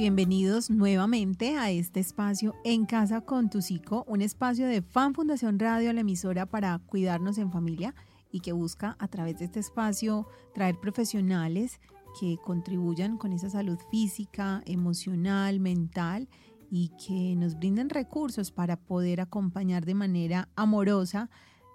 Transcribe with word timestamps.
bienvenidos 0.00 0.70
nuevamente 0.70 1.56
a 1.56 1.72
este 1.72 1.98
espacio 1.98 2.54
En 2.62 2.86
Casa 2.86 3.22
con 3.22 3.50
tu 3.50 3.62
Psico, 3.62 4.04
un 4.06 4.22
espacio 4.22 4.68
de 4.68 4.80
Fan 4.80 5.12
Fundación 5.12 5.58
Radio, 5.58 5.92
la 5.92 6.02
emisora 6.02 6.46
para 6.46 6.78
cuidarnos 6.78 7.36
en 7.36 7.50
familia 7.50 7.96
y 8.30 8.38
que 8.38 8.52
busca 8.52 8.96
a 9.00 9.08
través 9.08 9.40
de 9.40 9.46
este 9.46 9.58
espacio 9.58 10.28
traer 10.54 10.78
profesionales 10.78 11.80
que 12.20 12.36
contribuyan 12.44 13.18
con 13.18 13.32
esa 13.32 13.50
salud 13.50 13.78
física, 13.90 14.62
emocional, 14.66 15.58
mental 15.58 16.28
y 16.70 16.92
que 17.04 17.34
nos 17.34 17.58
brinden 17.58 17.90
recursos 17.90 18.52
para 18.52 18.76
poder 18.76 19.20
acompañar 19.20 19.84
de 19.84 19.94
manera 19.94 20.48
amorosa 20.54 21.28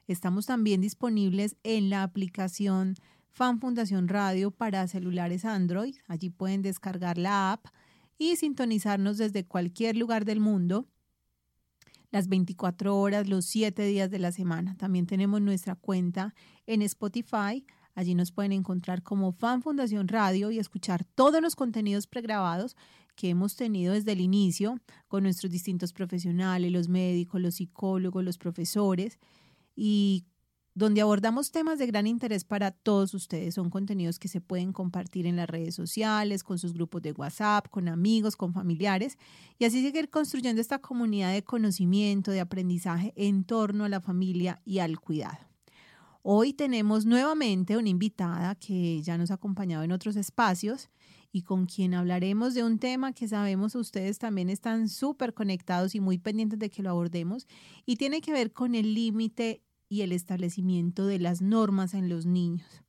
Estamos 0.07 0.45
también 0.45 0.81
disponibles 0.81 1.55
en 1.63 1.89
la 1.89 2.03
aplicación 2.03 2.93
Fan 3.31 3.59
Fundación 3.59 4.07
Radio 4.07 4.51
para 4.51 4.87
celulares 4.87 5.45
Android. 5.45 5.95
Allí 6.07 6.29
pueden 6.29 6.61
descargar 6.61 7.17
la 7.17 7.53
app 7.53 7.67
y 8.17 8.35
sintonizarnos 8.35 9.17
desde 9.17 9.45
cualquier 9.45 9.95
lugar 9.95 10.25
del 10.25 10.39
mundo 10.39 10.87
las 12.11 12.27
24 12.27 12.97
horas, 12.97 13.27
los 13.27 13.45
7 13.45 13.85
días 13.85 14.09
de 14.09 14.19
la 14.19 14.31
semana. 14.31 14.75
También 14.77 15.05
tenemos 15.05 15.41
nuestra 15.41 15.75
cuenta 15.75 16.33
en 16.65 16.81
Spotify. 16.81 17.65
Allí 17.95 18.15
nos 18.15 18.31
pueden 18.31 18.51
encontrar 18.51 19.03
como 19.03 19.31
Fan 19.31 19.61
Fundación 19.61 20.07
Radio 20.07 20.51
y 20.51 20.59
escuchar 20.59 21.03
todos 21.03 21.41
los 21.41 21.55
contenidos 21.55 22.07
pregrabados 22.07 22.75
que 23.15 23.29
hemos 23.29 23.55
tenido 23.55 23.93
desde 23.93 24.13
el 24.13 24.21
inicio 24.21 24.79
con 25.07 25.23
nuestros 25.23 25.51
distintos 25.51 25.91
profesionales, 25.93 26.71
los 26.71 26.87
médicos, 26.87 27.41
los 27.41 27.55
psicólogos, 27.55 28.23
los 28.23 28.37
profesores 28.37 29.19
y 29.75 30.25
donde 30.79 31.01
abordamos 31.01 31.51
temas 31.51 31.77
de 31.77 31.87
gran 31.87 32.07
interés 32.07 32.45
para 32.45 32.71
todos 32.71 33.13
ustedes. 33.13 33.55
Son 33.55 33.69
contenidos 33.69 34.17
que 34.17 34.29
se 34.29 34.39
pueden 34.39 34.71
compartir 34.71 35.27
en 35.27 35.35
las 35.35 35.49
redes 35.49 35.75
sociales, 35.75 36.41
con 36.41 36.57
sus 36.57 36.73
grupos 36.73 37.01
de 37.01 37.11
WhatsApp, 37.11 37.67
con 37.69 37.89
amigos, 37.89 38.37
con 38.37 38.53
familiares 38.53 39.17
y 39.57 39.65
así 39.65 39.83
seguir 39.83 40.09
construyendo 40.09 40.61
esta 40.61 40.79
comunidad 40.79 41.33
de 41.33 41.43
conocimiento, 41.43 42.31
de 42.31 42.39
aprendizaje 42.39 43.11
en 43.17 43.43
torno 43.43 43.83
a 43.83 43.89
la 43.89 43.99
familia 43.99 44.61
y 44.63 44.79
al 44.79 45.01
cuidado. 45.01 45.39
Hoy 46.21 46.53
tenemos 46.53 47.05
nuevamente 47.05 47.75
una 47.75 47.89
invitada 47.89 48.55
que 48.55 49.01
ya 49.01 49.17
nos 49.17 49.31
ha 49.31 49.33
acompañado 49.33 49.83
en 49.83 49.91
otros 49.91 50.15
espacios 50.15 50.89
y 51.33 51.41
con 51.41 51.65
quien 51.65 51.93
hablaremos 51.93 52.53
de 52.53 52.63
un 52.63 52.79
tema 52.79 53.11
que 53.11 53.27
sabemos 53.27 53.75
ustedes 53.75 54.17
también 54.17 54.49
están 54.49 54.87
súper 54.87 55.33
conectados 55.33 55.93
y 55.93 55.99
muy 55.99 56.19
pendientes 56.19 56.57
de 56.57 56.69
que 56.69 56.83
lo 56.83 56.91
abordemos 56.91 57.47
y 57.85 57.97
tiene 57.97 58.21
que 58.21 58.31
ver 58.31 58.53
con 58.53 58.75
el 58.75 58.93
límite 58.93 59.61
y 59.89 60.01
el 60.01 60.11
establecimiento 60.11 61.07
de 61.07 61.19
las 61.19 61.41
normas 61.41 61.93
en 61.93 62.07
los 62.07 62.25
niños. 62.25 62.83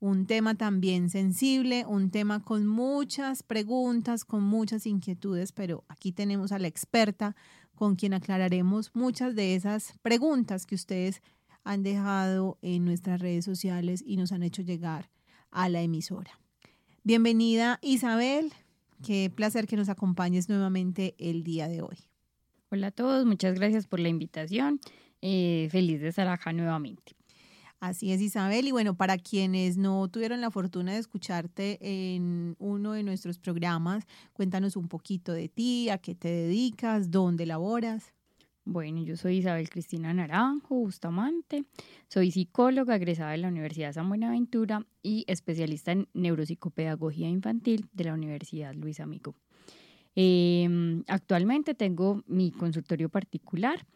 Un 0.00 0.26
tema 0.26 0.54
también 0.54 1.10
sensible, 1.10 1.84
un 1.84 2.10
tema 2.10 2.44
con 2.44 2.66
muchas 2.68 3.42
preguntas, 3.42 4.24
con 4.24 4.44
muchas 4.44 4.86
inquietudes, 4.86 5.50
pero 5.50 5.84
aquí 5.88 6.12
tenemos 6.12 6.52
a 6.52 6.60
la 6.60 6.68
experta 6.68 7.34
con 7.74 7.96
quien 7.96 8.14
aclararemos 8.14 8.92
muchas 8.94 9.34
de 9.34 9.56
esas 9.56 9.94
preguntas 10.02 10.66
que 10.66 10.76
ustedes 10.76 11.20
han 11.64 11.82
dejado 11.82 12.58
en 12.62 12.84
nuestras 12.84 13.20
redes 13.20 13.44
sociales 13.44 14.04
y 14.06 14.16
nos 14.16 14.30
han 14.30 14.44
hecho 14.44 14.62
llegar 14.62 15.10
a 15.50 15.68
la 15.68 15.82
emisora. 15.82 16.30
Bienvenida 17.02 17.80
Isabel, 17.82 18.52
qué 19.04 19.32
placer 19.34 19.66
que 19.66 19.76
nos 19.76 19.88
acompañes 19.88 20.48
nuevamente 20.48 21.16
el 21.18 21.42
día 21.42 21.66
de 21.66 21.82
hoy. 21.82 21.98
Hola 22.70 22.88
a 22.88 22.90
todos, 22.92 23.26
muchas 23.26 23.54
gracias 23.54 23.86
por 23.86 23.98
la 23.98 24.08
invitación. 24.08 24.80
Eh, 25.20 25.68
feliz 25.70 26.00
de 26.00 26.08
estar 26.08 26.28
acá 26.28 26.52
nuevamente. 26.52 27.16
Así 27.80 28.10
es, 28.12 28.20
Isabel. 28.20 28.66
Y 28.66 28.72
bueno, 28.72 28.96
para 28.96 29.18
quienes 29.18 29.76
no 29.76 30.08
tuvieron 30.08 30.40
la 30.40 30.50
fortuna 30.50 30.92
de 30.92 30.98
escucharte 30.98 31.78
en 31.80 32.56
uno 32.58 32.92
de 32.92 33.04
nuestros 33.04 33.38
programas, 33.38 34.04
cuéntanos 34.32 34.76
un 34.76 34.88
poquito 34.88 35.32
de 35.32 35.48
ti, 35.48 35.88
a 35.88 35.98
qué 35.98 36.16
te 36.16 36.28
dedicas, 36.28 37.10
dónde 37.10 37.46
laboras. 37.46 38.12
Bueno, 38.64 39.02
yo 39.02 39.16
soy 39.16 39.38
Isabel 39.38 39.70
Cristina 39.70 40.12
Naranjo 40.12 40.74
Bustamante, 40.74 41.64
soy 42.08 42.30
psicóloga 42.30 42.96
egresada 42.96 43.30
de 43.30 43.38
la 43.38 43.48
Universidad 43.48 43.94
San 43.94 44.08
Buenaventura 44.08 44.84
y 45.02 45.24
especialista 45.26 45.92
en 45.92 46.06
neuropsicopedagogía 46.12 47.28
infantil 47.28 47.88
de 47.92 48.04
la 48.04 48.12
Universidad 48.12 48.74
Luis 48.74 49.00
Amigo. 49.00 49.36
Em, 50.14 51.04
actualmente 51.06 51.74
tengo 51.74 52.22
mi 52.26 52.50
consultorio 52.50 53.08
particular 53.08 53.86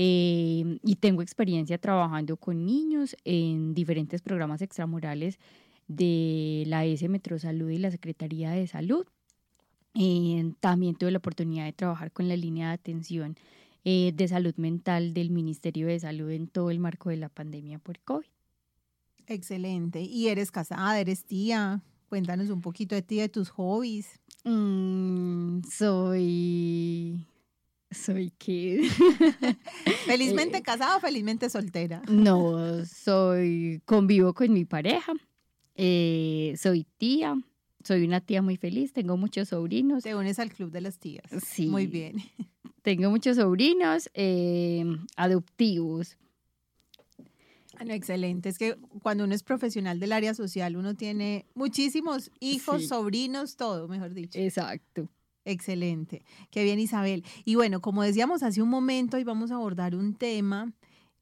eh, 0.00 0.78
y 0.84 0.94
tengo 0.94 1.22
experiencia 1.22 1.76
trabajando 1.76 2.36
con 2.36 2.64
niños 2.64 3.16
en 3.24 3.74
diferentes 3.74 4.22
programas 4.22 4.62
extramurales 4.62 5.40
de 5.88 6.62
la 6.68 6.84
S 6.84 7.08
Metro 7.08 7.36
Salud 7.40 7.68
y 7.68 7.78
la 7.78 7.90
Secretaría 7.90 8.52
de 8.52 8.68
Salud. 8.68 9.06
Eh, 9.94 10.52
también 10.60 10.94
tuve 10.94 11.10
la 11.10 11.18
oportunidad 11.18 11.64
de 11.64 11.72
trabajar 11.72 12.12
con 12.12 12.28
la 12.28 12.36
línea 12.36 12.68
de 12.68 12.74
atención 12.74 13.36
eh, 13.84 14.12
de 14.14 14.28
salud 14.28 14.54
mental 14.56 15.14
del 15.14 15.30
Ministerio 15.30 15.88
de 15.88 15.98
Salud 15.98 16.30
en 16.30 16.46
todo 16.46 16.70
el 16.70 16.78
marco 16.78 17.10
de 17.10 17.16
la 17.16 17.28
pandemia 17.28 17.80
por 17.80 17.98
COVID. 17.98 18.26
Excelente. 19.26 20.00
¿Y 20.00 20.28
eres 20.28 20.52
casada? 20.52 21.00
¿Eres 21.00 21.24
tía? 21.24 21.82
Cuéntanos 22.08 22.50
un 22.50 22.60
poquito 22.60 22.94
de 22.94 23.02
ti, 23.02 23.16
de 23.16 23.28
tus 23.28 23.48
hobbies. 23.48 24.20
Mm, 24.44 25.62
soy 25.68 27.26
soy 27.90 28.30
kid. 28.30 28.84
felizmente 30.06 30.58
eh, 30.58 30.62
casada 30.62 30.96
o 30.96 31.00
felizmente 31.00 31.48
soltera. 31.50 32.02
No, 32.08 32.84
soy 32.84 33.80
convivo 33.84 34.34
con 34.34 34.52
mi 34.52 34.64
pareja. 34.64 35.12
Eh, 35.74 36.54
soy 36.58 36.86
tía. 36.98 37.36
Soy 37.84 38.04
una 38.04 38.20
tía 38.20 38.42
muy 38.42 38.56
feliz. 38.56 38.92
Tengo 38.92 39.16
muchos 39.16 39.48
sobrinos. 39.48 40.02
Te 40.02 40.14
unes 40.14 40.38
al 40.38 40.52
club 40.52 40.70
de 40.70 40.80
las 40.80 40.98
tías. 40.98 41.24
Sí. 41.46 41.68
Muy 41.68 41.86
bien. 41.86 42.16
Tengo 42.82 43.10
muchos 43.10 43.36
sobrinos 43.36 44.10
eh, 44.14 44.84
adoptivos. 45.16 46.16
Bueno, 47.76 47.94
excelente. 47.94 48.48
Es 48.48 48.58
que 48.58 48.76
cuando 49.02 49.24
uno 49.24 49.34
es 49.34 49.42
profesional 49.42 50.00
del 50.00 50.12
área 50.12 50.34
social, 50.34 50.76
uno 50.76 50.94
tiene 50.94 51.46
muchísimos 51.54 52.30
hijos, 52.40 52.88
sobrinos, 52.88 53.56
todo, 53.56 53.86
mejor 53.88 54.14
dicho. 54.14 54.38
Exacto. 54.38 55.08
Excelente. 55.44 56.24
Qué 56.50 56.64
bien, 56.64 56.78
Isabel. 56.78 57.24
Y 57.44 57.54
bueno, 57.54 57.80
como 57.80 58.02
decíamos 58.02 58.42
hace 58.42 58.60
un 58.62 58.68
momento, 58.68 59.16
hoy 59.16 59.24
vamos 59.24 59.50
a 59.50 59.54
abordar 59.54 59.94
un 59.94 60.14
tema 60.14 60.72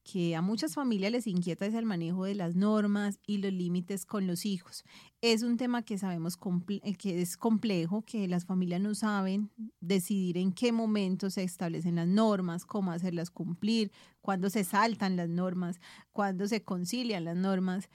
que 0.06 0.36
a 0.36 0.40
muchas 0.42 0.74
familias 0.74 1.10
les 1.10 1.26
inquieta 1.26 1.66
es 1.66 1.74
el 1.74 1.84
manejo 1.84 2.24
de 2.24 2.36
las 2.36 2.54
normas 2.54 3.18
y 3.26 3.38
los 3.38 3.52
límites 3.52 4.06
con 4.06 4.28
los 4.28 4.46
hijos. 4.46 4.84
Es 5.20 5.42
un 5.42 5.56
tema 5.56 5.82
que 5.82 5.98
sabemos 5.98 6.38
eh, 6.68 6.94
que 6.94 7.20
es 7.20 7.36
complejo, 7.36 8.02
que 8.02 8.28
las 8.28 8.44
familias 8.44 8.80
no 8.80 8.94
saben 8.94 9.50
decidir 9.80 10.38
en 10.38 10.52
qué 10.52 10.70
momento 10.70 11.28
se 11.28 11.42
establecen 11.42 11.96
las 11.96 12.06
normas, 12.06 12.64
cómo 12.64 12.92
hacerlas 12.92 13.30
cumplir, 13.30 13.90
cuándo 14.20 14.48
se 14.48 14.62
saltan 14.62 15.16
las 15.16 15.28
normas, 15.28 15.80
cuándo 16.12 16.46
se 16.46 16.62
concilian 16.62 17.24
las 17.24 17.36
normas. 17.36 17.88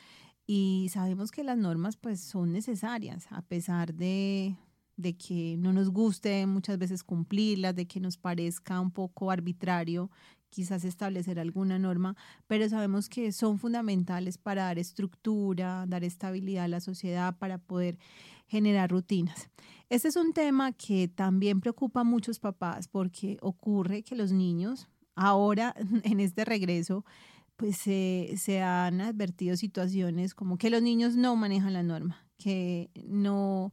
Y 0.46 0.90
sabemos 0.92 1.32
que 1.32 1.46
las 1.46 1.58
normas 1.58 1.96
pues 1.96 2.20
son 2.20 2.52
necesarias 2.52 3.26
a 3.30 3.42
pesar 3.42 3.94
de 3.94 4.58
de 5.02 5.16
que 5.16 5.56
no 5.58 5.74
nos 5.74 5.90
guste 5.90 6.46
muchas 6.46 6.78
veces 6.78 7.04
cumplirlas, 7.04 7.76
de 7.76 7.88
que 7.88 8.00
nos 8.00 8.18
parezca 8.18 8.80
un 8.80 8.92
poco 8.92 9.32
arbitrario 9.32 10.10
quizás 10.52 10.84
establecer 10.84 11.40
alguna 11.40 11.80
norma, 11.80 12.16
pero 12.46 12.70
sabemos 12.70 13.10
que 13.10 13.32
son 13.32 13.58
fundamentales 13.58 14.38
para 14.38 14.66
dar 14.66 14.78
estructura, 14.78 15.86
dar 15.88 16.04
estabilidad 16.04 16.66
a 16.66 16.68
la 16.68 16.82
sociedad, 16.82 17.38
para 17.38 17.58
poder 17.58 17.98
generar 18.48 18.92
rutinas. 18.92 19.50
Este 19.90 20.10
es 20.10 20.18
un 20.18 20.34
tema 20.34 20.74
que 20.74 21.08
también 21.08 21.62
preocupa 21.62 22.02
a 22.02 22.04
muchos 22.04 22.40
papás 22.40 22.88
porque 22.88 23.38
ocurre 23.42 24.04
que 24.04 24.16
los 24.16 24.32
niños, 24.32 24.88
ahora 25.16 25.74
en 26.04 26.20
este 26.20 26.46
regreso, 26.46 27.06
pues 27.56 27.78
se 27.78 28.62
han 28.62 29.02
advertido 29.02 29.56
situaciones 29.56 30.34
como 30.34 30.58
que 30.58 30.70
los 30.70 30.82
niños 30.82 31.16
no 31.16 31.36
manejan 31.36 31.74
la 31.74 31.84
norma, 31.84 32.26
que 32.38 32.90
no 33.08 33.72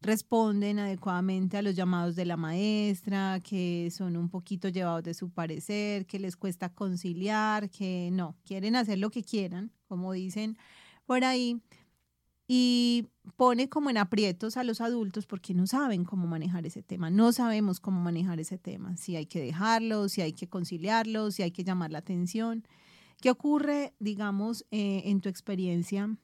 responden 0.00 0.78
adecuadamente 0.78 1.56
a 1.56 1.62
los 1.62 1.74
llamados 1.74 2.14
de 2.14 2.24
la 2.24 2.36
maestra, 2.36 3.40
que 3.40 3.90
son 3.90 4.16
un 4.16 4.28
poquito 4.28 4.68
llevados 4.68 5.02
de 5.02 5.14
su 5.14 5.30
parecer, 5.30 6.06
que 6.06 6.18
les 6.18 6.36
cuesta 6.36 6.68
conciliar, 6.68 7.68
que 7.70 8.10
no, 8.12 8.36
quieren 8.44 8.76
hacer 8.76 8.98
lo 8.98 9.10
que 9.10 9.22
quieran, 9.22 9.72
como 9.88 10.12
dicen 10.12 10.56
por 11.04 11.24
ahí, 11.24 11.60
y 12.46 13.06
pone 13.36 13.68
como 13.68 13.90
en 13.90 13.98
aprietos 13.98 14.56
a 14.56 14.64
los 14.64 14.80
adultos 14.80 15.26
porque 15.26 15.52
no 15.52 15.66
saben 15.66 16.04
cómo 16.04 16.26
manejar 16.26 16.64
ese 16.66 16.82
tema, 16.82 17.10
no 17.10 17.32
sabemos 17.32 17.80
cómo 17.80 18.00
manejar 18.00 18.40
ese 18.40 18.56
tema, 18.56 18.96
si 18.96 19.16
hay 19.16 19.26
que 19.26 19.40
dejarlo, 19.40 20.08
si 20.08 20.22
hay 20.22 20.32
que 20.32 20.48
conciliarlo, 20.48 21.30
si 21.30 21.42
hay 21.42 21.50
que 21.50 21.64
llamar 21.64 21.90
la 21.90 21.98
atención. 21.98 22.66
¿Qué 23.20 23.30
ocurre, 23.30 23.94
digamos, 23.98 24.64
eh, 24.70 25.02
en 25.06 25.20
tu 25.20 25.28
experiencia 25.28 26.16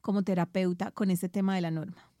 como 0.00 0.22
terapeuta 0.24 0.90
con 0.90 1.10
este 1.10 1.28
tema 1.28 1.54
de 1.54 1.60
la 1.60 1.70
norma? 1.70 2.13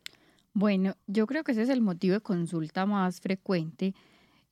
Bueno, 0.54 0.94
yo 1.08 1.26
creo 1.26 1.42
que 1.42 1.52
ese 1.52 1.62
es 1.62 1.68
el 1.68 1.80
motivo 1.80 2.14
de 2.14 2.20
consulta 2.20 2.86
más 2.86 3.20
frecuente 3.20 3.92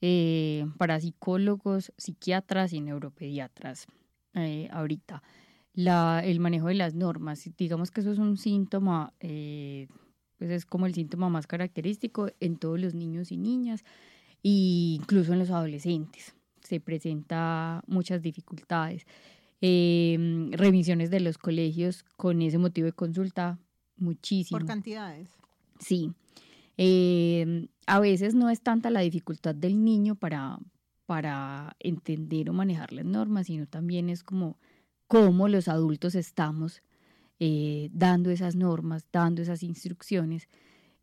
eh, 0.01 0.67
para 0.77 0.99
psicólogos, 0.99 1.93
psiquiatras 1.97 2.73
y 2.73 2.81
neuropediatras 2.81 3.87
eh, 4.35 4.69
ahorita. 4.73 5.23
La, 5.75 6.21
el 6.25 6.41
manejo 6.41 6.67
de 6.67 6.75
las 6.75 6.95
normas, 6.95 7.49
digamos 7.57 7.93
que 7.93 8.01
eso 8.01 8.11
es 8.11 8.19
un 8.19 8.37
síntoma, 8.37 9.15
eh, 9.21 9.87
pues 10.39 10.51
es 10.51 10.67
como 10.67 10.87
el 10.87 10.95
síntoma 10.95 11.29
más 11.29 11.47
característico 11.47 12.31
en 12.41 12.57
todos 12.57 12.81
los 12.81 12.95
niños 12.95 13.31
y 13.31 13.37
niñas, 13.37 13.85
e 14.43 14.97
incluso 14.99 15.33
en 15.33 15.39
los 15.39 15.51
adolescentes. 15.51 16.35
Se 16.63 16.81
presenta 16.81 17.85
muchas 17.87 18.23
dificultades. 18.23 19.07
Em, 19.61 20.51
revisiones 20.51 21.11
de 21.11 21.21
los 21.21 21.39
colegios 21.39 22.03
con 22.17 22.43
ese 22.43 22.59
motivo 22.59 22.87
de 22.87 22.93
consulta, 22.93 23.61
muchísimo. 23.97 24.59
Por 24.59 24.67
cantidades. 24.67 25.31
Sí. 25.83 26.13
Em, 26.77 27.69
a 27.87 28.01
veces 28.01 28.35
no 28.35 28.49
es 28.49 28.61
tanta 28.63 28.91
la 28.91 29.01
dificultad 29.01 29.55
del 29.55 29.85
niño 29.85 30.15
para, 30.15 30.59
para 31.07 31.77
entender 31.81 32.49
o 32.51 32.53
manejar 32.53 32.93
las 32.93 33.05
normas, 33.05 33.47
sino 33.47 33.67
también 33.67 34.09
es 34.09 34.23
como 34.23 34.59
cómo 35.09 35.49
los 35.49 35.69
adultos 35.69 36.15
estamos 36.15 36.83
eh, 37.41 37.91
dando 37.93 38.31
esas 38.31 38.57
normas, 38.57 39.07
dando 39.13 39.43
esas 39.43 39.63
instrucciones, 39.63 40.49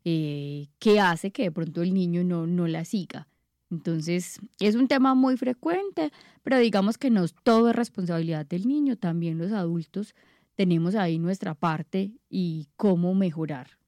eh, 0.04 0.68
que 0.78 0.98
hace 0.98 1.30
que 1.30 1.44
de 1.44 1.52
pronto 1.52 1.82
el 1.82 1.94
niño 1.94 2.24
no, 2.24 2.46
no 2.46 2.66
la 2.66 2.84
siga. 2.84 3.28
Entonces, 3.70 4.40
es 4.58 4.74
un 4.74 4.88
tema 4.88 5.14
muy 5.14 5.36
frecuente, 5.36 6.10
pero 6.42 6.58
digamos 6.58 6.98
que 6.98 7.10
no 7.10 7.26
todo 7.44 7.70
es 7.70 7.76
responsabilidad 7.76 8.46
del 8.46 8.66
niño, 8.66 8.96
también 8.96 9.38
los 9.38 9.52
adultos 9.52 10.14
tenemos 10.56 10.94
ahí 10.94 11.18
nuestra 11.18 11.54
parte 11.54 12.12
y 12.28 12.68
cómo 12.76 13.14
mejorar 13.14 13.79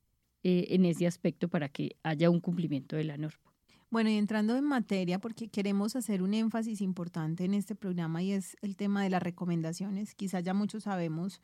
eh, 0.44 0.66
en 0.70 0.84
ese 0.84 1.06
aspecto 1.06 1.48
para 1.48 1.68
que 1.68 1.96
haya 2.02 2.30
un 2.30 2.40
cumplimiento 2.40 2.96
de 2.96 3.04
la 3.04 3.16
norma. 3.16 3.52
Bueno, 3.90 4.08
y 4.08 4.16
entrando 4.16 4.56
en 4.56 4.64
materia, 4.64 5.18
porque 5.18 5.48
queremos 5.48 5.96
hacer 5.96 6.22
un 6.22 6.32
énfasis 6.32 6.80
importante 6.80 7.44
en 7.44 7.52
este 7.52 7.74
programa 7.74 8.22
y 8.22 8.32
es 8.32 8.56
el 8.62 8.74
tema 8.74 9.02
de 9.02 9.10
las 9.10 9.22
recomendaciones. 9.22 10.14
Quizá 10.14 10.40
ya 10.40 10.54
muchos 10.54 10.84
sabemos 10.84 11.42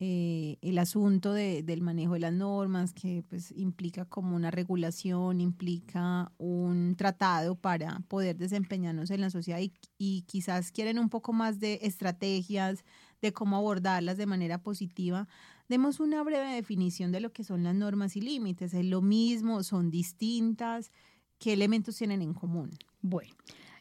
eh, 0.00 0.58
el 0.60 0.78
asunto 0.78 1.32
de, 1.32 1.62
del 1.62 1.80
manejo 1.80 2.14
de 2.14 2.20
las 2.20 2.32
normas, 2.32 2.92
que 2.92 3.24
pues 3.28 3.52
implica 3.52 4.04
como 4.04 4.34
una 4.34 4.50
regulación, 4.50 5.40
implica 5.40 6.32
un 6.38 6.96
tratado 6.96 7.54
para 7.54 8.00
poder 8.08 8.36
desempeñarnos 8.36 9.10
en 9.12 9.20
la 9.20 9.30
sociedad 9.30 9.60
y, 9.60 9.72
y 9.96 10.22
quizás 10.22 10.72
quieren 10.72 10.98
un 10.98 11.08
poco 11.08 11.32
más 11.32 11.60
de 11.60 11.78
estrategias, 11.82 12.84
de 13.22 13.32
cómo 13.32 13.56
abordarlas 13.56 14.16
de 14.16 14.26
manera 14.26 14.58
positiva 14.58 15.28
Demos 15.68 16.00
una 16.00 16.22
breve 16.22 16.54
definición 16.54 17.10
de 17.12 17.20
lo 17.20 17.32
que 17.32 17.44
son 17.44 17.64
las 17.64 17.74
normas 17.74 18.16
y 18.16 18.20
límites. 18.20 18.74
¿Es 18.74 18.84
lo 18.84 19.00
mismo? 19.00 19.62
¿Son 19.62 19.90
distintas? 19.90 20.92
¿Qué 21.38 21.52
elementos 21.52 21.96
tienen 21.96 22.22
en 22.22 22.34
común? 22.34 22.70
Bueno, 23.00 23.34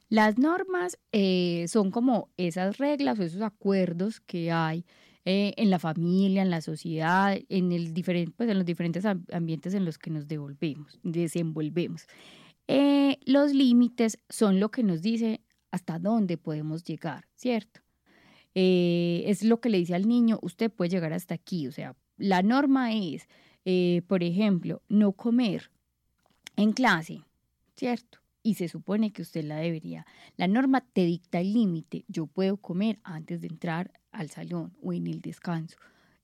las 0.10 0.38
normas 0.38 0.98
eh, 1.12 1.66
son 1.68 1.92
como 1.92 2.30
esas 2.38 2.78
reglas 2.78 3.20
o 3.20 3.24
esos 3.24 3.42
acuerdos 3.42 4.20
que 4.20 4.52
hay 4.52 4.86
eh, 5.26 5.54
en 5.58 5.70
la 5.70 5.80
familia, 5.80 6.42
en 6.42 6.50
la 6.50 6.62
sociedad, 6.62 7.38
en, 7.48 7.72
el 7.72 7.94
diferente, 7.94 8.34
pues 8.36 8.50
en 8.50 8.58
los 8.58 8.66
diferentes 8.66 9.06
ambientes 9.06 9.74
en 9.74 9.86
los 9.86 9.98
que 9.98 10.10
nos 10.10 10.28
devolvemos, 10.28 11.00
desenvolvemos. 11.04 12.08
Eh, 12.68 13.20
los 13.26 13.54
límites 13.54 14.18
son 14.30 14.60
lo 14.60 14.70
que 14.70 14.84
nos 14.84 15.02
dice 15.02 15.42
hasta 15.72 15.98
dónde 16.00 16.38
podemos 16.38 16.84
llegar, 16.84 17.26
¿cierto? 17.36 17.83
Eh, 18.56 19.24
es 19.28 19.44
lo 19.44 19.60
que 19.60 19.70
le 19.70 19.80
dice 19.80 19.96
al 19.96 20.08
niño, 20.08 20.40
usted 20.42 20.72
puede 20.72 20.90
llegar 20.90 21.14
hasta 21.14 21.36
aquí. 21.36 21.68
O 21.68 21.72
sea, 21.72 21.96
la 22.18 22.44
norma 22.44 22.94
es, 22.94 23.28
eh, 23.66 24.02
por 24.08 24.24
ejemplo, 24.24 24.82
no 24.90 25.14
comer 25.14 25.72
en 26.56 26.74
clase, 26.74 27.24
¿cierto? 27.76 28.20
Y 28.44 28.56
se 28.56 28.68
supone 28.68 29.12
que 29.12 29.22
usted 29.22 29.44
la 29.44 29.58
debería. 29.58 30.06
La 30.36 30.48
norma 30.48 30.82
te 30.82 31.06
dicta 31.06 31.40
el 31.40 31.54
límite. 31.54 32.04
Yo 32.08 32.28
puedo 32.28 32.58
comer 32.58 33.00
antes 33.04 33.42
de 33.42 33.48
entrar 33.48 33.92
al 34.12 34.30
salón 34.30 34.74
o 34.82 34.94
en 34.94 35.08
el 35.08 35.22
descanso. 35.22 35.78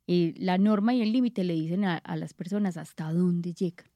Eh, 0.05 0.33
la 0.37 0.57
norma 0.57 0.93
y 0.93 1.01
el 1.01 1.11
límite 1.11 1.43
le 1.43 1.53
dicen 1.53 1.85
a, 1.85 2.01
las 2.15 2.33
personas 2.33 2.77
hasta 2.77 3.11
dónde 3.13 3.53
llegan. 3.53 3.87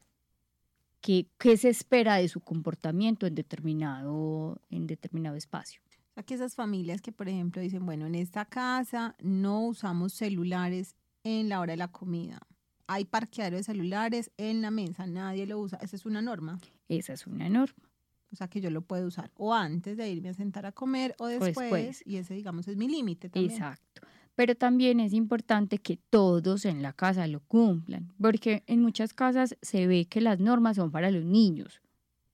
¿Qué, 1.02 1.28
¿Qué, 1.38 1.58
se 1.58 1.70
espera 1.70 2.16
de 2.16 2.30
su 2.30 2.40
comportamiento 2.40 3.28
en 3.28 3.36
determinado, 3.36 4.62
en 4.70 4.88
determinado 4.88 5.36
espacio? 5.36 5.82
Que 6.21 6.36
esas 6.36 6.54
familias 6.54 7.01
que, 7.01 7.12
por 7.12 7.27
ejemplo, 7.27 7.62
dicen, 7.62 7.86
bueno, 7.86 8.06
en 8.06 8.13
esta 8.13 8.45
casa 8.45 9.15
no 9.19 9.65
usamos 9.65 10.13
celulares 10.13 10.95
en 11.24 11.50
la 11.50 11.60
hora 11.60 11.74
de 11.74 11.77
la 11.77 11.88
comida. 11.88 12.39
Hay 12.86 13.06
parqueadero 13.06 13.57
de 13.57 13.63
celulares 13.63 14.31
en 14.38 14.62
la 14.62 14.69
mesa, 14.69 15.07
nadie 15.07 15.48
lo 15.48 15.60
usa. 15.60 15.80
Esa 15.81 15.95
es 15.95 16.06
una 16.06 16.21
norma. 16.21 16.60
Esa 16.88 17.13
es 17.13 17.25
una 17.25 17.50
norma. 17.50 17.89
O 18.31 18.36
sea, 18.36 18.48
que 18.48 18.62
yo 18.62 18.69
lo 18.69 18.81
puedo 18.81 19.07
usar 19.07 19.31
o 19.36 19.54
antes 19.54 19.95
de 19.98 20.10
irme 20.10 20.30
a 20.30 20.33
sentar 20.33 20.65
a 20.65 20.71
comer 20.71 21.15
o 21.19 21.27
después. 21.27 22.04
Y 22.06 22.18
ese, 22.18 22.33
digamos, 22.33 22.68
es 22.68 22.77
mi 22.77 22.88
límite 22.88 23.30
también. 23.30 23.51
Exacto. 23.51 24.01
Pero 24.36 24.56
también 24.56 25.00
es 25.00 25.13
importante 25.13 25.77
que 25.77 25.98
todos 25.98 26.65
en 26.65 26.81
la 26.81 26.94
casa 26.94 27.27
lo 27.27 27.42
cumplan, 27.42 28.12
porque 28.19 28.63
en 28.65 28.81
muchas 28.81 29.13
casas 29.13 29.56
se 29.62 29.86
ve 29.86 30.06
que 30.06 30.21
las 30.21 30.39
normas 30.39 30.77
son 30.77 30.92
para 30.92 31.12
los 31.12 31.24
niños, 31.24 31.81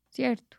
¿cierto? 0.10 0.59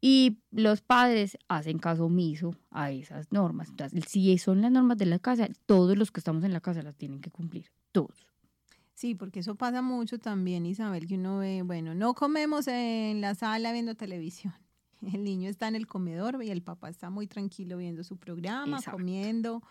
Y 0.00 0.38
los 0.50 0.80
padres 0.80 1.36
hacen 1.48 1.78
caso 1.78 2.04
omiso 2.04 2.54
a 2.70 2.92
esas 2.92 3.32
normas. 3.32 3.68
Entonces, 3.70 4.04
si 4.06 4.38
son 4.38 4.62
las 4.62 4.70
normas 4.70 4.96
de 4.96 5.06
la 5.06 5.18
casa, 5.18 5.48
todos 5.66 5.98
los 5.98 6.12
que 6.12 6.20
estamos 6.20 6.44
en 6.44 6.52
la 6.52 6.60
casa 6.60 6.82
las 6.82 6.96
tienen 6.96 7.20
que 7.20 7.30
cumplir, 7.30 7.66
todos. 7.90 8.28
Sí, 8.94 9.14
porque 9.14 9.40
eso 9.40 9.54
pasa 9.54 9.82
mucho 9.82 10.18
también, 10.18 10.66
Isabel, 10.66 11.06
que 11.06 11.14
uno 11.14 11.38
ve, 11.38 11.62
bueno, 11.62 11.94
no 11.94 12.14
comemos 12.14 12.66
en 12.68 13.20
la 13.20 13.34
sala 13.34 13.72
viendo 13.72 13.94
televisión. 13.94 14.54
El 15.02 15.22
niño 15.22 15.48
está 15.48 15.68
en 15.68 15.76
el 15.76 15.86
comedor 15.86 16.42
y 16.42 16.50
el 16.50 16.62
papá 16.62 16.88
está 16.88 17.08
muy 17.08 17.28
tranquilo 17.28 17.76
viendo 17.76 18.02
su 18.02 18.16
programa, 18.16 18.80
comiendo, 18.82 19.62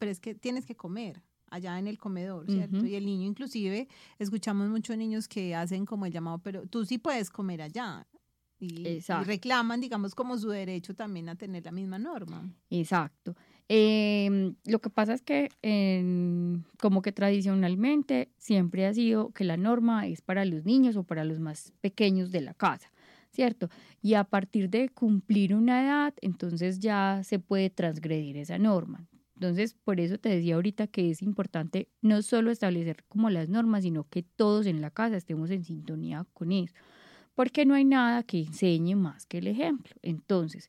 pero 0.00 0.10
es 0.10 0.18
que 0.18 0.34
tienes 0.34 0.66
que 0.66 0.74
comer 0.74 1.22
allá 1.48 1.78
en 1.78 1.86
el 1.86 1.98
comedor, 1.98 2.50
¿cierto? 2.50 2.84
Y 2.84 2.96
el 2.96 3.06
niño 3.06 3.28
inclusive, 3.28 3.86
escuchamos 4.18 4.68
muchos 4.68 4.96
niños 4.96 5.28
que 5.28 5.54
hacen 5.54 5.86
como 5.86 6.06
el 6.06 6.12
llamado, 6.12 6.38
pero 6.38 6.66
tú 6.66 6.84
sí 6.84 6.98
puedes 6.98 7.30
comer 7.30 7.62
allá 7.62 8.04
y, 8.64 9.00
reclaman, 9.24 9.80
digamos, 9.80 10.14
como 10.14 10.36
su 10.38 10.48
derecho 10.50 10.94
también 10.94 11.28
a 11.28 11.36
tener 11.36 11.64
la 11.64 11.72
misma 11.72 11.98
norma. 11.98 12.48
Exacto. 12.70 13.34
Em, 13.68 14.56
lo 14.66 14.78
que 14.80 14.90
pasa 14.90 15.14
es 15.14 15.22
que 15.22 15.48
como 16.78 17.00
que 17.00 17.12
tradicionalmente 17.12 18.30
siempre 18.36 18.86
ha 18.86 18.92
sido 18.92 19.30
que 19.30 19.44
la 19.44 19.56
norma 19.56 20.06
es 20.06 20.20
para 20.20 20.44
los 20.44 20.64
niños 20.64 20.96
o 20.96 21.04
para 21.04 21.24
los 21.24 21.40
más 21.40 21.72
pequeños 21.80 22.30
de 22.30 22.42
la 22.42 22.52
casa, 22.52 22.90
¿cierto? 23.30 23.70
Y 24.02 24.14
a 24.14 24.24
partir 24.24 24.68
de 24.68 24.90
cumplir 24.90 25.54
una 25.54 25.82
edad, 25.82 26.14
entonces 26.20 26.78
ya 26.78 27.22
se 27.24 27.38
puede 27.38 27.70
transgredir 27.70 28.36
esa 28.36 28.58
norma. 28.58 29.06
Entonces, 29.36 29.74
por 29.74 29.98
eso 29.98 30.18
te 30.18 30.28
decía 30.28 30.54
ahorita 30.56 30.86
que 30.86 31.10
es 31.10 31.22
importante 31.22 31.88
no 32.02 32.22
solo 32.22 32.50
establecer 32.50 33.04
como 33.08 33.30
las 33.30 33.48
normas, 33.48 33.82
sino 33.82 34.04
que 34.04 34.22
todos 34.22 34.66
en 34.66 34.80
la 34.80 34.90
casa 34.90 35.16
estemos 35.16 35.50
en 35.50 35.64
sintonía 35.64 36.26
con 36.34 36.52
eso 36.52 36.74
porque 37.34 37.66
no 37.66 37.74
hay 37.74 37.84
nada 37.84 38.22
que 38.22 38.38
enseñe 38.38 38.94
más 38.96 39.26
que 39.26 39.38
el 39.38 39.46
ejemplo. 39.46 39.94
Entonces, 40.02 40.68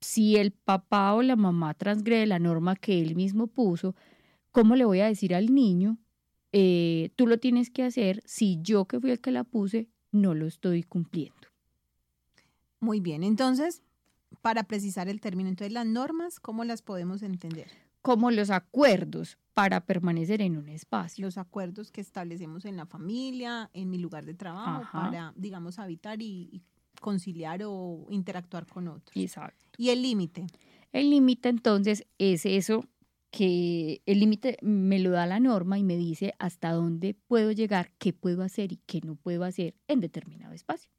si 0.00 0.36
el 0.36 0.52
papá 0.52 1.14
o 1.14 1.22
la 1.22 1.36
mamá 1.36 1.74
transgrede 1.74 2.26
la 2.26 2.38
norma 2.38 2.76
que 2.76 3.00
él 3.00 3.14
mismo 3.14 3.46
puso, 3.46 3.94
¿cómo 4.50 4.76
le 4.76 4.84
voy 4.84 5.00
a 5.00 5.06
decir 5.06 5.34
al 5.34 5.54
niño, 5.54 5.98
eh, 6.52 7.10
tú 7.16 7.26
lo 7.26 7.38
tienes 7.38 7.70
que 7.70 7.84
hacer 7.84 8.22
si 8.24 8.58
yo 8.62 8.86
que 8.86 9.00
fui 9.00 9.10
el 9.10 9.20
que 9.20 9.30
la 9.30 9.44
puse 9.44 9.88
no 10.10 10.34
lo 10.34 10.46
estoy 10.46 10.82
cumpliendo? 10.82 11.48
Muy 12.80 13.00
bien, 13.00 13.22
entonces, 13.22 13.82
para 14.40 14.64
precisar 14.64 15.08
el 15.08 15.20
término, 15.20 15.48
entonces 15.48 15.72
las 15.72 15.86
normas, 15.86 16.40
¿cómo 16.40 16.64
las 16.64 16.82
podemos 16.82 17.22
entender? 17.22 17.81
Como 18.02 18.30
los 18.30 18.50
acuerdos 18.50 19.38
para 19.54 19.84
permanecer 19.84 20.40
en 20.42 20.56
un 20.56 20.68
espacio. 20.68 21.24
Los 21.24 21.38
acuerdos 21.38 21.90
que 21.90 22.00
establecemos 22.00 22.64
en 22.64 22.76
la 22.76 22.86
familia, 22.86 23.70
en 23.74 23.90
mi 23.90 23.98
lugar 23.98 24.24
de 24.24 24.34
trabajo, 24.34 24.90
para, 24.92 25.32
digamos, 25.36 25.78
habitar 25.78 26.20
y, 26.22 26.62
conciliar 27.00 27.62
o 27.64 28.06
interactuar 28.10 28.66
con 28.66 28.88
otros. 28.88 29.16
Exacto. 29.16 29.66
¿Y 29.76 29.90
el 29.90 30.02
límite? 30.02 30.46
El 30.92 31.10
límite 31.10 31.48
entonces 31.48 32.06
es 32.18 32.46
eso 32.46 32.86
que 33.30 34.02
el 34.06 34.20
límite 34.20 34.58
me 34.60 34.98
lo 34.98 35.10
da 35.10 35.26
la 35.26 35.40
norma 35.40 35.78
y 35.78 35.82
me 35.82 35.96
dice 35.96 36.34
hasta 36.38 36.72
dónde 36.72 37.14
puedo 37.14 37.50
llegar, 37.50 37.90
qué 37.98 38.12
puedo 38.12 38.42
hacer 38.42 38.72
y 38.72 38.76
qué 38.86 39.00
no 39.02 39.16
puedo 39.16 39.44
hacer 39.44 39.74
en 39.88 40.00
determinado 40.00 40.52
espacio. 40.52 40.90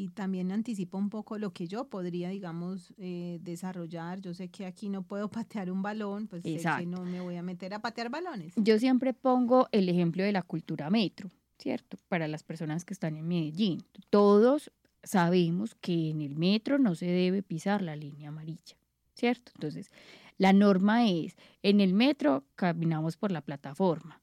Y 0.00 0.08
también 0.08 0.50
anticipa 0.50 0.96
un 0.96 1.10
poco 1.10 1.36
lo 1.36 1.52
que 1.52 1.68
yo 1.68 1.84
podría, 1.90 2.30
digamos, 2.30 2.94
eh, 2.96 3.38
desarrollar. 3.42 4.22
Yo 4.22 4.32
sé 4.32 4.48
que 4.48 4.64
aquí 4.64 4.88
no 4.88 5.02
puedo 5.02 5.28
patear 5.30 5.70
un 5.70 5.82
balón, 5.82 6.26
pues 6.26 6.42
sé 6.42 6.58
que 6.78 6.86
no 6.86 7.04
me 7.04 7.20
voy 7.20 7.36
a 7.36 7.42
meter 7.42 7.74
a 7.74 7.82
patear 7.82 8.08
balones. 8.08 8.54
Yo 8.56 8.78
siempre 8.78 9.12
pongo 9.12 9.68
el 9.72 9.90
ejemplo 9.90 10.22
de 10.22 10.32
la 10.32 10.40
cultura 10.40 10.88
metro, 10.88 11.28
¿cierto? 11.58 11.98
Para 12.08 12.28
las 12.28 12.42
personas 12.42 12.86
que 12.86 12.94
están 12.94 13.14
en 13.14 13.28
Medellín. 13.28 13.84
Todos 14.08 14.72
sabemos 15.02 15.74
que 15.74 16.08
en 16.08 16.22
el 16.22 16.34
metro 16.34 16.78
no 16.78 16.94
se 16.94 17.04
debe 17.04 17.42
pisar 17.42 17.82
la 17.82 17.94
línea 17.94 18.30
amarilla, 18.30 18.78
¿cierto? 19.12 19.52
Entonces, 19.54 19.90
la 20.38 20.54
norma 20.54 21.06
es, 21.10 21.36
en 21.62 21.82
el 21.82 21.92
metro 21.92 22.44
caminamos 22.56 23.18
por 23.18 23.32
la 23.32 23.42
plataforma, 23.42 24.19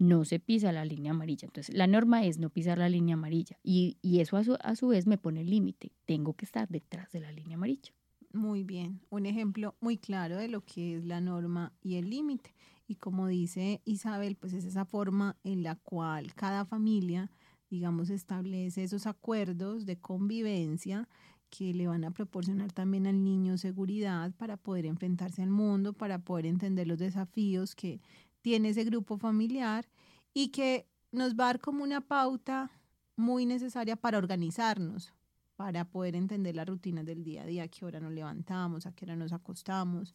no 0.00 0.24
se 0.24 0.40
pisa 0.40 0.72
la 0.72 0.84
línea 0.84 1.12
amarilla. 1.12 1.46
Entonces, 1.46 1.76
la 1.76 1.86
norma 1.86 2.24
es 2.24 2.38
no 2.38 2.48
pisar 2.50 2.78
la 2.78 2.88
línea 2.88 3.14
amarilla 3.14 3.58
y, 3.62 3.98
eso 4.02 4.36
a 4.36 4.44
su, 4.44 4.56
a 4.60 4.74
su 4.74 4.88
vez 4.88 5.06
me 5.06 5.18
pone 5.18 5.42
el 5.42 5.50
límite, 5.50 5.92
tengo 6.06 6.34
que 6.34 6.46
estar 6.46 6.68
detrás 6.68 7.12
de 7.12 7.20
la 7.20 7.30
línea 7.30 7.56
amarilla. 7.56 7.92
Muy 8.32 8.64
bien, 8.64 9.00
un 9.10 9.26
ejemplo 9.26 9.76
muy 9.80 9.98
claro 9.98 10.36
de 10.38 10.48
lo 10.48 10.64
que 10.64 10.96
es 10.96 11.04
la 11.04 11.20
norma 11.20 11.72
y 11.82 11.96
el 11.96 12.08
límite. 12.08 12.54
Y 12.86 12.96
como 12.96 13.26
dice 13.26 13.82
Isabel, 13.84 14.36
pues 14.36 14.52
es 14.54 14.64
esa 14.64 14.84
forma 14.84 15.36
en 15.44 15.62
la 15.62 15.76
cual 15.76 16.34
cada 16.34 16.64
familia, 16.64 17.30
digamos, 17.68 18.08
establece 18.08 18.82
esos 18.82 19.06
acuerdos 19.06 19.84
de 19.84 19.98
convivencia 19.98 21.08
que 21.50 21.74
le 21.74 21.88
van 21.88 22.04
a 22.04 22.12
proporcionar 22.12 22.72
también 22.72 23.06
al 23.06 23.22
niño 23.22 23.58
seguridad 23.58 24.32
para 24.36 24.56
poder 24.56 24.86
enfrentarse 24.86 25.42
al 25.42 25.50
mundo, 25.50 25.92
para 25.92 26.20
poder 26.20 26.46
entender 26.46 26.86
los 26.86 26.98
desafíos 26.98 27.74
que 27.74 28.00
tiene 28.42 28.70
ese 28.70 28.84
grupo 28.84 29.18
familiar 29.18 29.88
y 30.34 30.48
que 30.48 30.86
nos 31.12 31.32
va 31.34 31.44
a 31.44 31.46
dar 31.48 31.60
como 31.60 31.82
una 31.82 32.00
pauta 32.00 32.70
muy 33.16 33.46
necesaria 33.46 33.96
para 33.96 34.18
organizarnos, 34.18 35.12
para 35.56 35.84
poder 35.84 36.16
entender 36.16 36.56
las 36.56 36.66
rutinas 36.66 37.04
del 37.04 37.22
día 37.22 37.42
a 37.42 37.46
día, 37.46 37.64
a 37.64 37.68
qué 37.68 37.84
hora 37.84 38.00
nos 38.00 38.12
levantamos, 38.12 38.86
a 38.86 38.92
qué 38.92 39.04
hora 39.04 39.16
nos 39.16 39.32
acostamos 39.32 40.14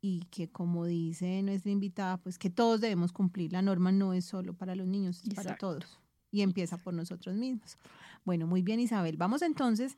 y 0.00 0.20
que 0.30 0.48
como 0.48 0.86
dice 0.86 1.42
nuestra 1.42 1.72
invitada, 1.72 2.18
pues 2.18 2.38
que 2.38 2.50
todos 2.50 2.80
debemos 2.80 3.12
cumplir. 3.12 3.52
La 3.52 3.62
norma 3.62 3.90
no 3.90 4.12
es 4.12 4.24
solo 4.24 4.54
para 4.54 4.76
los 4.76 4.86
niños, 4.86 5.22
es 5.24 5.34
para 5.34 5.56
todos 5.56 5.98
y 6.30 6.42
empieza 6.42 6.76
por 6.78 6.94
nosotros 6.94 7.34
mismos. 7.36 7.78
Bueno, 8.24 8.46
muy 8.46 8.62
bien 8.62 8.80
Isabel. 8.80 9.16
Vamos 9.16 9.42
entonces 9.42 9.96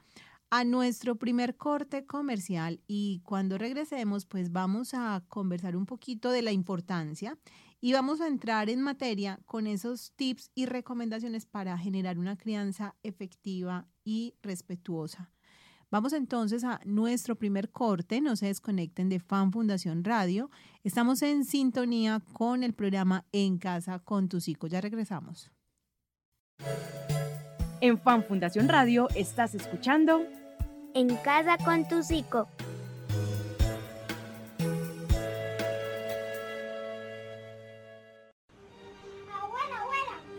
a 0.50 0.64
nuestro 0.64 1.16
primer 1.16 1.57
corte 1.57 2.07
comercial 2.07 2.80
y 2.88 3.21
cuando 3.25 3.57
regresemos 3.57 4.26
pues 4.26 4.50
vamos 4.50 4.95
a 4.95 5.23
conversar 5.28 5.76
un 5.76 5.87
poquito 5.87 6.33
de 6.33 6.42
la 6.42 6.50
importancia 6.50 7.38
y 7.80 7.92
vamos 7.92 8.21
a 8.21 8.26
entrar 8.26 8.69
en 8.69 8.83
materia 8.83 9.38
con 9.47 9.66
esos 9.66 10.12
tips 10.16 10.50
y 10.54 10.66
recomendaciones 10.66 11.47
para 11.47 11.78
generar 11.78 12.19
una 12.19 12.37
crianza 12.37 12.97
efectiva 13.02 13.87
y 14.04 14.35
respetuosa. 14.42 15.30
Vamos 15.90 16.12
entonces 16.12 16.62
a 16.62 16.80
nuestro 16.85 17.37
primer 17.37 17.71
corte, 17.71 18.21
no 18.21 18.37
se 18.37 18.47
desconecten 18.47 19.09
de 19.09 19.19
Fan 19.19 19.50
Fundación 19.50 20.04
Radio. 20.04 20.50
Estamos 20.85 21.23
en 21.23 21.45
sintonía 21.45 22.23
con 22.33 22.62
el 22.62 22.75
programa 22.75 23.25
En 23.33 23.59
Casa 23.59 23.99
con 23.99 24.28
tus 24.28 24.47
hijos. 24.47 24.71
Ya 24.71 24.80
regresamos. 24.80 25.50
En 27.80 27.99
Fan 27.99 28.25
Fundación 28.25 28.69
Radio 28.69 29.09
estás 29.16 29.54
escuchando 29.54 30.23
En 30.94 31.16
casa 31.16 31.56
con 31.59 31.87
tu 31.87 32.02
psico. 32.02 32.49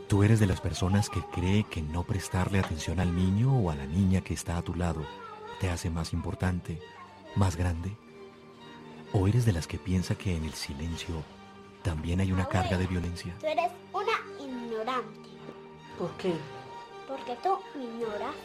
¿Tú 0.07 0.23
eres 0.23 0.41
de 0.41 0.45
las 0.45 0.59
personas 0.59 1.09
que 1.09 1.21
cree 1.21 1.63
que 1.63 1.81
no 1.81 2.03
prestarle 2.03 2.59
atención 2.59 2.99
al 2.99 3.15
niño 3.15 3.57
o 3.57 3.71
a 3.71 3.75
la 3.75 3.85
niña 3.85 4.19
que 4.19 4.33
está 4.33 4.57
a 4.57 4.61
tu 4.61 4.75
lado 4.75 5.05
te 5.61 5.69
hace 5.69 5.89
más 5.89 6.11
importante, 6.11 6.81
más 7.37 7.55
grande? 7.55 7.95
¿O 9.13 9.29
eres 9.29 9.45
de 9.45 9.53
las 9.53 9.67
que 9.67 9.77
piensa 9.77 10.15
que 10.15 10.35
en 10.35 10.43
el 10.43 10.53
silencio 10.53 11.23
también 11.81 12.19
hay 12.19 12.33
una 12.33 12.45
carga 12.45 12.77
de 12.77 12.87
violencia? 12.87 13.33
Tú 13.39 13.45
eres 13.45 13.71
una 13.93 14.45
ignorante. 14.45 15.29
¿Por 15.97 16.11
qué? 16.17 16.33
Porque 17.07 17.37
tú 17.41 17.57
me 17.77 17.85
ignoras. 17.85 18.35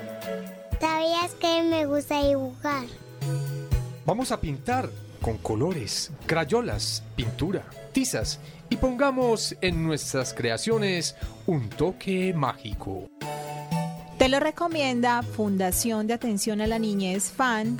¿Sabías 1.01 1.33
que 1.33 1.63
me 1.63 1.87
gusta 1.87 2.23
dibujar? 2.23 2.85
Vamos 4.05 4.31
a 4.31 4.39
pintar 4.39 4.87
con 5.19 5.39
colores, 5.39 6.11
crayolas, 6.27 7.03
pintura, 7.15 7.65
tizas 7.91 8.39
y 8.69 8.77
pongamos 8.77 9.57
en 9.61 9.83
nuestras 9.83 10.31
creaciones 10.31 11.15
un 11.47 11.69
toque 11.69 12.35
mágico. 12.35 13.07
Te 14.19 14.29
lo 14.29 14.39
recomienda 14.39 15.23
Fundación 15.23 16.05
de 16.05 16.13
Atención 16.13 16.61
a 16.61 16.67
la 16.67 16.77
Niñez 16.77 17.31
FAN. 17.31 17.79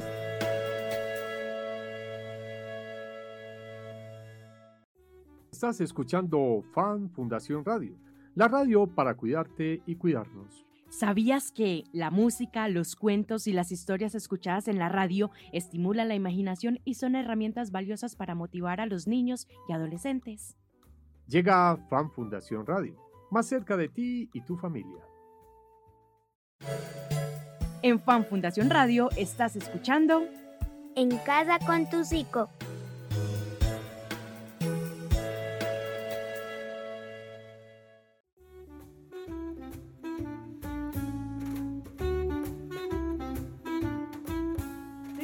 Estás 5.51 5.79
escuchando 5.79 6.63
Fan 6.73 7.11
Fundación 7.11 7.63
Radio, 7.63 7.95
la 8.33 8.47
radio 8.47 8.87
para 8.87 9.13
cuidarte 9.13 9.83
y 9.85 9.93
cuidarnos. 9.93 10.70
¿Sabías 10.91 11.53
que 11.53 11.85
la 11.93 12.11
música, 12.11 12.67
los 12.67 12.97
cuentos 12.97 13.47
y 13.47 13.53
las 13.53 13.71
historias 13.71 14.13
escuchadas 14.13 14.67
en 14.67 14.77
la 14.77 14.89
radio 14.89 15.31
estimulan 15.53 16.09
la 16.09 16.15
imaginación 16.15 16.81
y 16.83 16.95
son 16.95 17.15
herramientas 17.15 17.71
valiosas 17.71 18.17
para 18.17 18.35
motivar 18.35 18.81
a 18.81 18.85
los 18.85 19.07
niños 19.07 19.47
y 19.69 19.71
adolescentes? 19.73 20.57
Llega 21.27 21.77
Fan 21.89 22.11
Fundación 22.11 22.65
Radio, 22.67 22.97
más 23.31 23.47
cerca 23.47 23.77
de 23.77 23.87
ti 23.87 24.29
y 24.33 24.41
tu 24.41 24.57
familia. 24.57 25.01
En 27.81 28.01
Fan 28.01 28.25
Fundación 28.25 28.69
Radio 28.69 29.09
estás 29.15 29.55
escuchando 29.55 30.27
En 30.97 31.17
casa 31.19 31.57
con 31.65 31.89
tu 31.89 32.03
psico. 32.03 32.49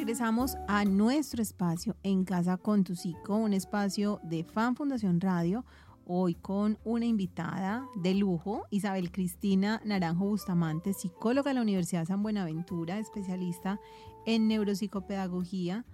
Regresamos 0.08 0.56
a 0.68 0.86
nuestro 0.86 1.42
espacio 1.42 1.94
en 2.02 2.24
Casa 2.24 2.56
con 2.56 2.82
tu 2.82 2.96
Psico, 2.96 3.36
un 3.36 3.52
espacio 3.52 4.20
de 4.22 4.42
Fan 4.42 4.74
Fundación 4.74 5.20
Radio, 5.20 5.66
hoy 6.06 6.34
con 6.34 6.78
una 6.82 7.04
invitada 7.04 7.86
de 7.94 8.14
lujo, 8.14 8.64
Isabel 8.70 9.12
Cristina 9.12 9.82
Naranjo 9.84 10.24
Bustamante, 10.24 10.94
psicóloga 10.94 11.50
de 11.50 11.56
la 11.56 11.60
Universidad 11.60 12.06
San 12.06 12.22
Buenaventura, 12.22 12.98
especialista 12.98 13.80
en 14.24 14.48
neuropsicopedagogía 14.48 15.84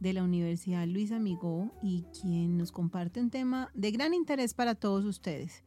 de 0.00 0.14
la 0.14 0.22
Universidad 0.22 0.86
Luis 0.86 1.12
Amigó 1.12 1.70
y 1.82 2.06
quien 2.18 2.56
nos 2.56 2.72
comparte 2.72 3.20
un 3.20 3.28
tema 3.28 3.70
de 3.74 3.90
gran 3.90 4.14
interés 4.14 4.54
para 4.54 4.76
todos 4.76 5.04
ustedes, 5.04 5.62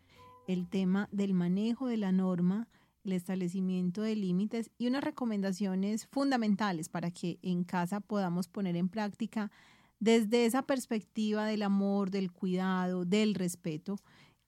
el 0.47 0.67
tema 0.67 1.07
del 1.11 1.35
manejo 1.35 1.85
de 1.85 1.97
la 1.97 2.11
norma 2.11 2.67
el 3.03 3.13
establecimiento 3.13 4.01
de 4.01 4.15
límites 4.15 4.71
y 4.77 4.87
unas 4.87 5.03
recomendaciones 5.03 6.05
fundamentales 6.07 6.89
para 6.89 7.11
que 7.11 7.39
en 7.41 7.63
casa 7.63 7.99
podamos 7.99 8.47
poner 8.47 8.75
en 8.75 8.89
práctica 8.89 9.51
desde 9.99 10.45
esa 10.45 10.63
perspectiva 10.63 11.45
del 11.45 11.61
amor, 11.61 12.09
del 12.11 12.31
cuidado, 12.31 13.05
del 13.05 13.35
respeto 13.35 13.97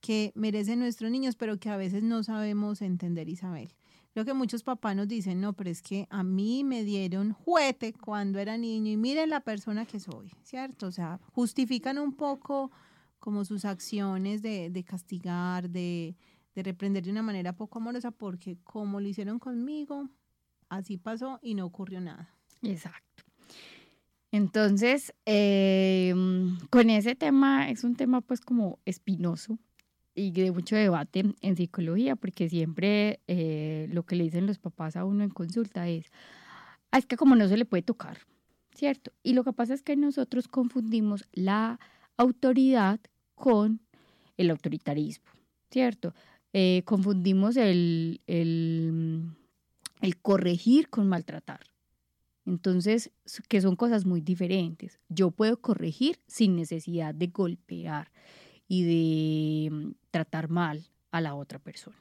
que 0.02 0.34
merecen 0.36 0.80
nuestros 0.80 1.10
niños, 1.12 1.36
pero 1.36 1.60
que 1.60 1.70
a 1.70 1.78
veces 1.78 2.04
no 2.04 2.24
sabemos 2.24 2.82
entender, 2.82 3.30
Isabel. 3.30 3.74
Creo 4.12 4.26
que 4.26 4.34
muchos 4.34 4.62
papás 4.62 4.96
nos 4.96 5.08
dicen, 5.08 5.40
no, 5.40 5.54
pero 5.54 5.70
es 5.70 5.82
que 5.82 6.08
a 6.10 6.24
mí 6.24 6.64
me 6.64 6.84
dieron 6.84 7.32
juguete 7.32 7.94
cuando 7.94 8.38
era 8.38 8.58
niño 8.58 8.92
y 8.92 8.98
miren 8.98 9.30
la 9.30 9.40
persona 9.40 9.86
que 9.86 10.00
soy, 10.00 10.32
¿cierto? 10.44 10.88
O 10.88 10.92
sea, 10.92 11.20
justifican 11.32 11.98
un 11.98 12.14
poco 12.14 12.70
como 13.20 13.46
sus 13.46 13.64
acciones 13.64 14.42
de, 14.42 14.70
de 14.70 14.84
castigar, 14.84 15.70
de, 15.70 16.16
de 16.56 16.64
reprender 16.64 17.04
de 17.04 17.12
una 17.12 17.24
manera 17.24 17.54
poco 17.54 17.80
amorosa, 17.80 18.12
porque 18.12 18.58
como 18.64 19.00
lo 19.00 19.08
hicieron 19.08 19.40
conmigo, 19.40 20.10
así 20.70 20.98
pasó 20.98 21.40
y 21.42 21.56
no 21.56 21.66
ocurrió 21.66 22.02
nada. 22.02 22.30
Exacto. 22.62 23.24
Entonces, 24.32 25.14
em, 25.26 26.58
con 26.70 26.90
ese 26.90 27.16
tema, 27.16 27.70
es 27.70 27.84
un 27.84 27.96
tema 27.96 28.22
pues 28.22 28.42
como 28.42 28.80
espinoso 28.86 29.60
y 30.16 30.32
de 30.32 30.52
mucho 30.52 30.76
debate 30.76 31.24
en 31.42 31.56
psicología, 31.56 32.16
porque 32.16 32.50
siempre 32.50 33.20
eh, 33.28 33.88
lo 33.92 34.04
que 34.04 34.16
le 34.16 34.24
dicen 34.24 34.48
los 34.48 34.58
papás 34.58 34.96
a 34.96 35.06
uno 35.06 35.24
en 35.24 35.30
consulta 35.30 35.88
es, 35.88 36.12
ah, 36.92 36.98
es 36.98 37.06
que 37.06 37.16
como 37.16 37.36
no 37.36 37.48
se 37.48 37.58
le 37.58 37.66
puede 37.66 37.84
tocar, 37.84 38.20
¿cierto? 38.74 39.12
Y 39.22 39.34
lo 39.34 39.44
que 39.44 39.54
pasa 39.54 39.74
es 39.74 39.84
que 39.84 39.96
nosotros 39.96 40.48
confundimos 40.48 41.26
la 41.32 41.80
autoridad 42.18 43.00
con 43.36 43.82
el 44.38 44.50
autoritarismo, 44.50 45.30
¿cierto? 45.70 46.14
Eh, 46.54 46.84
confundimos 46.86 47.58
el, 47.58 48.22
el, 48.28 49.36
corregir 50.22 50.90
con 50.90 51.10
maltratar. 51.10 51.62
Entonces, 52.46 53.12
que 53.48 53.62
son 53.62 53.76
cosas 53.76 54.06
muy 54.06 54.22
diferentes. 54.22 55.00
Yo 55.10 55.32
puedo 55.32 55.58
corregir 55.58 56.20
sin 56.28 56.56
necesidad 56.56 57.16
de 57.16 57.28
golpear 57.28 58.12
y 58.68 58.84
de 58.84 59.72
mm, 59.72 59.92
tratar 60.12 60.50
mal 60.50 60.86
a 61.12 61.22
la 61.22 61.34
otra 61.34 61.58
persona. 61.58 61.98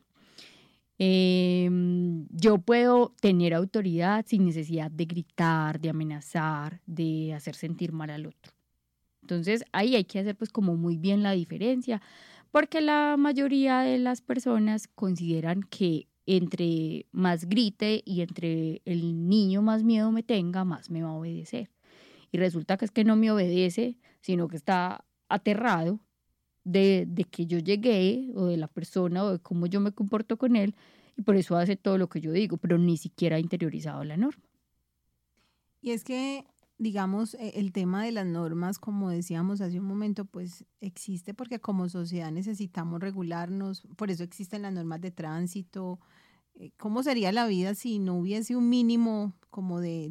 Em, 0.99 2.27
yo 2.29 2.59
puedo 2.59 3.15
tener 3.21 3.55
autoridad 3.55 4.25
sin 4.29 4.45
necesidad 4.45 4.91
de 4.91 5.07
gritar, 5.07 5.81
de 5.81 5.89
amenazar, 5.89 6.81
de 6.87 7.33
hacer 7.35 7.55
sentir 7.55 7.93
mal 7.93 8.11
al 8.11 8.27
otro. 8.27 8.53
Entonces 9.23 9.65
ahí 9.73 9.97
hay 9.97 10.05
que 10.05 10.19
hacer 10.19 10.37
pues 10.37 10.51
como 10.51 10.77
muy 10.77 10.97
bien 10.97 11.23
la 11.23 11.33
diferencia 11.33 12.03
porque 12.53 12.83
la 12.83 13.17
mayoría 13.19 13.81
de 13.81 13.99
las 13.99 14.21
personas 14.21 14.87
consideran 14.87 15.63
que 15.63 16.07
entre 16.27 17.07
más 17.11 17.49
grite 17.49 18.03
y 18.05 18.21
entre 18.21 18.83
el 18.85 19.29
niño 19.29 19.63
más 19.63 19.83
miedo 19.83 20.13
me 20.13 20.23
tenga, 20.23 20.65
más 20.65 20.91
me 20.91 21.03
va 21.03 21.09
a 21.09 21.15
obedecer. 21.15 21.71
Y 22.31 22.39
resulta 22.39 22.77
que 22.77 22.85
es 22.85 22.91
que 22.91 23.05
no 23.05 23.17
me 23.17 23.31
obedece, 23.31 23.99
sino 24.21 24.49
que 24.49 24.57
está 24.57 25.05
aterrado 25.29 25.99
de, 26.65 27.09
que 27.31 27.47
yo 27.47 27.59
llegué 27.59 28.31
o 28.35 28.47
de 28.47 28.59
la 28.59 28.69
persona 28.69 29.25
o 29.25 29.33
de 29.33 29.39
cómo 29.41 29.67
yo 29.67 29.81
me 29.81 29.93
comporto 29.93 30.37
con 30.37 30.55
él 30.55 30.75
y 31.17 31.23
por 31.23 31.37
eso 31.37 31.57
hace 31.57 31.77
todo 31.77 31.99
lo 31.99 32.09
que 32.09 32.21
yo 32.21 32.33
digo, 32.33 32.59
pero 32.59 32.79
ni 32.79 32.99
siquiera 32.99 33.37
ha 33.37 33.41
interiorizado 33.41 34.05
la 34.05 34.17
norma. 34.17 34.45
Y 35.81 35.91
es 35.91 36.05
que 36.05 36.45
digamos, 36.83 37.35
e, 37.35 37.61
el 37.61 37.73
tema 37.73 38.05
de 38.05 38.13
las 38.13 38.27
normas, 38.27 38.79
como 38.79 39.11
decíamos 39.11 39.61
hace 39.61 39.79
un 39.79 39.87
momento, 39.87 40.25
pues 40.25 40.65
existe 40.81 41.33
porque 41.33 41.61
como 41.61 41.89
sociedad 41.89 42.33
necesitamos 42.33 43.01
regularnos, 43.01 43.83
por 43.97 44.11
eso 44.11 44.25
existen 44.25 44.63
las 44.63 44.73
normas 44.73 45.01
de 45.01 45.13
tránsito. 45.13 46.01
Eh, 46.55 46.73
¿Cómo 46.77 47.03
sería 47.03 47.31
la 47.31 47.47
vida 47.47 47.75
si 47.75 47.99
no 47.99 48.17
hubiese 48.17 48.57
un 48.57 48.69
mínimo 48.69 49.33
como 49.49 49.81
de, 49.81 50.09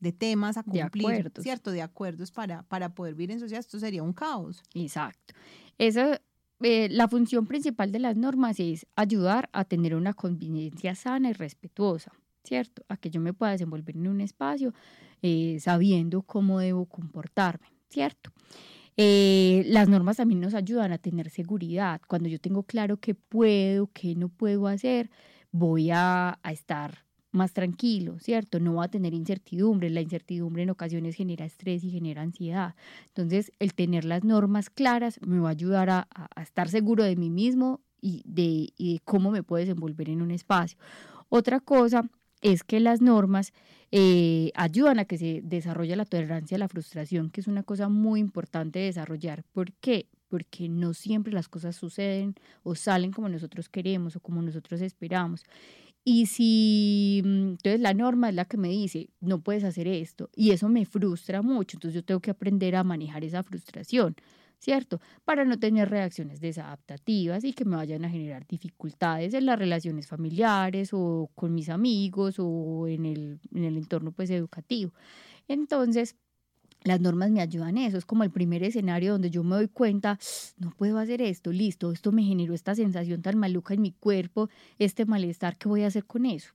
de, 0.00 0.12
temas 0.12 0.58
a 0.58 0.62
cumplir, 0.62 1.32
¿cierto? 1.40 1.70
De 1.70 1.82
acuerdos 1.82 2.30
para, 2.30 2.62
para 2.64 2.94
poder 2.94 3.14
vivir 3.14 3.32
en 3.32 3.40
sociedad. 3.40 3.60
Esto 3.60 3.78
sería 3.78 4.02
un 4.02 4.12
caos. 4.12 4.62
Exacto. 4.74 5.34
Eso, 5.78 6.20
eh, 6.60 6.88
la 6.90 7.08
función 7.08 7.46
principal 7.46 7.90
de 7.90 8.00
las 8.00 8.16
normas 8.16 8.60
es 8.60 8.86
ayudar 8.96 9.48
a 9.52 9.64
tener 9.64 9.94
una 9.94 10.12
convivencia 10.12 10.94
sana 10.94 11.30
y 11.30 11.32
respetuosa, 11.32 12.12
¿cierto? 12.44 12.84
A 12.88 12.98
que 12.98 13.08
yo 13.08 13.20
me 13.20 13.32
pueda 13.32 13.52
desenvolver 13.52 13.96
en 13.96 14.08
un 14.08 14.20
espacio 14.20 14.74
eh, 15.22 15.58
sabiendo 15.60 16.22
cómo 16.22 16.60
debo 16.60 16.86
comportarme, 16.86 17.68
¿cierto? 17.88 18.30
Eh, 18.96 19.64
las 19.66 19.88
normas 19.88 20.18
también 20.18 20.40
nos 20.40 20.54
ayudan 20.54 20.92
a 20.92 20.98
tener 20.98 21.30
seguridad. 21.30 22.00
Cuando 22.06 22.28
yo 22.28 22.38
tengo 22.38 22.64
claro 22.64 22.98
qué 22.98 23.14
puedo, 23.14 23.88
qué 23.92 24.14
no 24.14 24.28
puedo 24.28 24.66
hacer, 24.66 25.10
voy 25.52 25.90
a, 25.90 26.38
a 26.42 26.52
estar 26.52 27.04
más 27.32 27.52
tranquilo, 27.52 28.18
¿cierto? 28.18 28.60
No 28.60 28.74
va 28.74 28.84
a 28.84 28.90
tener 28.90 29.14
incertidumbre. 29.14 29.90
La 29.90 30.00
incertidumbre 30.00 30.62
en 30.62 30.70
ocasiones 30.70 31.16
genera 31.16 31.44
estrés 31.44 31.84
y 31.84 31.90
genera 31.90 32.22
ansiedad. 32.22 32.74
Entonces, 33.08 33.52
el 33.58 33.74
tener 33.74 34.04
las 34.04 34.24
normas 34.24 34.70
claras 34.70 35.20
me 35.26 35.38
va 35.38 35.48
a 35.48 35.52
ayudar 35.52 35.90
a, 35.90 36.08
estar 36.42 36.68
seguro 36.68 37.04
de 37.04 37.16
mí 37.16 37.30
mismo 37.30 37.80
y 38.00 38.22
de, 38.24 38.72
y 38.76 38.94
de, 38.94 39.00
cómo 39.04 39.30
me 39.30 39.42
puedo 39.42 39.60
desenvolver 39.60 40.08
en 40.08 40.22
un 40.22 40.30
espacio. 40.30 40.78
Otra 41.28 41.60
cosa 41.60 42.10
es 42.42 42.64
que 42.64 42.80
las 42.80 43.00
normas 43.00 43.52
eh, 43.92 44.52
ayudan 44.54 44.98
a 44.98 45.04
que 45.04 45.18
se 45.18 45.40
desarrolle 45.42 45.96
la 45.96 46.04
tolerancia 46.04 46.56
a 46.56 46.58
la 46.58 46.68
frustración, 46.68 47.30
que 47.30 47.40
es 47.40 47.48
una 47.48 47.62
cosa 47.62 47.88
muy 47.88 48.20
importante 48.20 48.78
de 48.78 48.86
desarrollar. 48.86 49.44
¿Por 49.52 49.72
qué? 49.72 50.06
Porque 50.28 50.68
no 50.68 50.94
siempre 50.94 51.32
las 51.32 51.48
cosas 51.48 51.76
suceden 51.76 52.34
o 52.62 52.74
salen 52.74 53.12
como 53.12 53.28
nosotros 53.28 53.68
queremos 53.68 54.16
o 54.16 54.20
como 54.20 54.42
nosotros 54.42 54.80
esperamos. 54.80 55.44
Y 56.04 56.26
si 56.26 57.22
mm, 57.24 57.48
entonces 57.50 57.80
la 57.80 57.94
norma 57.94 58.30
es 58.30 58.34
la 58.34 58.44
que 58.46 58.56
me 58.56 58.68
dice, 58.68 59.10
no 59.20 59.40
puedes 59.40 59.64
hacer 59.64 59.86
esto, 59.86 60.30
y 60.34 60.52
eso 60.52 60.68
me 60.68 60.86
frustra 60.86 61.42
mucho, 61.42 61.76
entonces 61.76 61.94
yo 61.94 62.04
tengo 62.04 62.20
que 62.20 62.30
aprender 62.30 62.74
a 62.76 62.84
manejar 62.84 63.24
esa 63.24 63.42
frustración. 63.42 64.16
¿Cierto? 64.60 65.00
Para 65.24 65.44
no 65.44 65.58
tener 65.58 65.88
reacciones 65.90 66.40
desadaptativas 66.40 67.44
y 67.44 67.52
que 67.54 67.64
me 67.64 67.76
vayan 67.76 68.04
a 68.04 68.10
generar 68.10 68.46
dificultades 68.46 69.34
en 69.34 69.46
las 69.46 69.58
relaciones 69.58 70.06
familiares 70.06 70.90
o 70.92 71.30
con 71.34 71.54
mis 71.54 71.70
amigos 71.70 72.36
o 72.38 72.86
en 72.86 73.06
el, 73.06 73.40
en 73.54 73.64
el 73.64 73.76
entorno 73.78 74.12
pues 74.12 74.30
educativo. 74.30 74.92
Entonces, 75.48 76.14
las 76.84 77.00
normas 77.00 77.30
me 77.30 77.40
ayudan 77.40 77.76
a 77.78 77.86
eso, 77.86 77.98
es 77.98 78.04
como 78.04 78.22
el 78.24 78.30
primer 78.30 78.62
escenario 78.62 79.12
donde 79.12 79.30
yo 79.30 79.42
me 79.42 79.56
doy 79.56 79.68
cuenta, 79.68 80.18
no 80.56 80.70
puedo 80.70 80.98
hacer 80.98 81.20
esto, 81.20 81.52
listo, 81.52 81.92
esto 81.92 82.12
me 82.12 82.22
generó 82.22 82.54
esta 82.54 82.74
sensación 82.74 83.22
tan 83.22 83.38
maluca 83.38 83.74
en 83.74 83.82
mi 83.82 83.92
cuerpo, 83.92 84.48
este 84.78 85.04
malestar, 85.04 85.58
¿qué 85.58 85.68
voy 85.68 85.82
a 85.82 85.88
hacer 85.88 86.04
con 86.06 86.24
eso? 86.24 86.54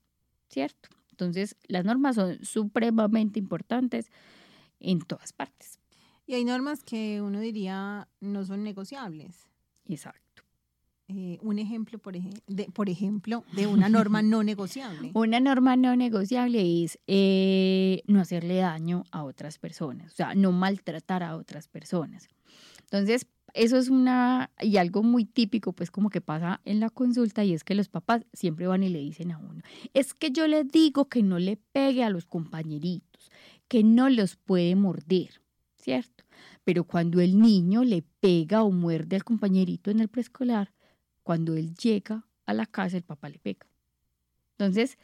¿Cierto? 0.50 0.90
Entonces, 1.12 1.56
las 1.68 1.86
normas 1.86 2.16
son 2.16 2.44
supremamente 2.44 3.40
importantes 3.40 4.12
en 4.80 5.00
todas 5.00 5.32
partes. 5.32 5.80
Y 6.28 6.34
hay 6.34 6.46
normas 6.46 6.84
que 6.84 7.22
uno 7.22 7.40
diría 7.40 8.08
no 8.20 8.46
son 8.46 8.64
negociables. 8.64 9.48
Exacto. 9.88 10.44
Eh, 11.08 11.38
un 11.42 11.60
ejemplo, 11.60 12.00
por, 12.00 12.16
de, 12.16 12.66
por 12.74 12.90
ejemplo, 12.90 13.44
de 13.56 13.68
una 13.68 13.90
norma 13.90 14.24
no 14.24 14.44
negociable. 14.44 15.12
Una 15.14 15.40
norma 15.40 15.76
no 15.76 15.96
negociable 15.96 16.84
es 16.84 16.98
eh, 17.06 18.02
no 18.08 18.22
hacerle 18.22 18.56
daño 18.56 19.04
a 19.12 19.24
otras 19.24 19.60
personas, 19.60 20.14
o 20.14 20.16
sea, 20.16 20.34
no 20.34 20.52
maltratar 20.52 21.22
a 21.22 21.36
otras 21.36 21.68
personas. 21.68 22.28
Entonces, 22.82 23.28
eso 23.54 23.78
es 23.78 23.90
una, 23.90 24.50
y 24.60 24.78
algo 24.78 25.04
muy 25.04 25.26
típico, 25.26 25.74
pues 25.74 25.92
como 25.92 26.10
que 26.10 26.22
pasa 26.22 26.60
en 26.66 26.80
la 26.80 26.90
consulta, 26.90 27.44
y 27.44 27.54
es 27.54 27.64
que 27.64 27.76
los 27.76 27.88
papás 27.88 28.26
siempre 28.34 28.66
van 28.66 28.82
y 28.82 28.90
le 28.90 29.00
dicen 29.00 29.32
a 29.32 29.38
uno, 29.38 29.62
es 29.94 30.16
que 30.16 30.32
yo 30.32 30.48
le 30.48 30.64
digo 30.64 31.06
que 31.06 31.22
no 31.22 31.38
le 31.38 31.58
pegue 31.72 32.04
a 32.04 32.10
los 32.10 32.26
compañeritos, 32.26 33.32
que 33.68 33.84
no 33.84 34.10
los 34.10 34.38
puede 34.38 34.76
morder. 34.76 35.45
¿Cierto? 35.86 36.24
Pero 36.64 36.84
cuando 36.84 37.22
el 37.22 37.40
niño 37.40 37.84
le 37.84 38.02
pega 38.02 38.64
o 38.64 38.72
muerde 38.72 39.16
al 39.16 39.24
compañerito 39.24 39.92
en 39.92 40.00
el 40.00 40.08
preescolar, 40.08 40.74
cuando 41.22 41.56
él 41.56 41.76
llega 41.76 42.26
a 42.48 42.54
la 42.56 42.66
casa, 42.66 42.98
el 42.98 43.04
papá 43.04 43.30
le 43.30 43.38
pega. 43.38 43.68
Entonces, 44.58 44.98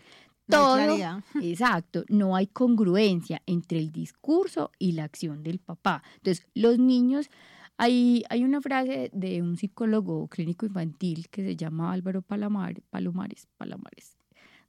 todo, 0.47 0.75
exacto, 1.41 2.03
no 2.09 2.35
hay 2.35 2.47
congruencia 2.47 3.43
entre 3.45 3.77
el 3.77 3.91
discurso 3.91 4.71
y 4.79 4.93
la 4.93 5.03
acción 5.03 5.43
del 5.43 5.59
papá. 5.59 6.01
Entonces, 6.15 6.47
los 6.55 6.79
niños, 6.79 7.29
hay, 7.77 8.23
hay 8.29 8.43
una 8.43 8.59
frase 8.59 9.11
de 9.13 9.43
un 9.43 9.57
psicólogo 9.57 10.27
clínico 10.29 10.65
infantil 10.65 11.29
que 11.29 11.43
se 11.43 11.55
llama 11.55 11.93
Álvaro 11.93 12.23
Palomares, 12.23 12.83
Palomares, 12.89 14.17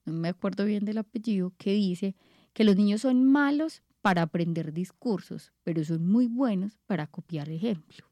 no 0.04 0.12
me 0.12 0.28
acuerdo 0.28 0.66
bien 0.66 0.84
del 0.84 0.98
apellido, 0.98 1.54
que 1.56 1.72
dice 1.72 2.16
que 2.52 2.64
los 2.64 2.76
niños 2.76 3.00
son 3.00 3.24
malos 3.24 3.82
para 4.02 4.22
aprender 4.22 4.72
discursos, 4.72 5.52
pero 5.62 5.82
son 5.84 6.06
muy 6.06 6.26
buenos 6.26 6.76
para 6.86 7.06
copiar 7.06 7.48
ejemplo. 7.48 8.04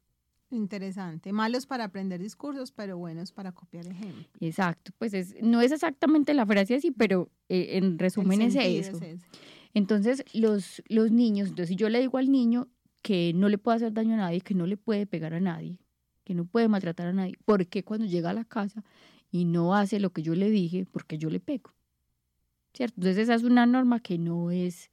Interesante. 0.52 1.32
Malos 1.32 1.66
para 1.66 1.84
aprender 1.84 2.20
discursos, 2.20 2.72
pero 2.72 2.96
buenos 2.96 3.32
para 3.32 3.52
copiar 3.52 3.86
ejemplo. 3.86 4.26
Exacto. 4.40 4.92
Pues 4.98 5.14
es, 5.14 5.34
no 5.42 5.60
es 5.60 5.70
exactamente 5.70 6.32
la 6.34 6.46
frase 6.46 6.76
así, 6.76 6.90
pero 6.90 7.30
eh, 7.48 7.76
en 7.76 7.98
resumen 7.98 8.42
es 8.42 8.56
eso. 8.56 8.98
Entonces, 9.74 10.24
los, 10.32 10.82
los 10.88 11.12
niños, 11.12 11.50
entonces 11.50 11.76
yo 11.76 11.88
le 11.88 12.00
digo 12.00 12.18
al 12.18 12.30
niño 12.30 12.68
que 13.02 13.32
no 13.34 13.48
le 13.48 13.58
puede 13.58 13.76
hacer 13.76 13.92
daño 13.92 14.14
a 14.14 14.18
nadie, 14.18 14.40
que 14.40 14.54
no 14.54 14.66
le 14.66 14.76
puede 14.76 15.06
pegar 15.06 15.34
a 15.34 15.40
nadie, 15.40 15.78
que 16.24 16.34
no 16.34 16.44
puede 16.44 16.68
maltratar 16.68 17.08
a 17.08 17.12
nadie, 17.12 17.36
¿por 17.44 17.66
qué 17.66 17.84
cuando 17.84 18.06
llega 18.06 18.30
a 18.30 18.34
la 18.34 18.44
casa 18.44 18.84
y 19.30 19.44
no 19.44 19.76
hace 19.76 20.00
lo 20.00 20.10
que 20.10 20.22
yo 20.22 20.34
le 20.34 20.50
dije, 20.50 20.86
porque 20.90 21.18
yo 21.18 21.30
le 21.30 21.38
pego? 21.38 21.72
¿Cierto? 22.74 22.94
Entonces 22.98 23.18
esa 23.18 23.34
es 23.34 23.44
una 23.44 23.66
norma 23.66 24.00
que 24.00 24.18
no 24.18 24.50
es 24.50 24.90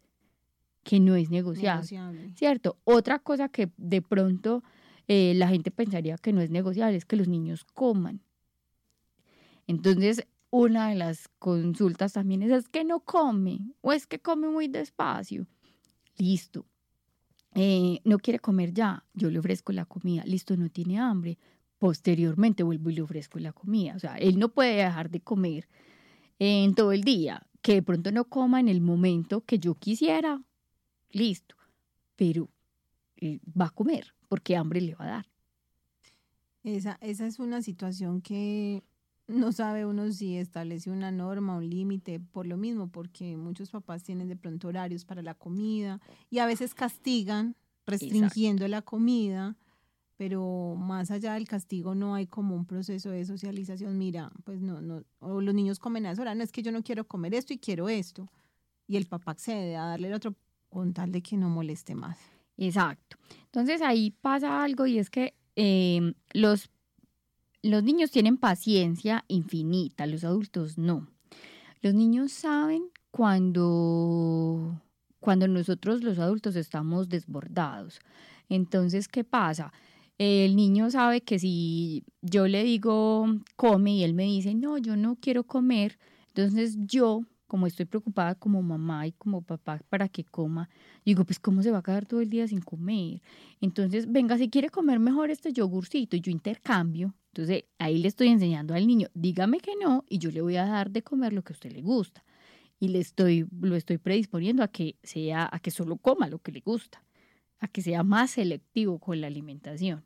que 0.88 1.02
no 1.02 1.18
es 1.18 1.30
negociable, 1.30 2.32
¿cierto? 2.36 2.78
Otra 2.86 3.20
cosa 3.20 3.50
que 3.50 3.70
de 3.76 4.02
pronto 4.02 4.64
eh, 5.10 5.34
la 5.36 5.50
gente 5.50 5.70
pensaría 5.70 6.18
que 6.18 6.32
no 6.32 6.40
es 6.40 6.50
negociable 6.50 6.96
es 6.96 7.04
que 7.04 7.18
los 7.18 7.28
niños 7.28 7.66
coman. 7.66 8.22
Entonces, 9.68 10.26
una 10.50 10.88
de 10.88 10.96
las 10.96 11.28
consultas 11.40 12.14
también 12.14 12.42
es, 12.42 12.52
es 12.52 12.70
que 12.70 12.86
no 12.86 13.02
come 13.02 13.74
o 13.82 13.92
es 13.92 14.08
que 14.08 14.20
come 14.20 14.48
muy 14.48 14.70
despacio. 14.70 15.46
Listo. 16.16 16.66
Eh, 17.54 18.00
no 18.06 18.18
quiere 18.18 18.40
comer 18.40 18.74
ya, 18.74 19.04
yo 19.14 19.30
le 19.30 19.40
ofrezco 19.40 19.74
la 19.74 19.84
comida. 19.84 20.24
Listo, 20.26 20.56
no 20.56 20.70
tiene 20.70 21.00
hambre. 21.00 21.38
Posteriormente 21.80 22.64
vuelvo 22.64 22.92
y 22.92 22.96
le 22.96 23.02
ofrezco 23.02 23.40
la 23.40 23.52
comida. 23.52 23.94
O 23.94 24.00
sea, 24.00 24.16
él 24.16 24.40
no 24.40 24.54
puede 24.54 24.76
dejar 24.76 25.10
de 25.10 25.20
comer 25.20 25.68
en 26.40 26.76
todo 26.76 26.94
el 26.94 27.04
día. 27.04 27.46
Que 27.62 27.74
de 27.74 27.84
pronto 27.84 28.10
no 28.14 28.24
coma 28.24 28.62
en 28.62 28.70
el 28.70 28.80
momento 28.80 29.42
que 29.42 29.60
yo 29.60 29.76
quisiera, 29.76 30.42
listo, 31.12 31.56
pero 32.16 32.50
eh, 33.18 33.40
va 33.60 33.66
a 33.66 33.72
comer 33.72 34.14
porque 34.28 34.56
hambre 34.56 34.82
le 34.82 34.96
va 34.96 35.06
a 35.06 35.10
dar. 35.10 35.26
Esa, 36.64 36.98
esa 37.02 37.26
es 37.26 37.40
una 37.40 37.62
situación 37.62 38.22
que 38.22 38.84
no 39.28 39.52
sabe 39.52 39.86
uno 39.86 40.12
si 40.12 40.38
establece 40.38 40.90
una 40.90 41.12
norma, 41.12 41.58
un 41.58 41.70
límite, 41.70 42.20
por 42.20 42.46
lo 42.46 42.58
mismo, 42.58 42.90
porque 42.90 43.38
muchos 43.38 43.70
papás 43.70 44.04
tienen 44.04 44.28
de 44.28 44.36
pronto 44.36 44.68
horarios 44.68 45.06
para 45.06 45.22
la 45.22 45.34
comida 45.34 46.00
y 46.30 46.40
a 46.40 46.46
veces 46.46 46.74
castigan 46.74 47.56
restringiendo 47.86 48.68
la 48.68 48.82
comida, 48.82 49.58
pero 50.18 50.76
más 50.78 51.12
allá 51.12 51.34
del 51.34 51.48
castigo 51.48 51.94
no 51.94 52.16
hay 52.16 52.28
como 52.28 52.56
un 52.56 52.66
proceso 52.66 53.10
de 53.10 53.26
socialización. 53.26 53.98
Mira, 53.98 54.32
pues 54.44 54.62
no, 54.62 54.82
no, 54.82 55.04
o 55.20 55.42
los 55.42 55.54
niños 55.54 55.80
comen 55.80 56.06
a 56.06 56.12
esa 56.12 56.22
hora, 56.22 56.36
no 56.36 56.44
es 56.44 56.52
que 56.52 56.64
yo 56.64 56.72
no 56.72 56.84
quiero 56.84 57.08
comer 57.08 57.34
esto 57.34 57.54
y 57.54 57.60
quiero 57.60 57.90
esto. 57.90 58.30
Y 58.88 58.96
el 58.96 59.06
papá 59.06 59.32
accede 59.32 59.76
a 59.76 59.86
darle 59.86 60.08
el 60.08 60.14
otro 60.14 60.36
con 60.70 60.94
tal 60.94 61.12
de 61.12 61.22
que 61.22 61.38
no 61.38 61.50
moleste 61.50 61.96
más. 61.96 62.18
Exacto. 62.58 63.18
Entonces 63.46 63.82
ahí 63.82 64.12
pasa 64.12 64.64
algo 64.64 64.86
y 64.88 64.98
es 64.98 65.10
que 65.10 65.34
em, 65.56 66.14
los, 66.34 66.70
los 67.62 67.84
niños 67.84 68.12
tienen 68.12 68.38
paciencia 68.38 69.24
infinita, 69.28 70.06
los 70.06 70.24
adultos 70.24 70.78
no. 70.78 71.08
Los 71.82 71.94
niños 71.94 72.32
saben 72.32 72.90
cuando, 73.12 74.82
cuando 75.20 75.48
nosotros 75.48 76.04
los 76.04 76.20
adultos 76.20 76.56
estamos 76.56 77.10
desbordados. 77.10 78.00
Entonces, 78.50 79.08
¿qué 79.08 79.24
pasa? 79.24 79.72
El 80.18 80.56
niño 80.56 80.90
sabe 80.90 81.22
que 81.22 81.38
si 81.38 82.04
yo 82.22 82.48
le 82.48 82.64
digo 82.64 83.28
come 83.56 83.96
y 83.96 84.04
él 84.04 84.16
me 84.16 84.24
dice, 84.24 84.56
no, 84.56 84.80
yo 84.80 84.96
no 84.96 85.16
quiero 85.16 85.44
comer, 85.44 86.00
entonces 86.30 86.78
yo 86.80 87.22
como 87.48 87.66
estoy 87.66 87.86
preocupada 87.86 88.36
como 88.36 88.62
mamá 88.62 89.08
y 89.08 89.14
como 89.14 89.42
papá 89.42 89.82
para 89.90 90.10
que 90.10 90.24
coma, 90.24 90.70
digo, 91.06 91.26
pues 91.26 91.40
cómo 91.40 91.64
se 91.64 91.72
va 91.72 91.80
a 91.80 91.84
quedar 91.84 92.06
todo 92.06 92.22
el 92.22 92.30
día 92.30 92.48
sin 92.48 92.62
comer. 92.62 93.22
Entonces, 93.62 94.12
venga, 94.12 94.38
si 94.38 94.50
quiere 94.50 94.70
comer 94.70 95.00
mejor 95.00 95.32
este 95.32 95.54
yogurcito 95.54 96.18
yo 96.18 96.32
intercambio, 96.32 97.16
entonces 97.32 97.66
ahí 97.80 97.98
le 97.98 98.08
estoy 98.08 98.28
enseñando 98.28 98.74
al 98.74 98.86
niño, 98.86 99.08
dígame 99.14 99.60
que 99.60 99.76
no 99.82 100.04
y 100.10 100.20
yo 100.20 100.32
le 100.32 100.42
voy 100.42 100.58
a 100.58 100.66
dar 100.66 100.92
de 100.92 101.02
comer 101.02 101.34
lo 101.34 101.44
que 101.44 101.54
a 101.54 101.56
usted 101.56 101.72
le 101.72 101.82
gusta. 101.82 102.24
Y 102.80 102.90
le 102.90 103.00
estoy, 103.00 103.48
lo 103.60 103.76
estoy 103.76 103.98
predisponiendo 103.98 104.62
a 104.62 104.68
que 104.68 104.98
sea, 105.02 105.50
a 105.52 105.60
que 105.60 105.72
solo 105.72 105.98
coma 105.98 106.28
lo 106.28 106.40
que 106.40 106.52
le 106.52 106.60
gusta, 106.60 107.04
a 107.60 107.68
que 107.68 107.82
sea 107.82 108.04
más 108.04 108.32
selectivo 108.32 109.00
con 109.00 109.20
la 109.20 109.28
alimentación, 109.28 110.06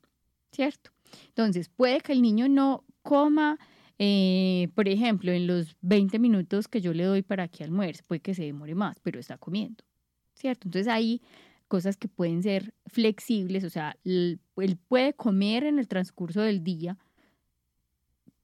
¿cierto? 0.53 0.91
Entonces, 1.27 1.67
puede 1.67 1.99
que 1.99 2.13
el 2.13 2.21
niño 2.21 2.47
no 2.47 2.85
coma 3.01 3.59
eh, 4.03 4.69
por 4.73 4.87
ejemplo, 4.87 5.31
en 5.31 5.45
los 5.45 5.77
20 5.81 6.17
minutos 6.17 6.67
que 6.67 6.81
yo 6.81 6.91
le 6.91 7.03
doy 7.03 7.21
para 7.21 7.47
que 7.47 7.63
almuerce, 7.63 8.01
puede 8.01 8.19
que 8.19 8.33
se 8.33 8.43
demore 8.43 8.73
más, 8.73 8.99
pero 8.99 9.19
está 9.19 9.37
comiendo, 9.37 9.83
¿cierto? 10.33 10.67
Entonces 10.67 10.91
hay 10.91 11.21
cosas 11.67 11.97
que 11.97 12.07
pueden 12.07 12.41
ser 12.41 12.73
flexibles, 12.87 13.63
o 13.63 13.69
sea, 13.69 13.95
él 14.03 14.39
puede 14.87 15.13
comer 15.13 15.65
en 15.65 15.77
el 15.77 15.87
transcurso 15.87 16.41
del 16.41 16.63
día, 16.63 16.97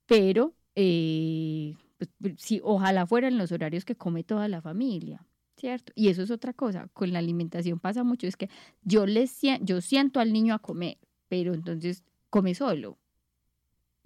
pero 0.05 0.53
eh, 0.75 1.73
pues, 1.97 2.35
si, 2.37 2.61
ojalá 2.63 3.07
fueran 3.07 3.39
los 3.39 3.51
horarios 3.51 3.83
que 3.83 3.95
come 3.95 4.23
toda 4.23 4.47
la 4.47 4.61
familia, 4.61 5.25
¿cierto? 5.55 5.91
Y 5.95 6.09
eso 6.09 6.21
es 6.21 6.29
otra 6.29 6.53
cosa, 6.53 6.87
con 6.93 7.11
la 7.11 7.17
alimentación 7.17 7.79
pasa 7.79 8.03
mucho, 8.03 8.27
es 8.27 8.37
que 8.37 8.47
yo, 8.83 9.07
le, 9.07 9.27
yo 9.61 9.81
siento 9.81 10.19
al 10.19 10.31
niño 10.33 10.53
a 10.53 10.59
comer, 10.59 10.99
pero 11.29 11.55
entonces 11.55 12.03
come 12.29 12.53
solo, 12.53 12.99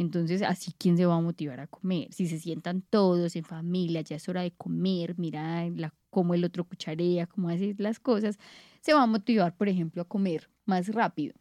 entonces, 0.02 0.42
así, 0.42 0.74
¿quién 0.78 0.98
se 0.98 1.06
va 1.06 1.16
a 1.16 1.22
motivar 1.22 1.60
a 1.60 1.68
comer? 1.68 2.14
Si 2.14 2.28
se 2.28 2.40
sientan 2.40 2.82
todos 2.82 3.36
en 3.36 3.46
familia, 3.46 4.02
ya 4.02 4.18
es 4.18 4.28
hora 4.28 4.42
de 4.42 4.52
comer, 4.52 5.18
mira 5.18 5.70
la, 5.70 5.94
cómo 6.10 6.34
el 6.34 6.44
otro 6.44 6.66
cucharea, 6.66 7.28
cómo 7.28 7.50
hace 7.50 7.76
las 7.78 8.00
cosas, 8.00 8.38
se 8.82 8.94
va 8.94 9.04
a 9.04 9.08
motivar, 9.08 9.56
por 9.56 9.70
ejemplo, 9.70 10.02
a 10.02 10.06
comer 10.06 10.50
más 10.66 10.88
rápido. 10.90 11.36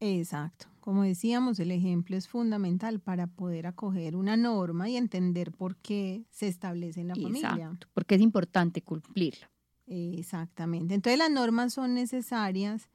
Exacto. 0.00 0.66
Como 0.80 1.02
decíamos, 1.02 1.60
el 1.60 1.70
ejemplo 1.70 2.16
es 2.16 2.28
fundamental 2.28 3.00
para 3.00 3.26
poder 3.26 3.66
acoger 3.66 4.16
una 4.16 4.36
norma 4.36 4.88
y 4.88 4.96
entender 4.96 5.52
por 5.52 5.76
qué 5.76 6.24
se 6.30 6.48
establece 6.48 7.02
en 7.02 7.08
la 7.08 7.14
familia. 7.14 7.50
Exacto, 7.50 7.88
porque 7.92 8.14
es 8.14 8.22
importante 8.22 8.82
cumplirla. 8.82 9.50
Exactamente. 9.86 10.94
Entonces 10.94 11.18
las 11.18 11.30
normas 11.30 11.74
son 11.74 11.94
necesarias 11.94 12.88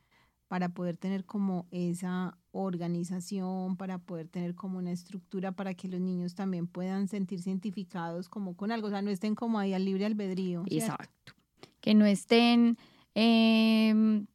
para 0.47 0.69
poder 0.69 0.97
tener 0.97 1.25
como 1.25 1.67
esa 1.71 2.37
organización, 2.53 3.75
para 3.75 3.97
poder 3.97 4.27
tener 4.29 4.55
como 4.55 4.77
una 4.77 4.91
estructura 4.91 5.51
para 5.51 5.73
que 5.73 5.87
los 5.87 5.99
niños 5.99 6.35
también 6.35 6.67
puedan 6.67 7.07
sentirse 7.07 7.49
identificados 7.49 8.29
como 8.29 8.55
con 8.55 8.71
algo, 8.71 8.87
o 8.87 8.89
sea, 8.91 9.01
no 9.01 9.09
estén 9.09 9.35
como 9.35 9.59
ahí 9.59 9.73
al 9.73 9.83
libre 9.83 10.05
albedrío. 10.05 10.63
Exacto. 10.67 11.33
Que 11.81 11.93
no 11.93 12.05
estén 12.05 12.77
em, 13.15 14.27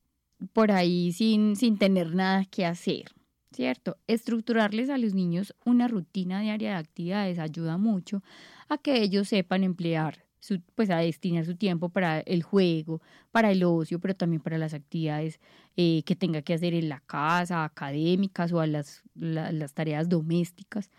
por 0.52 0.72
ahí 0.72 1.12
sin, 1.12 1.56
sin 1.56 1.78
tener 1.78 2.14
nada 2.14 2.44
que 2.44 2.66
hacer, 2.66 3.06
¿cierto? 3.52 3.96
Estructurarles 4.06 4.90
a 4.90 4.98
los 4.98 5.14
niños 5.14 5.54
una 5.64 5.88
rutina 5.88 6.40
diaria 6.40 6.70
de 6.70 6.76
actividades 6.76 7.38
ayuda 7.38 7.78
mucho 7.78 8.22
a 8.68 8.78
que 8.78 9.00
ellos 9.00 9.28
sepan 9.28 9.64
emplear 9.64 10.27
pues 10.74 10.90
a 10.90 10.98
destinar 10.98 11.44
su 11.44 11.56
tiempo 11.56 11.88
para 11.88 12.20
el 12.20 12.42
juego, 12.42 13.00
para 13.30 13.50
el 13.50 13.64
ocio, 13.64 13.98
pero 13.98 14.14
también 14.14 14.42
para 14.42 14.58
las 14.58 14.74
actividades 14.74 15.40
eh, 15.76 16.02
que 16.04 16.16
tenga 16.16 16.42
que 16.42 16.54
hacer 16.54 16.74
en 16.74 16.88
la 16.88 17.00
casa, 17.00 17.64
académicas 17.64 18.52
o 18.52 18.60
a 18.60 18.66
las, 18.66 19.02
las 19.14 19.74
tareas 19.74 20.08
domésticas. 20.08 20.90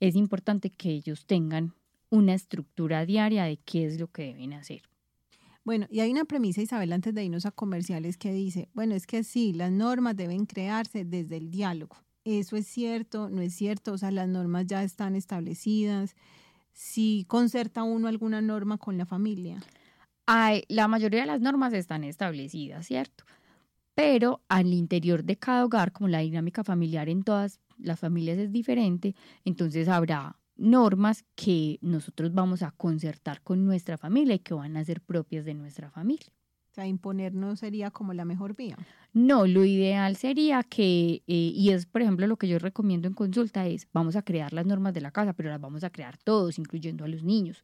Es 0.00 0.16
importante 0.16 0.70
que 0.70 0.90
ellos 0.90 1.26
tengan 1.26 1.74
una 2.10 2.34
estructura 2.34 3.06
diaria 3.06 3.44
de 3.44 3.58
qué 3.58 3.86
es 3.86 4.00
lo 4.00 4.08
que 4.08 4.24
deben 4.24 4.52
hacer. 4.52 4.82
Bueno, 5.64 5.86
y 5.90 6.00
hay 6.00 6.10
una 6.10 6.24
premisa, 6.24 6.62
Isabel, 6.62 6.92
antes 6.92 7.14
de 7.14 7.24
irnos 7.24 7.46
a 7.46 7.50
comerciales, 7.50 8.16
que 8.16 8.32
dice, 8.32 8.68
bueno, 8.72 8.94
es 8.94 9.06
que 9.06 9.22
sí, 9.22 9.52
las 9.52 9.70
normas 9.70 10.16
deben 10.16 10.46
crearse 10.46 11.04
desde 11.04 11.36
el 11.36 11.50
diálogo. 11.50 11.96
Eso 12.24 12.56
es 12.56 12.66
cierto, 12.66 13.30
no 13.30 13.40
es 13.42 13.54
cierto, 13.54 13.92
o 13.92 13.98
sea, 13.98 14.10
las 14.10 14.28
normas 14.28 14.66
ya 14.66 14.82
están 14.82 15.16
establecidas, 15.16 16.16
si 16.80 17.26
concerta 17.28 17.82
uno 17.82 18.08
alguna 18.08 18.40
norma 18.40 18.78
con 18.78 18.96
la 18.96 19.04
familia. 19.04 19.62
Hay, 20.24 20.64
la 20.68 20.88
mayoría 20.88 21.20
de 21.20 21.26
las 21.26 21.42
normas 21.42 21.74
están 21.74 22.04
establecidas, 22.04 22.86
¿cierto? 22.86 23.24
Pero 23.94 24.40
al 24.48 24.72
interior 24.72 25.22
de 25.22 25.36
cada 25.36 25.66
hogar, 25.66 25.92
como 25.92 26.08
la 26.08 26.20
dinámica 26.20 26.64
familiar 26.64 27.10
en 27.10 27.22
todas 27.22 27.60
las 27.76 28.00
familias 28.00 28.38
es 28.38 28.50
diferente, 28.50 29.14
entonces 29.44 29.88
habrá 29.88 30.38
normas 30.56 31.22
que 31.34 31.78
nosotros 31.82 32.32
vamos 32.32 32.62
a 32.62 32.70
concertar 32.70 33.42
con 33.42 33.66
nuestra 33.66 33.98
familia 33.98 34.36
y 34.36 34.38
que 34.38 34.54
van 34.54 34.78
a 34.78 34.84
ser 34.84 35.02
propias 35.02 35.44
de 35.44 35.52
nuestra 35.52 35.90
familia. 35.90 36.32
Sea, 36.80 36.86
imponer 36.86 37.34
no 37.34 37.56
sería 37.56 37.90
como 37.90 38.14
la 38.14 38.24
mejor 38.24 38.56
vía. 38.56 38.74
No, 39.12 39.46
lo 39.46 39.66
ideal 39.66 40.16
sería 40.16 40.62
que, 40.62 41.22
eh, 41.26 41.52
y 41.54 41.70
es 41.70 41.84
por 41.84 42.00
ejemplo 42.00 42.26
lo 42.26 42.38
que 42.38 42.48
yo 42.48 42.58
recomiendo 42.58 43.06
en 43.06 43.12
consulta, 43.12 43.66
es 43.66 43.86
vamos 43.92 44.16
a 44.16 44.22
crear 44.22 44.54
las 44.54 44.64
normas 44.64 44.94
de 44.94 45.02
la 45.02 45.10
casa, 45.10 45.34
pero 45.34 45.50
las 45.50 45.60
vamos 45.60 45.84
a 45.84 45.90
crear 45.90 46.16
todos, 46.16 46.58
incluyendo 46.58 47.04
a 47.04 47.08
los 47.08 47.22
niños, 47.22 47.62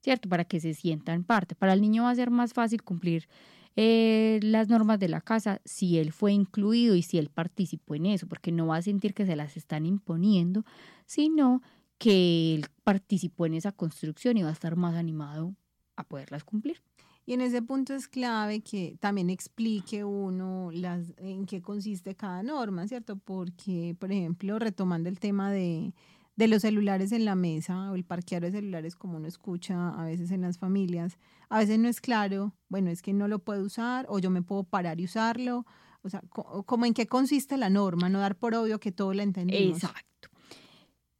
¿cierto? 0.00 0.28
Para 0.28 0.44
que 0.44 0.58
se 0.58 0.74
sientan 0.74 1.22
parte. 1.22 1.54
Para 1.54 1.72
el 1.72 1.80
niño 1.80 2.02
va 2.02 2.10
a 2.10 2.14
ser 2.16 2.30
más 2.30 2.52
fácil 2.52 2.82
cumplir 2.82 3.28
eh, 3.76 4.40
las 4.42 4.68
normas 4.68 4.98
de 4.98 5.08
la 5.08 5.20
casa 5.20 5.60
si 5.64 5.98
él 5.98 6.12
fue 6.12 6.32
incluido 6.32 6.96
y 6.96 7.02
si 7.02 7.18
él 7.18 7.30
participó 7.30 7.94
en 7.94 8.06
eso, 8.06 8.26
porque 8.26 8.50
no 8.50 8.66
va 8.66 8.76
a 8.78 8.82
sentir 8.82 9.14
que 9.14 9.24
se 9.24 9.36
las 9.36 9.56
están 9.56 9.86
imponiendo, 9.86 10.64
sino 11.06 11.62
que 11.98 12.56
él 12.56 12.66
participó 12.82 13.46
en 13.46 13.54
esa 13.54 13.70
construcción 13.70 14.36
y 14.36 14.42
va 14.42 14.48
a 14.48 14.52
estar 14.52 14.74
más 14.74 14.96
animado 14.96 15.54
a 15.94 16.02
poderlas 16.02 16.42
cumplir. 16.42 16.82
Y 17.24 17.34
en 17.34 17.40
ese 17.40 17.62
punto 17.62 17.94
es 17.94 18.08
clave 18.08 18.62
que 18.62 18.96
también 19.00 19.30
explique 19.30 20.04
uno 20.04 20.70
las, 20.72 21.14
en 21.18 21.46
qué 21.46 21.62
consiste 21.62 22.16
cada 22.16 22.42
norma, 22.42 22.88
¿cierto? 22.88 23.16
Porque, 23.16 23.96
por 23.98 24.10
ejemplo, 24.10 24.58
retomando 24.58 25.08
el 25.08 25.20
tema 25.20 25.52
de, 25.52 25.94
de 26.36 26.48
los 26.48 26.62
celulares 26.62 27.12
en 27.12 27.24
la 27.24 27.36
mesa 27.36 27.90
o 27.90 27.94
el 27.94 28.04
parquear 28.04 28.42
de 28.42 28.50
celulares 28.50 28.96
como 28.96 29.18
uno 29.18 29.28
escucha 29.28 29.90
a 29.90 30.04
veces 30.04 30.30
en 30.30 30.40
las 30.40 30.58
familias, 30.58 31.18
a 31.48 31.58
veces 31.58 31.78
no 31.78 31.88
es 31.88 32.00
claro, 32.00 32.54
bueno, 32.68 32.90
es 32.90 33.02
que 33.02 33.12
no 33.12 33.28
lo 33.28 33.38
puedo 33.38 33.62
usar 33.62 34.06
o 34.08 34.18
yo 34.18 34.30
me 34.30 34.42
puedo 34.42 34.64
parar 34.64 35.00
y 35.00 35.04
usarlo, 35.04 35.64
o 36.02 36.08
sea, 36.08 36.22
como 36.30 36.86
en 36.86 36.94
qué 36.94 37.06
consiste 37.06 37.56
la 37.56 37.70
norma, 37.70 38.08
no 38.08 38.18
dar 38.18 38.36
por 38.36 38.54
obvio 38.54 38.80
que 38.80 38.90
todo 38.90 39.12
la 39.12 39.22
entendimos. 39.22 39.84
Exacto. 39.84 40.30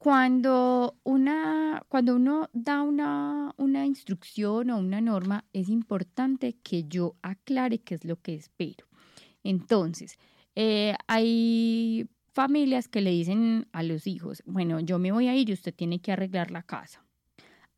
Cuando, 0.03 0.99
una, 1.03 1.81
cuando 1.87 2.17
uno 2.17 2.49
da 2.51 2.81
una, 2.81 3.53
una 3.55 3.85
instrucción 3.85 4.69
o 4.69 4.77
una 4.77 4.99
norma, 4.99 5.45
es 5.53 5.69
importante 5.69 6.57
que 6.61 6.83
yo 6.89 7.15
aclare 7.21 7.77
qué 7.79 7.95
es 7.95 8.03
lo 8.03 8.17
que 8.21 8.35
espero. 8.35 8.85
Entonces, 9.45 10.17
eh, 10.55 10.93
hay 11.07 12.09
familias 12.33 12.89
que 12.89 12.99
le 12.99 13.11
dicen 13.11 13.69
a 13.71 13.81
los 13.81 14.05
hijos, 14.05 14.43
bueno, 14.45 14.81
yo 14.81 14.99
me 14.99 15.13
voy 15.13 15.29
a 15.29 15.37
ir 15.37 15.49
y 15.49 15.53
usted 15.53 15.73
tiene 15.73 16.01
que 16.01 16.11
arreglar 16.11 16.51
la 16.51 16.63
casa. 16.63 17.05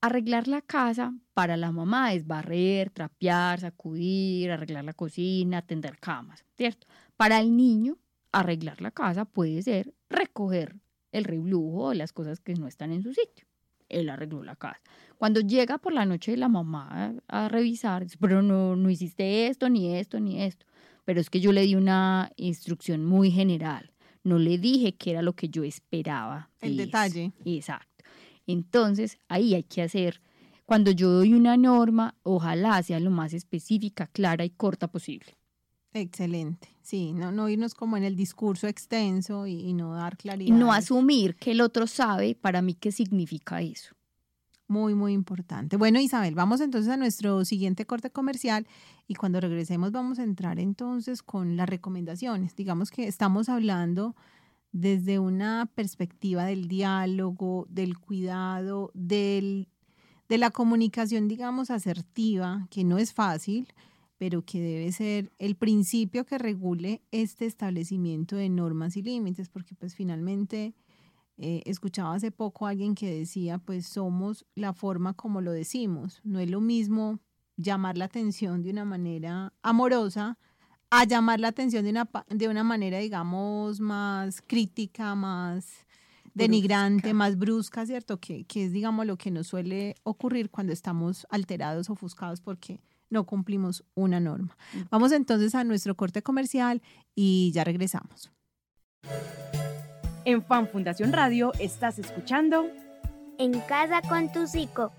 Arreglar 0.01 0.47
la 0.47 0.63
casa 0.63 1.13
para 1.35 1.57
la 1.57 1.71
mamá 1.71 2.15
es 2.15 2.25
barrer, 2.25 2.89
trapear, 2.89 3.59
sacudir, 3.59 4.49
arreglar 4.49 4.83
la 4.83 4.93
cocina, 4.93 5.61
tender 5.61 5.99
camas, 5.99 6.43
¿cierto? 6.57 6.87
Para 7.17 7.39
el 7.39 7.55
niño, 7.55 7.99
arreglar 8.31 8.81
la 8.81 8.89
casa 8.89 9.25
puede 9.25 9.61
ser 9.61 9.93
recoger 10.09 10.81
el 11.17 11.23
reblujo 11.23 11.85
o 11.85 11.93
las 11.93 12.13
cosas 12.13 12.39
que 12.39 12.53
no 12.55 12.67
están 12.67 12.91
en 12.91 13.03
su 13.03 13.13
sitio. 13.13 13.45
Él 13.87 14.09
arregló 14.09 14.43
la 14.43 14.55
casa. 14.55 14.81
Cuando 15.17 15.41
llega 15.41 15.77
por 15.77 15.93
la 15.93 16.05
noche 16.05 16.35
la 16.37 16.49
mamá 16.49 17.15
a, 17.27 17.47
revisar, 17.47 18.03
dice, 18.03 18.17
pero 18.19 18.41
no, 18.41 18.75
no 18.75 18.89
hiciste 18.89 19.47
esto, 19.47 19.69
ni 19.69 19.95
esto, 19.95 20.19
ni 20.19 20.41
esto. 20.41 20.65
Pero 21.05 21.21
es 21.21 21.29
que 21.29 21.39
yo 21.39 21.51
le 21.51 21.61
di 21.61 21.75
una 21.75 22.31
instrucción 22.35 23.05
muy 23.05 23.31
general. 23.31 23.91
No 24.23 24.39
le 24.39 24.57
dije 24.57 24.95
que 24.95 25.11
era 25.11 25.21
lo 25.21 25.33
que 25.33 25.49
yo 25.49 25.63
esperaba. 25.63 26.49
El 26.59 26.77
detalle. 26.77 27.31
Exacto. 27.45 28.03
Entonces, 28.47 29.17
ahí 29.27 29.53
hay 29.53 29.63
que 29.63 29.83
hacer, 29.83 30.21
cuando 30.65 30.91
yo 30.91 31.09
doy 31.09 31.33
una 31.33 31.57
norma, 31.57 32.15
ojalá 32.23 32.81
sea 32.81 32.99
lo 32.99 33.11
más 33.11 33.33
específica, 33.33 34.07
clara 34.07 34.45
y 34.45 34.49
corta 34.49 34.87
posible. 34.87 35.37
Excelente, 35.97 36.67
sí, 36.81 37.13
no, 37.13 37.31
no 37.31 37.47
irnos 37.47 37.73
como 37.73 37.95
en 37.95 38.03
el 38.03 38.17
discurso 38.17 38.67
extenso 38.67 39.47
y, 39.47 39.71
no 39.71 39.93
dar 39.93 40.17
claridad. 40.17 40.53
Y 40.53 40.59
no 40.59 40.73
asumir 40.73 41.37
que 41.37 41.51
el 41.51 41.61
otro 41.61 41.87
sabe 41.87 42.35
para 42.35 42.61
mí 42.61 42.73
qué 42.73 42.91
significa 42.91 43.61
eso. 43.61 43.95
Muy, 44.67 44.93
muy 44.93 45.13
importante. 45.13 45.77
Bueno, 45.77 46.01
Isabel, 46.01 46.35
vamos 46.35 46.59
entonces 46.59 46.91
a 46.91 46.97
nuestro 46.97 47.45
siguiente 47.45 47.85
corte 47.85 48.09
comercial 48.09 48.67
y 49.07 49.15
cuando 49.15 49.39
regresemos 49.39 49.93
vamos 49.93 50.19
a 50.19 50.23
entrar 50.23 50.59
entonces 50.59 51.23
con 51.23 51.55
las 51.55 51.69
recomendaciones. 51.69 52.57
Digamos 52.57 52.91
que 52.91 53.07
estamos 53.07 53.47
hablando 53.47 54.17
desde 54.73 55.17
una 55.17 55.71
perspectiva 55.75 56.43
del 56.43 56.67
diálogo, 56.67 57.67
del 57.69 57.97
cuidado, 57.97 58.91
del, 58.93 59.69
de 60.27 60.37
la 60.39 60.51
comunicación, 60.51 61.29
digamos, 61.29 61.71
asertiva, 61.71 62.67
que 62.69 62.83
no 62.83 62.97
es 62.97 63.13
fácil, 63.13 63.69
pero 64.17 64.43
que 64.43 64.61
debe 64.61 64.91
ser 64.91 65.31
el 65.39 65.55
principio 65.55 66.25
que 66.25 66.37
regule 66.37 67.01
este 67.11 67.45
establecimiento 67.45 68.35
de 68.35 68.49
normas 68.49 68.95
y 68.97 69.01
límites, 69.01 69.49
porque 69.49 69.75
pues 69.75 69.95
finalmente 69.95 70.73
eh, 71.37 71.61
escuchaba 71.65 72.13
hace 72.13 72.31
poco 72.31 72.65
a 72.65 72.69
alguien 72.69 72.95
que 72.95 73.13
decía, 73.13 73.57
pues 73.57 73.87
somos 73.87 74.45
la 74.55 74.73
forma 74.73 75.13
como 75.13 75.41
lo 75.41 75.51
decimos, 75.51 76.21
no 76.23 76.39
es 76.39 76.49
lo 76.49 76.61
mismo 76.61 77.19
llamar 77.57 77.97
la 77.97 78.05
atención 78.05 78.63
de 78.63 78.69
una 78.69 78.85
manera 78.85 79.53
amorosa 79.61 80.37
a 80.89 81.03
llamar 81.05 81.39
la 81.39 81.49
atención 81.49 81.83
de 81.83 81.91
una, 81.91 82.09
de 82.29 82.47
una 82.47 82.63
manera, 82.63 82.99
digamos, 82.99 83.79
más 83.79 84.41
crítica, 84.45 85.15
más 85.15 85.85
denigrante, 86.33 87.13
más 87.13 87.37
brusca, 87.37 87.85
¿cierto? 87.85 88.19
Que, 88.19 88.45
que 88.45 88.65
es, 88.65 88.71
digamos, 88.71 89.05
lo 89.05 89.17
que 89.17 89.31
nos 89.31 89.47
suele 89.47 89.95
ocurrir 90.03 90.49
cuando 90.49 90.73
estamos 90.73 91.25
alterados, 91.29 91.89
ofuscados, 91.89 92.41
porque 92.41 92.79
no 93.09 93.25
cumplimos 93.25 93.83
una 93.93 94.19
norma. 94.19 94.57
Vamos 94.89 95.11
entonces 95.11 95.55
a 95.55 95.63
nuestro 95.63 95.95
corte 95.95 96.21
comercial 96.21 96.81
y 97.13 97.51
ya 97.53 97.63
regresamos. 97.63 98.31
En 100.25 100.43
Fan 100.43 100.67
Fundación 100.67 101.13
Radio 101.13 101.51
estás 101.59 101.99
escuchando 101.99 102.67
En 103.37 103.59
casa 103.61 104.01
con 104.01 104.31
tu 104.31 104.47
psico. 104.47 104.91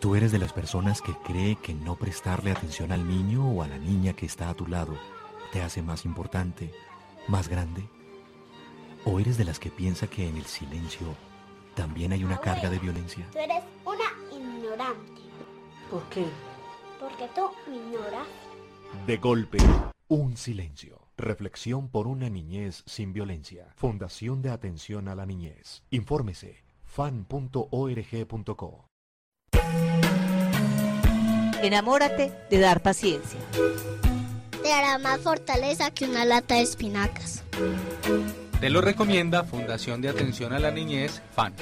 Tú 0.00 0.14
eres 0.14 0.32
de 0.32 0.38
las 0.38 0.52
personas 0.52 1.00
que 1.00 1.14
cree 1.24 1.56
que 1.56 1.72
no 1.72 1.96
prestarle 1.96 2.50
atención 2.50 2.92
al 2.92 3.08
niño 3.08 3.48
o 3.48 3.62
a 3.62 3.68
la 3.68 3.78
niña 3.78 4.12
que 4.12 4.26
está 4.26 4.50
a 4.50 4.54
tu 4.54 4.66
lado 4.66 4.94
te 5.54 5.62
hace 5.62 5.82
más 5.82 6.04
importante, 6.04 6.74
más 7.28 7.48
grande. 7.48 7.88
¿O 9.06 9.20
eres 9.20 9.36
de 9.36 9.44
las 9.44 9.58
que 9.58 9.70
piensa 9.70 10.06
que 10.06 10.26
en 10.26 10.38
el 10.38 10.46
silencio 10.46 11.14
también 11.74 12.12
hay 12.12 12.24
una 12.24 12.40
carga 12.40 12.70
de 12.70 12.78
violencia? 12.78 13.28
Tú 13.32 13.38
eres 13.38 13.62
una 13.84 14.34
ignorante. 14.34 15.20
¿Por 15.90 16.02
qué? 16.08 16.24
Porque 16.98 17.28
tú 17.34 17.42
me 17.68 17.76
ignoras. 17.76 18.26
De 19.06 19.18
golpe, 19.18 19.58
un 20.08 20.38
silencio. 20.38 21.06
Reflexión 21.18 21.88
por 21.88 22.06
una 22.06 22.30
niñez 22.30 22.82
sin 22.86 23.12
violencia. 23.12 23.74
Fundación 23.76 24.40
de 24.40 24.50
Atención 24.50 25.08
a 25.08 25.14
la 25.14 25.26
Niñez. 25.26 25.82
Infórmese 25.90 26.64
fan.org.co. 26.84 28.86
Enamórate 31.62 32.32
de 32.50 32.58
dar 32.58 32.82
paciencia. 32.82 33.38
Te 34.62 34.72
hará 34.72 34.98
más 34.98 35.20
fortaleza 35.20 35.90
que 35.90 36.06
una 36.06 36.24
lata 36.24 36.54
de 36.54 36.62
espinacas. 36.62 37.44
Te 38.64 38.70
lo 38.70 38.80
recomienda 38.80 39.44
Fundación 39.44 40.00
de 40.00 40.08
Atención 40.08 40.54
a 40.54 40.58
la 40.58 40.70
Niñez, 40.70 41.20
FAN. 41.32 41.52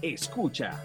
Escucha. 0.00 0.82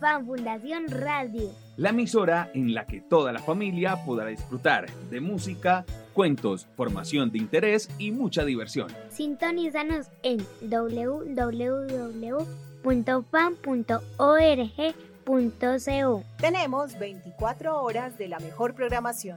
FAN 0.00 0.26
Fundación 0.26 0.88
Radio. 0.88 1.52
La 1.76 1.90
emisora 1.90 2.50
en 2.54 2.74
la 2.74 2.84
que 2.84 3.00
toda 3.00 3.30
la 3.30 3.38
familia 3.38 4.04
podrá 4.04 4.26
disfrutar 4.26 4.90
de 4.90 5.20
música, 5.20 5.84
cuentos, 6.12 6.66
formación 6.76 7.30
de 7.30 7.38
interés 7.38 7.88
y 7.98 8.10
mucha 8.10 8.44
diversión. 8.44 8.88
Sintonízanos 9.10 10.08
en 10.24 10.44
www.fan.org 10.60 11.92
tenemos 16.38 16.98
24 16.98 17.82
horas 17.82 18.18
de 18.18 18.28
la 18.28 18.38
mejor 18.38 18.74
programación. 18.74 19.36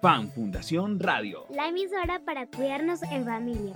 Fan 0.00 0.30
Fundación 0.30 1.00
Radio. 1.00 1.46
La 1.50 1.68
emisora 1.68 2.20
para 2.24 2.46
cuidarnos 2.46 3.02
en 3.04 3.24
familia. 3.24 3.74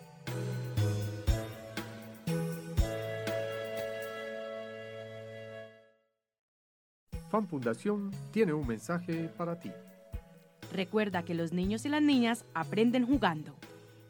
Fan 7.31 7.47
Fundación 7.47 8.11
tiene 8.33 8.53
un 8.53 8.67
mensaje 8.67 9.31
para 9.37 9.59
ti. 9.61 9.71
Recuerda 10.73 11.23
que 11.23 11.35
los 11.35 11.53
niños 11.53 11.85
y 11.85 11.89
las 11.89 12.03
niñas 12.03 12.45
aprenden 12.55 13.07
jugando. 13.07 13.55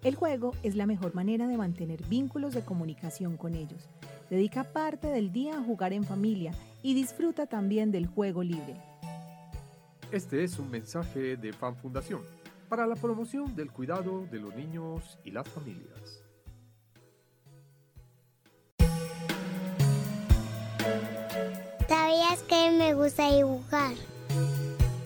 El 0.03 0.15
juego 0.15 0.55
es 0.63 0.75
la 0.77 0.87
mejor 0.87 1.15
manera 1.15 1.47
de 1.47 1.59
mantener 1.59 2.03
vínculos 2.07 2.55
de 2.55 2.63
comunicación 2.63 3.37
con 3.37 3.55
ellos. 3.55 3.89
Dedica 4.31 4.63
parte 4.63 5.09
del 5.09 5.33
día 5.33 5.59
a 5.59 5.63
jugar 5.63 5.93
en 5.93 6.05
familia 6.05 6.55
y 6.85 6.95
disfruta 6.95 7.47
también 7.47 7.91
del 7.91 8.07
juego 8.07 8.45
libre. 8.45 8.77
Este 10.13 10.45
es 10.45 10.57
un 10.61 10.71
mensaje 10.71 11.37
de 11.37 11.53
Fan 11.53 11.75
Fundación 11.75 12.23
para 12.69 12.87
la 12.87 12.95
promoción 12.95 13.57
del 13.57 13.73
cuidado 13.73 14.27
de 14.31 14.39
los 14.39 14.55
niños 14.55 15.19
y 15.25 15.33
las 15.33 15.49
familias. 15.49 16.23
¿Sabías 21.89 22.43
que 22.49 22.71
me 22.79 22.95
gusta 22.95 23.35
dibujar? 23.35 23.95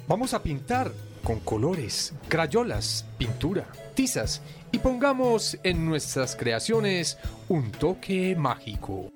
Vamos 0.07 0.35
a 0.35 0.43
pintar 0.43 0.93
con 1.25 1.41
colores, 1.41 2.15
crayolas, 2.29 3.07
pintura, 3.19 3.67
tizas 3.95 4.43
y 4.71 4.79
pongamos 4.79 5.59
en 5.65 5.87
nuestras 5.87 6.37
creaciones 6.37 7.19
un 7.49 7.73
toque 7.73 8.37
mágico. 8.37 9.11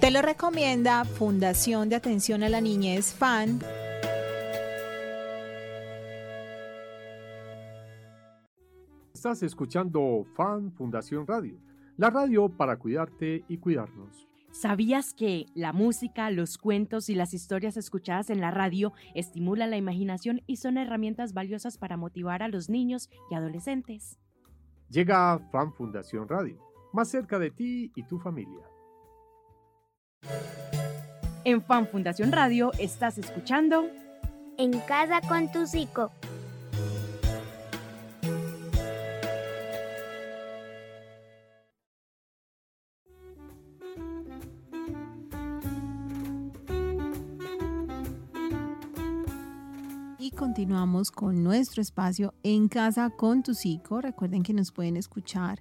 Te 0.00 0.10
lo 0.10 0.22
recomienda 0.22 1.04
Fundación 1.04 1.88
de 1.88 1.96
Atención 1.96 2.42
a 2.42 2.48
la 2.48 2.60
Niñez 2.60 3.12
FAN. 3.12 3.60
Estás 9.12 9.42
escuchando 9.42 10.26
FAN 10.34 10.72
Fundación 10.72 11.26
Radio, 11.26 11.58
la 11.96 12.10
radio 12.10 12.48
para 12.48 12.76
cuidarte 12.76 13.44
y 13.48 13.58
cuidarnos. 13.58 14.28
¿Sabías 14.54 15.12
que 15.14 15.46
la 15.56 15.72
música, 15.72 16.30
los 16.30 16.58
cuentos 16.58 17.08
y 17.08 17.16
las 17.16 17.34
historias 17.34 17.76
escuchadas 17.76 18.30
en 18.30 18.40
la 18.40 18.52
radio 18.52 18.92
estimulan 19.12 19.70
la 19.70 19.76
imaginación 19.76 20.42
y 20.46 20.58
son 20.58 20.78
herramientas 20.78 21.34
valiosas 21.34 21.76
para 21.76 21.96
motivar 21.96 22.40
a 22.40 22.46
los 22.46 22.70
niños 22.70 23.10
y 23.32 23.34
adolescentes? 23.34 24.20
Llega 24.90 25.40
Fan 25.50 25.72
Fundación 25.72 26.28
Radio, 26.28 26.56
más 26.92 27.08
cerca 27.10 27.40
de 27.40 27.50
ti 27.50 27.90
y 27.96 28.04
tu 28.04 28.20
familia. 28.20 28.64
En 31.42 31.60
Fan 31.60 31.88
Fundación 31.88 32.30
Radio 32.30 32.70
estás 32.78 33.18
escuchando 33.18 33.90
En 34.56 34.78
casa 34.82 35.20
con 35.28 35.50
tu 35.50 35.66
psico. 35.66 36.12
Continuamos 50.54 51.10
con 51.10 51.42
nuestro 51.42 51.82
espacio 51.82 52.32
en 52.44 52.68
casa 52.68 53.10
con 53.10 53.42
tu 53.42 53.54
psico. 53.54 54.00
Recuerden 54.00 54.44
que 54.44 54.52
nos 54.52 54.70
pueden 54.70 54.96
escuchar 54.96 55.60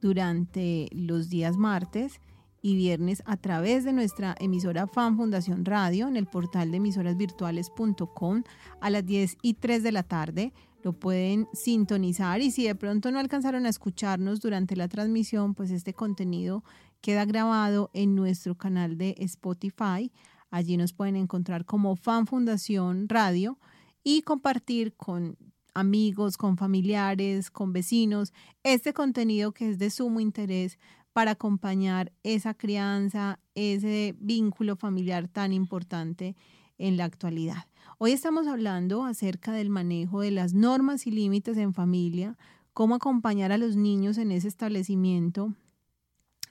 durante 0.00 0.88
los 0.90 1.28
días 1.28 1.58
martes 1.58 2.18
y 2.62 2.74
viernes 2.74 3.22
a 3.26 3.36
través 3.36 3.84
de 3.84 3.92
nuestra 3.92 4.34
emisora 4.40 4.86
Fan 4.86 5.18
Fundación 5.18 5.66
Radio 5.66 6.08
en 6.08 6.16
el 6.16 6.24
portal 6.24 6.70
de 6.70 6.78
emisorasvirtuales.com 6.78 8.42
a 8.80 8.88
las 8.88 9.04
10 9.04 9.36
y 9.42 9.52
3 9.52 9.82
de 9.82 9.92
la 9.92 10.02
tarde. 10.02 10.54
Lo 10.82 10.94
pueden 10.94 11.46
sintonizar 11.52 12.40
y 12.40 12.52
si 12.52 12.64
de 12.64 12.74
pronto 12.74 13.10
no 13.10 13.18
alcanzaron 13.18 13.66
a 13.66 13.68
escucharnos 13.68 14.40
durante 14.40 14.76
la 14.76 14.88
transmisión, 14.88 15.52
pues 15.52 15.70
este 15.70 15.92
contenido 15.92 16.64
queda 17.02 17.26
grabado 17.26 17.90
en 17.92 18.14
nuestro 18.14 18.56
canal 18.56 18.96
de 18.96 19.14
Spotify. 19.18 20.10
Allí 20.50 20.78
nos 20.78 20.94
pueden 20.94 21.16
encontrar 21.16 21.66
como 21.66 21.96
Fan 21.96 22.26
Fundación 22.26 23.10
Radio 23.10 23.58
y 24.04 24.22
compartir 24.22 24.94
con 24.94 25.36
amigos, 25.74 26.36
con 26.36 26.56
familiares, 26.56 27.50
con 27.50 27.72
vecinos, 27.72 28.32
este 28.62 28.92
contenido 28.92 29.52
que 29.52 29.70
es 29.70 29.78
de 29.78 29.90
sumo 29.90 30.20
interés 30.20 30.78
para 31.12 31.32
acompañar 31.32 32.12
esa 32.22 32.54
crianza, 32.54 33.38
ese 33.54 34.14
vínculo 34.18 34.76
familiar 34.76 35.28
tan 35.28 35.52
importante 35.52 36.36
en 36.78 36.96
la 36.96 37.04
actualidad. 37.04 37.66
Hoy 37.98 38.12
estamos 38.12 38.46
hablando 38.46 39.04
acerca 39.04 39.52
del 39.52 39.70
manejo 39.70 40.20
de 40.20 40.30
las 40.30 40.54
normas 40.54 41.06
y 41.06 41.10
límites 41.10 41.56
en 41.56 41.74
familia, 41.74 42.36
cómo 42.72 42.94
acompañar 42.94 43.52
a 43.52 43.58
los 43.58 43.76
niños 43.76 44.18
en 44.18 44.32
ese 44.32 44.48
establecimiento 44.48 45.54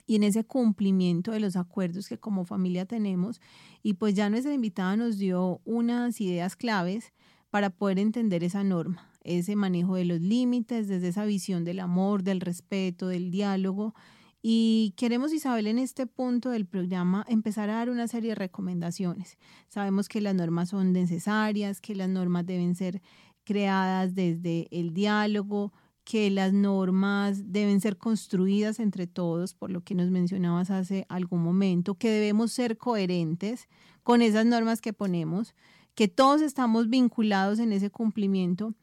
y 0.06 0.16
en 0.16 0.22
ese 0.22 0.44
cumplimiento 0.44 1.32
de 1.32 1.40
los 1.40 1.56
acuerdos 1.56 2.08
que 2.08 2.18
como 2.18 2.44
familia 2.44 2.86
tenemos. 2.86 3.40
Y 3.82 3.94
pues 3.94 4.14
ya 4.14 4.30
nuestra 4.30 4.54
invitada 4.54 4.96
nos 4.96 5.18
dio 5.18 5.60
unas 5.64 6.20
ideas 6.20 6.56
claves 6.56 7.12
para 7.52 7.68
poder 7.68 7.98
entender 7.98 8.42
esa 8.44 8.64
norma, 8.64 9.10
ese 9.24 9.56
manejo 9.56 9.96
de 9.96 10.06
los 10.06 10.22
límites, 10.22 10.88
desde 10.88 11.08
esa 11.08 11.26
visión 11.26 11.64
del 11.64 11.80
amor, 11.80 12.22
del 12.22 12.40
respeto, 12.40 13.08
del 13.08 13.30
diálogo. 13.30 13.94
Y 14.40 14.94
queremos, 14.96 15.34
Isabel, 15.34 15.66
en 15.66 15.78
este 15.78 16.06
punto 16.06 16.48
del 16.48 16.64
programa 16.64 17.26
empezar 17.28 17.68
a 17.68 17.74
dar 17.74 17.90
una 17.90 18.08
serie 18.08 18.30
de 18.30 18.36
recomendaciones. 18.36 19.36
Sabemos 19.68 20.08
que 20.08 20.22
las 20.22 20.34
normas 20.34 20.70
son 20.70 20.94
necesarias, 20.94 21.82
que 21.82 21.94
las 21.94 22.08
normas 22.08 22.46
deben 22.46 22.74
ser 22.74 23.02
creadas 23.44 24.14
desde 24.14 24.66
el 24.70 24.94
diálogo, 24.94 25.74
que 26.04 26.30
las 26.30 26.54
normas 26.54 27.52
deben 27.52 27.82
ser 27.82 27.98
construidas 27.98 28.80
entre 28.80 29.06
todos, 29.06 29.52
por 29.52 29.70
lo 29.70 29.82
que 29.82 29.94
nos 29.94 30.08
mencionabas 30.10 30.70
hace 30.70 31.04
algún 31.10 31.42
momento, 31.42 31.96
que 31.96 32.08
debemos 32.08 32.50
ser 32.50 32.78
coherentes 32.78 33.68
con 34.02 34.22
esas 34.22 34.46
normas 34.46 34.80
que 34.80 34.94
ponemos 34.94 35.54
que 35.94 36.08
todos 36.08 36.40
estamos 36.40 36.88
vinculados 36.88 37.58
en 37.58 37.72
ese 37.72 37.90
cumplimiento. 37.90 38.74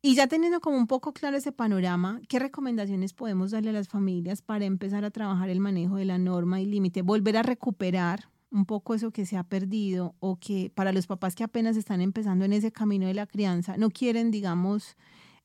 Y 0.00 0.14
ya 0.16 0.26
teniendo 0.26 0.60
como 0.60 0.76
un 0.76 0.86
poco 0.86 1.12
claro 1.12 1.36
ese 1.36 1.52
panorama, 1.52 2.20
¿qué 2.28 2.38
recomendaciones 2.38 3.12
podemos 3.12 3.52
darle 3.52 3.70
a 3.70 3.74
las 3.74 3.88
familias 3.88 4.42
para 4.42 4.64
empezar 4.64 5.04
a 5.04 5.10
trabajar 5.10 5.48
el 5.48 5.60
manejo 5.60 5.96
de 5.96 6.04
la 6.04 6.18
norma 6.18 6.60
y 6.60 6.66
límite? 6.66 7.02
Volver 7.02 7.36
a 7.36 7.42
recuperar 7.42 8.28
un 8.50 8.66
poco 8.66 8.94
eso 8.94 9.12
que 9.12 9.26
se 9.26 9.36
ha 9.36 9.44
perdido 9.44 10.14
o 10.20 10.36
que 10.36 10.70
para 10.74 10.92
los 10.92 11.06
papás 11.06 11.34
que 11.34 11.44
apenas 11.44 11.76
están 11.76 12.00
empezando 12.00 12.44
en 12.44 12.52
ese 12.52 12.72
camino 12.72 13.06
de 13.06 13.14
la 13.14 13.26
crianza, 13.26 13.76
no 13.76 13.90
quieren, 13.90 14.30
digamos, 14.30 14.96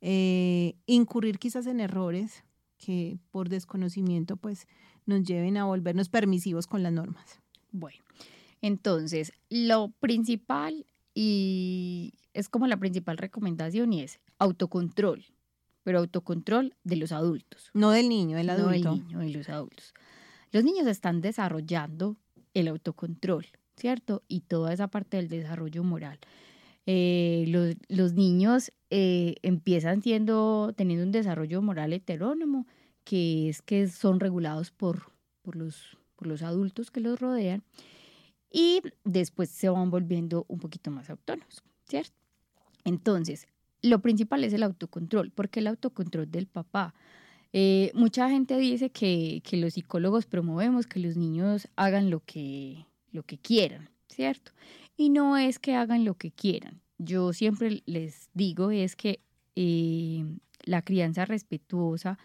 eh, 0.02 0.76
incurrir 0.86 1.40
quizás 1.40 1.68
en 1.68 1.80
errores 1.80 2.44
que 2.78 3.20
por 3.32 3.50
desconocimiento 3.50 4.38
pues 4.38 4.68
nos 5.06 5.24
lleven 5.24 5.58
a 5.58 5.66
volvernos 5.66 6.10
permisivos 6.10 6.68
con 6.68 6.84
las 6.84 6.92
normas. 6.92 7.40
Bueno, 7.72 8.04
entonces, 8.62 9.34
lo 9.50 9.90
principal 10.00 10.86
y 11.14 12.14
es 12.34 12.50
como 12.50 12.68
la 12.68 12.78
principal 12.78 13.18
recomendación 13.18 13.92
y 13.92 14.02
es 14.02 14.20
autocontrol, 14.38 15.26
pero 15.84 16.00
autocontrol 16.00 16.76
de 16.84 16.96
los 16.98 17.12
adultos. 17.12 17.72
No 17.74 17.90
del 17.90 18.10
niño, 18.10 18.38
del 18.38 18.52
adulto. 18.52 18.90
No 18.90 18.96
del 18.96 19.04
niño, 19.04 19.20
de 19.20 19.30
los 19.30 19.50
adultos. 19.50 19.94
Los 20.52 20.64
niños 20.64 20.86
están 20.86 21.22
desarrollando 21.22 22.18
el 22.54 22.68
autocontrol, 22.68 23.48
¿cierto? 23.76 24.22
Y 24.28 24.42
toda 24.42 24.74
esa 24.74 24.88
parte 24.88 25.18
del 25.18 25.28
desarrollo 25.28 25.84
moral. 25.84 26.20
Eh, 26.86 27.46
los, 27.48 27.76
los, 27.90 28.14
niños 28.14 28.72
eh, 28.92 29.36
empiezan 29.42 30.02
siendo, 30.02 30.74
teniendo 30.76 31.04
un 31.04 31.12
desarrollo 31.12 31.62
moral 31.62 31.94
heterónomo, 31.94 32.68
que 33.04 33.50
es 33.50 33.62
que 33.62 33.88
son 33.88 34.20
regulados 34.20 34.72
por, 34.72 35.12
por, 35.42 35.56
los, 35.56 35.98
por 36.16 36.28
los 36.28 36.44
adultos 36.44 36.92
que 36.92 37.00
los 37.00 37.20
rodean 37.20 37.64
y 38.52 38.82
después 39.04 39.50
se 39.50 39.70
van 39.70 39.90
volviendo 39.90 40.46
un 40.48 40.60
poquito 40.60 40.92
más 40.92 41.10
autónomos, 41.10 41.64
¿cierto? 41.88 42.16
Entonces, 42.84 43.48
lo 43.82 44.00
principal 44.00 44.44
es 44.44 44.54
el 44.54 44.64
autocontrol, 44.64 45.32
porque 45.32 45.60
el 45.60 45.68
autocontrol 45.68 46.30
del 46.30 46.48
papá. 46.48 46.94
Eh, 47.54 47.92
mucha 47.94 48.30
gente 48.30 48.58
dice 48.58 48.90
que, 48.90 49.42
que, 49.44 49.58
los 49.58 49.74
psicólogos 49.74 50.26
promovemos 50.26 50.86
que 50.86 51.00
los 51.00 51.16
niños 51.16 51.68
hagan 51.76 52.10
lo 52.10 52.20
que, 52.20 52.86
lo 53.12 53.24
que 53.24 53.38
quieran, 53.38 53.90
¿cierto? 54.08 54.52
Y 54.98 55.10
no 55.10 55.38
es 55.38 55.60
que 55.60 55.76
hagan 55.76 56.06
lo 56.06 56.16
que 56.16 56.32
quieran. 56.32 56.82
Yo 56.98 57.32
siempre 57.34 57.84
les 57.86 58.30
digo 58.34 58.72
es 58.72 58.96
que 58.96 59.22
eh, 59.56 60.26
la 60.64 60.82
crianza 60.82 61.26
respetuosa 61.26 62.18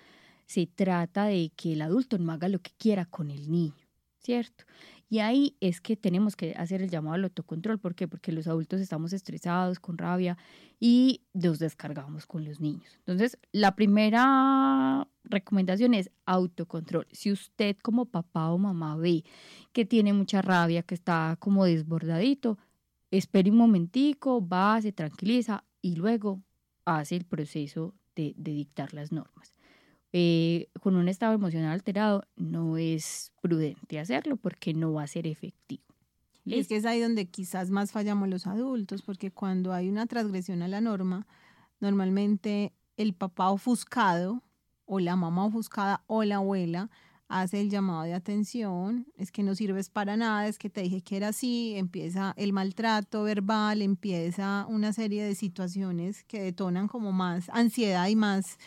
se 0.46 0.66
trata 0.66 1.26
de 1.26 1.50
que 1.56 1.74
el 1.74 1.82
adulto 1.82 2.18
no 2.18 2.32
haga 2.32 2.48
lo 2.48 2.60
que 2.60 2.72
quiera 2.78 3.04
con 3.04 3.30
el 3.30 3.50
niño, 3.50 3.81
¿cierto? 4.22 4.64
Y 5.12 5.18
ahí 5.18 5.56
es 5.60 5.82
que 5.82 5.94
tenemos 5.94 6.36
que 6.36 6.54
hacer 6.56 6.80
el 6.80 6.88
llamado 6.88 7.16
al 7.16 7.24
autocontrol. 7.24 7.78
¿Por 7.78 7.94
qué? 7.94 8.08
Porque 8.08 8.32
los 8.32 8.46
adultos 8.46 8.80
estamos 8.80 9.12
estresados, 9.12 9.78
con 9.78 9.98
rabia 9.98 10.38
y 10.80 11.20
nos 11.34 11.58
descargamos 11.58 12.26
con 12.26 12.46
los 12.46 12.60
niños. 12.60 12.96
Entonces, 12.96 13.38
la 13.52 13.74
primera 13.74 15.06
recomendación 15.24 15.92
es 15.92 16.10
autocontrol. 16.24 17.06
Si 17.12 17.30
usted 17.30 17.76
como 17.82 18.06
papá 18.06 18.48
o 18.48 18.56
mamá 18.58 18.96
ve 18.96 19.24
que 19.72 19.84
tiene 19.84 20.14
mucha 20.14 20.40
rabia, 20.40 20.82
que 20.82 20.94
está 20.94 21.36
como 21.38 21.66
desbordadito, 21.66 22.56
espere 23.10 23.50
un 23.50 23.58
momentico, 23.58 24.46
va, 24.48 24.80
se 24.80 24.92
tranquiliza 24.92 25.64
y 25.82 25.96
luego 25.96 26.40
hace 26.86 27.16
el 27.16 27.26
proceso 27.26 27.94
de, 28.16 28.32
de 28.38 28.52
dictar 28.52 28.94
las 28.94 29.12
normas. 29.12 29.52
Eh, 30.14 30.68
con 30.80 30.96
un 30.96 31.08
estado 31.08 31.32
emocional 31.32 31.72
alterado, 31.72 32.24
no 32.36 32.76
es 32.76 33.32
prudente 33.40 33.98
hacerlo 33.98 34.36
porque 34.36 34.74
no 34.74 34.92
va 34.92 35.04
a 35.04 35.06
ser 35.06 35.26
efectivo. 35.26 35.82
Es 36.44 36.68
que 36.68 36.76
es 36.76 36.84
ahí 36.84 37.00
donde 37.00 37.26
quizás 37.26 37.70
más 37.70 37.92
fallamos 37.92 38.28
los 38.28 38.46
adultos, 38.46 39.02
porque 39.02 39.30
cuando 39.30 39.72
hay 39.72 39.88
una 39.88 40.06
transgresión 40.06 40.62
a 40.62 40.68
la 40.68 40.80
norma, 40.80 41.26
normalmente 41.80 42.72
el 42.96 43.14
papá 43.14 43.50
ofuscado 43.50 44.42
o 44.84 45.00
la 45.00 45.16
mamá 45.16 45.46
ofuscada 45.46 46.02
o 46.06 46.24
la 46.24 46.36
abuela 46.36 46.90
hace 47.28 47.60
el 47.60 47.70
llamado 47.70 48.02
de 48.02 48.12
atención, 48.12 49.06
es 49.16 49.32
que 49.32 49.42
no 49.42 49.54
sirves 49.54 49.88
para 49.88 50.18
nada, 50.18 50.46
es 50.48 50.58
que 50.58 50.68
te 50.68 50.82
dije 50.82 51.00
que 51.00 51.16
era 51.16 51.28
así, 51.28 51.74
empieza 51.76 52.34
el 52.36 52.52
maltrato 52.52 53.22
verbal, 53.22 53.80
empieza 53.80 54.66
una 54.68 54.92
serie 54.92 55.24
de 55.24 55.34
situaciones 55.34 56.24
que 56.24 56.42
detonan 56.42 56.88
como 56.88 57.12
más 57.12 57.48
ansiedad 57.50 58.06
y 58.08 58.16
más 58.16 58.58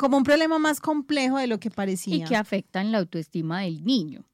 como 0.00 0.16
un 0.16 0.24
problema 0.24 0.58
más 0.58 0.80
complejo 0.80 1.36
de 1.36 1.46
lo 1.46 1.60
que 1.60 1.70
parecía. 1.70 2.16
Y 2.16 2.24
que 2.24 2.34
afectan 2.34 2.90
la 2.90 2.98
autoestima 2.98 3.60
del 3.60 3.84
niño, 3.84 4.24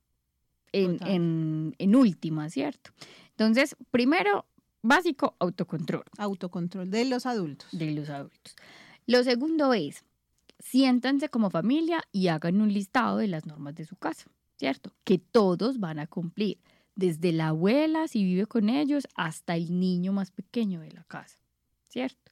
en, 0.71 1.05
en, 1.05 1.75
en 1.79 1.97
última, 1.97 2.49
¿cierto? 2.51 2.93
Entonces, 3.31 3.75
primero, 3.91 4.47
básico, 4.83 5.35
autocontrol. 5.41 6.05
Autocontrol 6.19 6.89
de 6.89 7.07
los 7.07 7.27
adultos. 7.27 7.69
De 7.73 7.91
los 7.91 8.09
adultos. 8.11 8.55
Lo 9.07 9.25
segundo 9.25 9.75
es, 9.75 10.05
siéntanse 10.61 11.31
como 11.31 11.51
familia 11.51 12.01
y 12.13 12.29
hagan 12.29 12.61
un 12.61 12.73
listado 12.73 13.19
de 13.19 13.27
las 13.27 13.45
normas 13.45 13.75
de 13.75 13.87
su 13.87 13.97
casa, 13.97 14.31
¿cierto? 14.59 14.93
Que 15.03 15.19
todos 15.19 15.81
van 15.81 15.99
a 15.99 16.07
cumplir, 16.07 16.59
desde 16.95 17.33
la 17.33 17.49
abuela, 17.49 18.07
si 18.07 18.23
vive 18.23 18.47
con 18.47 18.69
ellos, 18.69 19.09
hasta 19.17 19.57
el 19.57 19.81
niño 19.81 20.13
más 20.13 20.31
pequeño 20.31 20.81
de 20.81 20.93
la 20.93 21.03
casa, 21.03 21.39
¿cierto? 21.89 22.31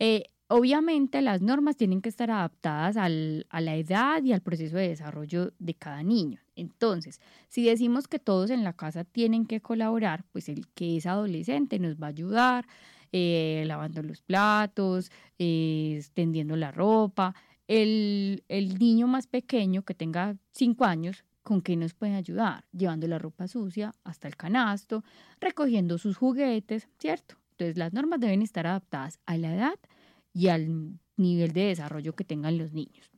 Eh, 0.00 0.24
obviamente 0.48 1.22
las 1.22 1.42
normas 1.42 1.76
tienen 1.76 2.00
que 2.00 2.08
estar 2.08 2.30
adaptadas 2.30 2.96
al, 2.96 3.46
a 3.50 3.60
la 3.60 3.76
edad 3.76 4.22
y 4.22 4.32
al 4.32 4.42
proceso 4.42 4.76
de 4.76 4.88
desarrollo 4.88 5.52
de 5.58 5.74
cada 5.74 6.02
niño. 6.02 6.40
Entonces, 6.54 7.20
si 7.48 7.64
decimos 7.64 8.08
que 8.08 8.18
todos 8.18 8.50
en 8.50 8.64
la 8.64 8.72
casa 8.72 9.04
tienen 9.04 9.46
que 9.46 9.60
colaborar, 9.60 10.24
pues 10.32 10.48
el 10.48 10.66
que 10.68 10.96
es 10.96 11.06
adolescente 11.06 11.78
nos 11.78 11.96
va 11.96 12.06
a 12.06 12.10
ayudar 12.10 12.66
eh, 13.12 13.64
lavando 13.66 14.02
los 14.02 14.22
platos, 14.22 15.10
eh, 15.38 16.02
tendiendo 16.14 16.56
la 16.56 16.72
ropa. 16.72 17.34
El, 17.68 18.44
el 18.48 18.78
niño 18.78 19.06
más 19.06 19.26
pequeño 19.26 19.82
que 19.82 19.94
tenga 19.94 20.36
cinco 20.52 20.84
años 20.84 21.24
¿con 21.46 21.62
qué 21.62 21.76
nos 21.76 21.94
puede 21.94 22.16
ayudar? 22.16 22.64
Llevando 22.72 23.06
la 23.06 23.20
ropa 23.20 23.46
sucia 23.46 23.94
hasta 24.02 24.26
el 24.26 24.36
canasto, 24.36 25.04
recogiendo 25.40 25.96
sus 25.96 26.16
juguetes, 26.16 26.88
¿cierto? 26.98 27.36
Entonces 27.52 27.76
las 27.78 27.92
normas 27.92 28.18
deben 28.18 28.42
estar 28.42 28.66
adaptadas 28.66 29.20
a 29.26 29.36
la 29.38 29.54
edad 29.54 29.78
y 30.36 30.48
al 30.48 30.98
nivel 31.16 31.52
de 31.52 31.62
desarrollo 31.62 32.14
que 32.14 32.24
tengan 32.24 32.58
los 32.58 32.74
niños. 32.74 33.10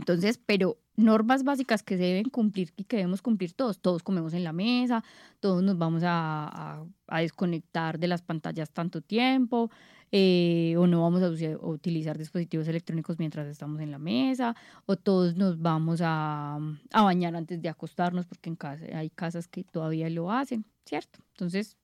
Entonces, 0.00 0.40
pero 0.44 0.78
normas 0.96 1.44
básicas 1.44 1.84
que 1.84 1.96
se 1.96 2.02
deben 2.02 2.28
cumplir 2.28 2.72
y 2.76 2.84
que 2.84 2.96
debemos 2.96 3.22
cumplir 3.22 3.52
todos. 3.52 3.80
Todos 3.80 4.02
comemos 4.02 4.34
en 4.34 4.42
la 4.42 4.52
mesa, 4.52 5.04
todos 5.38 5.62
nos 5.62 5.78
vamos 5.78 6.02
a, 6.04 6.82
desconectar 7.08 8.00
de 8.00 8.08
las 8.08 8.22
pantallas 8.22 8.70
tanto 8.72 9.00
tiempo, 9.00 9.70
eh, 10.10 10.74
o 10.76 10.88
no 10.88 11.02
vamos 11.02 11.22
a, 11.22 11.28
utilizar 11.64 12.18
dispositivos 12.18 12.66
electrónicos 12.66 13.20
mientras 13.20 13.46
estamos 13.46 13.80
en 13.80 13.92
la 13.92 13.98
mesa, 13.98 14.56
o 14.86 14.96
todos 14.96 15.36
nos 15.36 15.60
vamos 15.60 16.00
a, 16.02 16.58
a 16.92 17.02
bañar 17.02 17.36
antes 17.36 17.62
de 17.62 17.68
acostarnos, 17.68 18.26
porque 18.26 18.48
en 18.50 18.56
casa, 18.56 18.86
hay 18.92 19.10
casas 19.10 19.46
que 19.46 19.62
todavía 19.62 20.10
lo 20.10 20.32
hacen, 20.32 20.64
¿cierto? 20.84 21.20
Entonces, 21.34 21.76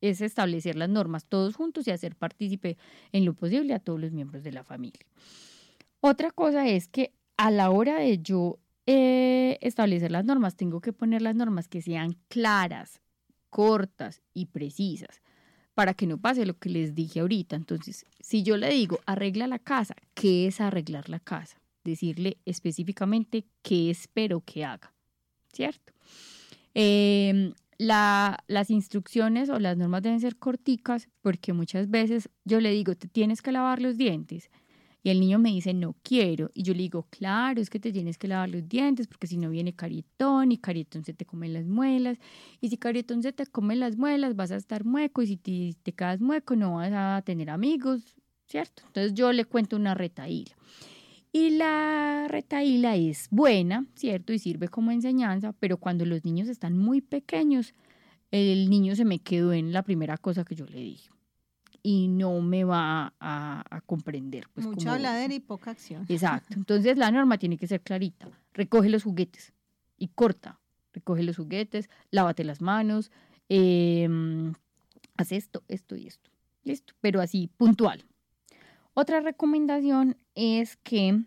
es 0.00 0.20
establecer 0.20 0.76
las 0.76 0.88
normas 0.88 1.24
todos 1.24 1.56
juntos 1.56 1.86
y 1.86 1.90
hacer 1.90 2.16
partícipe 2.16 2.76
en 3.12 3.24
lo 3.24 3.34
posible 3.34 3.74
a 3.74 3.78
todos 3.78 4.00
los 4.00 4.12
miembros 4.12 4.42
de 4.42 4.52
la 4.52 4.64
familia. 4.64 5.06
Otra 6.00 6.30
cosa 6.30 6.66
es 6.68 6.88
que 6.88 7.12
a 7.36 7.50
la 7.50 7.70
hora 7.70 7.98
de 7.98 8.18
yo 8.18 8.58
eh, 8.86 9.58
establecer 9.60 10.10
las 10.10 10.24
normas, 10.24 10.56
tengo 10.56 10.80
que 10.80 10.92
poner 10.92 11.22
las 11.22 11.36
normas 11.36 11.68
que 11.68 11.82
sean 11.82 12.16
claras, 12.28 13.00
cortas 13.48 14.22
y 14.34 14.46
precisas 14.46 15.20
para 15.74 15.94
que 15.94 16.06
no 16.06 16.18
pase 16.18 16.44
lo 16.44 16.58
que 16.58 16.68
les 16.68 16.94
dije 16.94 17.20
ahorita. 17.20 17.56
Entonces, 17.56 18.04
si 18.20 18.42
yo 18.42 18.56
le 18.56 18.68
digo 18.70 18.98
arregla 19.06 19.46
la 19.46 19.58
casa, 19.58 19.94
¿qué 20.14 20.46
es 20.46 20.60
arreglar 20.60 21.08
la 21.08 21.20
casa? 21.20 21.60
Decirle 21.84 22.38
específicamente 22.44 23.46
qué 23.62 23.90
espero 23.90 24.42
que 24.44 24.64
haga, 24.64 24.92
¿cierto? 25.52 25.92
Las 27.82 28.68
instrucciones 28.68 29.48
o 29.48 29.58
las 29.58 29.76
normas 29.76 30.02
deben 30.02 30.20
ser 30.20 30.36
corticas 30.36 31.08
porque 31.22 31.54
muchas 31.54 31.88
veces 31.88 32.28
yo 32.44 32.60
le 32.60 32.72
digo, 32.72 32.94
te 32.94 33.08
tienes 33.08 33.40
que 33.40 33.52
lavar 33.52 33.80
los 33.80 33.96
dientes 33.96 34.50
y 35.02 35.10
el 35.10 35.20
niño 35.20 35.38
me 35.38 35.50
dice, 35.50 35.72
no 35.72 35.96
quiero. 36.02 36.50
Y 36.52 36.62
yo 36.62 36.74
le 36.74 36.80
digo, 36.80 37.06
claro, 37.10 37.60
es 37.60 37.70
que 37.70 37.80
te 37.80 37.90
tienes 37.92 38.18
que 38.18 38.28
lavar 38.28 38.50
los 38.50 38.68
dientes 38.68 39.06
porque 39.06 39.26
si 39.26 39.38
no 39.38 39.48
viene 39.48 39.74
caritón 39.74 40.52
y 40.52 40.58
caritón 40.58 41.04
se 41.04 41.14
te 41.14 41.24
comen 41.24 41.54
las 41.54 41.66
muelas. 41.66 42.18
Y 42.60 42.68
si 42.68 42.76
caritón 42.76 43.22
se 43.22 43.32
te 43.32 43.46
come 43.46 43.76
las 43.76 43.96
muelas, 43.96 44.36
vas 44.36 44.50
a 44.50 44.56
estar 44.56 44.84
mueco 44.84 45.22
y 45.22 45.28
si 45.28 45.36
te, 45.36 45.74
te 45.82 45.92
quedas 45.92 46.20
mueco 46.20 46.54
no 46.54 46.74
vas 46.74 46.92
a 46.92 47.22
tener 47.24 47.48
amigos, 47.48 48.14
¿cierto? 48.46 48.82
Entonces 48.88 49.14
yo 49.14 49.32
le 49.32 49.46
cuento 49.46 49.76
una 49.76 49.94
retaíla. 49.94 50.54
Y 51.32 51.50
la 51.50 52.26
retaíla 52.28 52.96
es 52.96 53.28
buena, 53.30 53.86
¿cierto? 53.94 54.32
Y 54.32 54.38
sirve 54.38 54.68
como 54.68 54.90
enseñanza, 54.90 55.52
pero 55.58 55.76
cuando 55.76 56.04
los 56.04 56.24
niños 56.24 56.48
están 56.48 56.76
muy 56.76 57.00
pequeños, 57.00 57.74
el 58.30 58.68
niño 58.68 58.96
se 58.96 59.04
me 59.04 59.20
quedó 59.20 59.52
en 59.52 59.72
la 59.72 59.82
primera 59.82 60.16
cosa 60.16 60.44
que 60.44 60.54
yo 60.54 60.66
le 60.66 60.80
dije 60.80 61.10
y 61.82 62.08
no 62.08 62.40
me 62.40 62.64
va 62.64 63.14
a, 63.20 63.80
comprender. 63.86 64.46
Pues, 64.52 64.66
Mucha 64.66 64.94
habladera 64.94 65.32
y 65.32 65.40
poca 65.40 65.70
acción. 65.70 66.04
Exacto. 66.08 66.54
Entonces 66.56 66.98
la 66.98 67.10
norma 67.10 67.38
tiene 67.38 67.56
que 67.56 67.66
ser 67.66 67.80
clarita. 67.80 68.28
Recoge 68.52 68.88
los 68.88 69.04
juguetes 69.04 69.52
y 69.96 70.08
corta. 70.08 70.60
Recoge 70.92 71.22
los 71.22 71.36
juguetes, 71.36 71.88
lávate 72.10 72.42
las 72.42 72.60
manos, 72.60 73.12
em, 73.48 74.52
haz 75.16 75.30
esto, 75.30 75.62
esto 75.68 75.94
y 75.96 76.08
esto. 76.08 76.30
Listo, 76.64 76.94
pero 77.00 77.20
así 77.20 77.48
puntual. 77.56 78.04
Otra 79.00 79.20
recomendación 79.20 80.18
es 80.34 80.76
que 80.76 81.22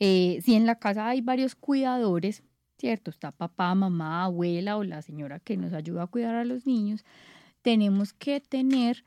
eh, 0.00 0.40
si 0.42 0.56
en 0.56 0.66
la 0.66 0.80
casa 0.80 1.06
hay 1.06 1.20
varios 1.20 1.54
cuidadores, 1.54 2.42
¿cierto? 2.76 3.12
Está 3.12 3.30
papá, 3.30 3.72
mamá, 3.76 4.24
abuela 4.24 4.76
o 4.76 4.82
la 4.82 5.00
señora 5.00 5.38
que 5.38 5.56
nos 5.56 5.74
ayuda 5.74 6.02
a 6.02 6.06
cuidar 6.08 6.34
a 6.34 6.44
los 6.44 6.66
niños, 6.66 7.04
tenemos 7.62 8.14
que 8.14 8.40
tener 8.40 9.04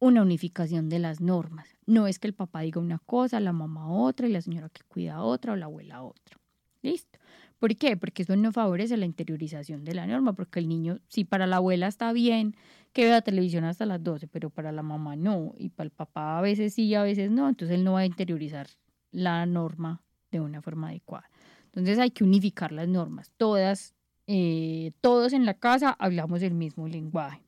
una 0.00 0.22
unificación 0.22 0.88
de 0.88 0.98
las 0.98 1.20
normas. 1.20 1.68
No 1.86 2.08
es 2.08 2.18
que 2.18 2.26
el 2.26 2.34
papá 2.34 2.62
diga 2.62 2.80
una 2.80 2.98
cosa, 2.98 3.38
la 3.38 3.52
mamá 3.52 3.88
otra 3.88 4.26
y 4.26 4.32
la 4.32 4.40
señora 4.40 4.68
que 4.68 4.82
cuida 4.88 5.22
otra 5.22 5.52
o 5.52 5.56
la 5.56 5.66
abuela 5.66 6.02
otra. 6.02 6.40
¿Listo? 6.82 7.20
¿Por 7.58 7.76
qué? 7.76 7.96
Porque 7.96 8.22
eso 8.22 8.36
no 8.36 8.52
favorece 8.52 8.96
la 8.96 9.06
interiorización 9.06 9.84
de 9.84 9.94
la 9.94 10.06
norma, 10.06 10.34
porque 10.34 10.58
el 10.58 10.68
niño, 10.68 11.00
si 11.08 11.24
para 11.24 11.46
la 11.46 11.56
abuela 11.56 11.86
está 11.86 12.12
bien 12.12 12.56
que 12.92 13.04
vea 13.04 13.22
televisión 13.22 13.64
hasta 13.64 13.86
las 13.86 14.02
12, 14.02 14.28
pero 14.28 14.50
para 14.50 14.70
la 14.70 14.82
mamá 14.82 15.16
no, 15.16 15.52
y 15.58 15.70
para 15.70 15.86
el 15.86 15.90
papá 15.90 16.38
a 16.38 16.42
veces 16.42 16.74
sí 16.74 16.84
y 16.84 16.94
a 16.94 17.02
veces 17.02 17.30
no, 17.30 17.48
entonces 17.48 17.76
él 17.76 17.84
no 17.84 17.94
va 17.94 18.00
a 18.00 18.06
interiorizar 18.06 18.68
la 19.10 19.44
norma 19.46 20.00
de 20.30 20.40
una 20.40 20.62
forma 20.62 20.88
adecuada. 20.88 21.28
Entonces 21.66 21.98
hay 21.98 22.10
que 22.10 22.22
unificar 22.22 22.70
las 22.70 22.86
normas. 22.86 23.32
Todas, 23.36 23.94
eh, 24.28 24.92
todos 25.00 25.32
en 25.32 25.44
la 25.44 25.54
casa 25.54 25.90
hablamos 25.98 26.42
el 26.42 26.54
mismo 26.54 26.86
lenguaje. 26.86 27.42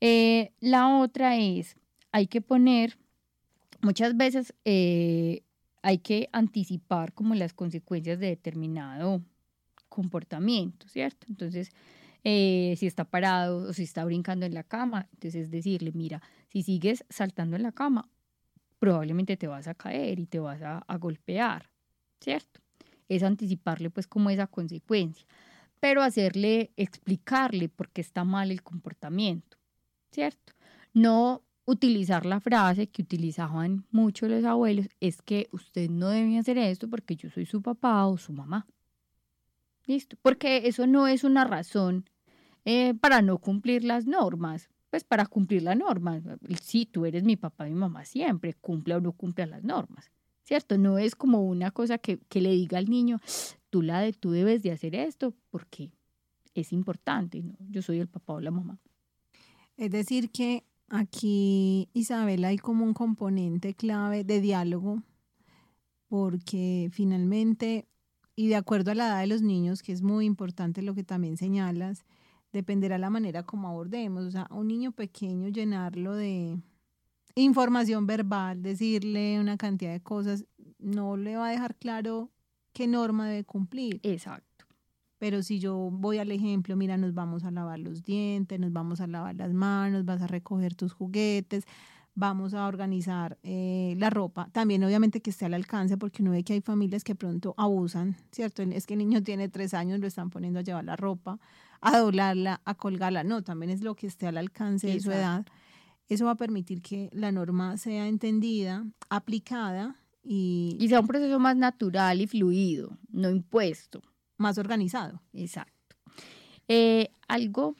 Eh, 0.00 0.52
la 0.60 0.96
otra 0.98 1.36
es, 1.36 1.76
hay 2.10 2.26
que 2.26 2.40
poner, 2.40 2.96
muchas 3.82 4.16
veces 4.16 4.54
eh, 4.64 5.42
hay 5.82 5.98
que 5.98 6.28
anticipar 6.32 7.12
como 7.12 7.34
las 7.34 7.52
consecuencias 7.52 8.18
de 8.18 8.28
determinado 8.28 9.22
comportamiento, 9.88 10.88
¿cierto? 10.88 11.26
Entonces, 11.28 11.70
eh, 12.24 12.74
si 12.78 12.86
está 12.86 13.04
parado 13.04 13.68
o 13.68 13.72
si 13.72 13.82
está 13.82 14.04
brincando 14.04 14.46
en 14.46 14.54
la 14.54 14.62
cama, 14.62 15.08
entonces 15.12 15.50
decirle, 15.50 15.92
mira, 15.92 16.22
si 16.48 16.62
sigues 16.62 17.04
saltando 17.10 17.56
en 17.56 17.62
la 17.62 17.72
cama, 17.72 18.08
probablemente 18.78 19.36
te 19.36 19.46
vas 19.46 19.68
a 19.68 19.74
caer 19.74 20.18
y 20.18 20.26
te 20.26 20.38
vas 20.38 20.62
a, 20.62 20.78
a 20.78 20.96
golpear, 20.96 21.70
¿cierto? 22.20 22.60
Es 23.08 23.22
anticiparle 23.22 23.90
pues 23.90 24.06
como 24.06 24.30
esa 24.30 24.46
consecuencia, 24.46 25.26
pero 25.80 26.02
hacerle, 26.02 26.72
explicarle 26.76 27.68
por 27.68 27.90
qué 27.90 28.00
está 28.00 28.24
mal 28.24 28.50
el 28.50 28.62
comportamiento. 28.62 29.58
¿cierto? 30.12 30.52
No 30.92 31.42
utilizar 31.72 32.26
la 32.26 32.40
frase 32.40 32.88
que 32.88 33.02
utilizaban 33.02 33.86
mucho 33.90 34.28
los 34.28 34.44
abuelos, 34.44 34.88
es 35.00 35.22
que 35.22 35.48
usted 35.52 35.90
no 35.90 36.08
debe 36.08 36.38
hacer 36.38 36.58
esto 36.58 36.88
porque 36.88 37.16
yo 37.16 37.30
soy 37.30 37.46
su 37.46 37.62
papá 37.62 38.06
o 38.06 38.18
su 38.18 38.32
mamá. 38.32 38.66
¿Listo? 39.86 40.16
Porque 40.22 40.68
eso 40.68 40.86
no 40.86 41.08
es 41.08 41.24
una 41.24 41.44
razón 41.44 42.08
eh, 42.64 42.94
para 42.94 43.22
no 43.22 43.38
cumplir 43.38 43.84
las 43.84 44.06
normas. 44.06 44.68
Pues 44.90 45.04
para 45.04 45.24
cumplir 45.24 45.62
las 45.62 45.76
normas, 45.76 46.22
sí, 46.60 46.84
tú 46.84 47.06
eres 47.06 47.24
mi 47.24 47.36
papá 47.36 47.64
mi 47.64 47.72
mamá 47.72 48.04
siempre, 48.04 48.52
cumple 48.52 48.94
o 48.94 49.00
no 49.00 49.12
cumple 49.12 49.46
las 49.46 49.64
normas, 49.64 50.12
¿cierto? 50.42 50.76
No 50.76 50.98
es 50.98 51.16
como 51.16 51.42
una 51.46 51.70
cosa 51.70 51.96
que, 51.96 52.18
que 52.28 52.42
le 52.42 52.50
diga 52.50 52.76
al 52.76 52.90
niño, 52.90 53.18
tú, 53.70 53.80
la 53.80 54.00
de, 54.00 54.12
tú 54.12 54.32
debes 54.32 54.62
de 54.62 54.70
hacer 54.70 54.94
esto 54.94 55.32
porque 55.48 55.92
es 56.52 56.74
importante, 56.74 57.42
yo 57.70 57.80
soy 57.80 58.00
el 58.00 58.06
papá 58.08 58.34
o 58.34 58.40
la 58.42 58.50
mamá. 58.50 58.78
Es 59.78 59.90
decir, 59.90 60.30
que 60.30 60.66
aquí, 60.92 61.88
Isabel, 61.94 62.44
hay 62.44 62.58
como 62.58 62.84
un 62.84 62.94
componente 62.94 63.74
clave 63.74 64.24
de 64.24 64.40
diálogo, 64.40 65.02
porque 66.08 66.90
finalmente, 66.92 67.88
y 68.36 68.48
de 68.48 68.56
acuerdo 68.56 68.90
a 68.92 68.94
la 68.94 69.06
edad 69.06 69.20
de 69.20 69.26
los 69.26 69.42
niños, 69.42 69.82
que 69.82 69.92
es 69.92 70.02
muy 70.02 70.26
importante 70.26 70.82
lo 70.82 70.94
que 70.94 71.02
también 71.02 71.36
señalas, 71.36 72.04
dependerá 72.52 72.98
la 72.98 73.10
manera 73.10 73.42
como 73.42 73.68
abordemos. 73.68 74.24
O 74.24 74.30
sea, 74.30 74.46
un 74.50 74.68
niño 74.68 74.92
pequeño 74.92 75.48
llenarlo 75.48 76.14
de 76.14 76.58
información 77.34 78.06
verbal, 78.06 78.62
decirle 78.62 79.40
una 79.40 79.56
cantidad 79.56 79.92
de 79.92 80.02
cosas, 80.02 80.44
no 80.78 81.16
le 81.16 81.36
va 81.36 81.48
a 81.48 81.52
dejar 81.52 81.76
claro 81.76 82.30
qué 82.74 82.86
norma 82.86 83.28
debe 83.28 83.44
cumplir. 83.44 84.00
Exacto. 84.02 84.51
Pero 85.22 85.40
si 85.44 85.60
yo 85.60 85.88
voy 85.92 86.18
al 86.18 86.32
ejemplo, 86.32 86.74
mira, 86.74 86.96
nos 86.96 87.14
vamos 87.14 87.44
a 87.44 87.52
lavar 87.52 87.78
los 87.78 88.02
dientes, 88.02 88.58
nos 88.58 88.72
vamos 88.72 89.00
a 89.00 89.06
lavar 89.06 89.36
las 89.36 89.52
manos, 89.54 90.04
vas 90.04 90.20
a 90.20 90.26
recoger 90.26 90.74
tus 90.74 90.92
juguetes, 90.92 91.62
vamos 92.16 92.54
a 92.54 92.66
organizar 92.66 93.38
eh, 93.44 93.94
la 93.98 94.10
ropa. 94.10 94.48
También 94.50 94.82
obviamente 94.82 95.22
que 95.22 95.30
esté 95.30 95.44
al 95.44 95.54
alcance, 95.54 95.96
porque 95.96 96.22
uno 96.22 96.32
ve 96.32 96.42
que 96.42 96.54
hay 96.54 96.60
familias 96.60 97.04
que 97.04 97.14
pronto 97.14 97.54
abusan, 97.56 98.16
¿cierto? 98.32 98.62
Es 98.62 98.84
que 98.84 98.94
el 98.94 98.98
niño 98.98 99.22
tiene 99.22 99.48
tres 99.48 99.74
años, 99.74 100.00
lo 100.00 100.08
están 100.08 100.28
poniendo 100.28 100.58
a 100.58 100.62
llevar 100.62 100.84
la 100.84 100.96
ropa, 100.96 101.38
a 101.80 101.98
doblarla, 101.98 102.60
a 102.64 102.74
colgarla. 102.74 103.22
No, 103.22 103.42
también 103.42 103.70
es 103.70 103.80
lo 103.80 103.94
que 103.94 104.08
esté 104.08 104.26
al 104.26 104.38
alcance 104.38 104.88
de 104.88 104.98
su 104.98 105.12
edad. 105.12 105.46
Eso 106.08 106.24
va 106.24 106.32
a 106.32 106.36
permitir 106.36 106.82
que 106.82 107.10
la 107.12 107.30
norma 107.30 107.76
sea 107.76 108.08
entendida, 108.08 108.84
aplicada 109.08 109.94
y... 110.24 110.76
Y 110.80 110.88
sea 110.88 110.98
un 110.98 111.06
proceso 111.06 111.38
más 111.38 111.56
natural 111.56 112.20
y 112.20 112.26
fluido, 112.26 112.98
no 113.12 113.30
impuesto 113.30 114.02
más 114.42 114.58
organizado. 114.58 115.22
Exacto. 115.32 115.96
Eh, 116.68 117.08
algo 117.28 117.76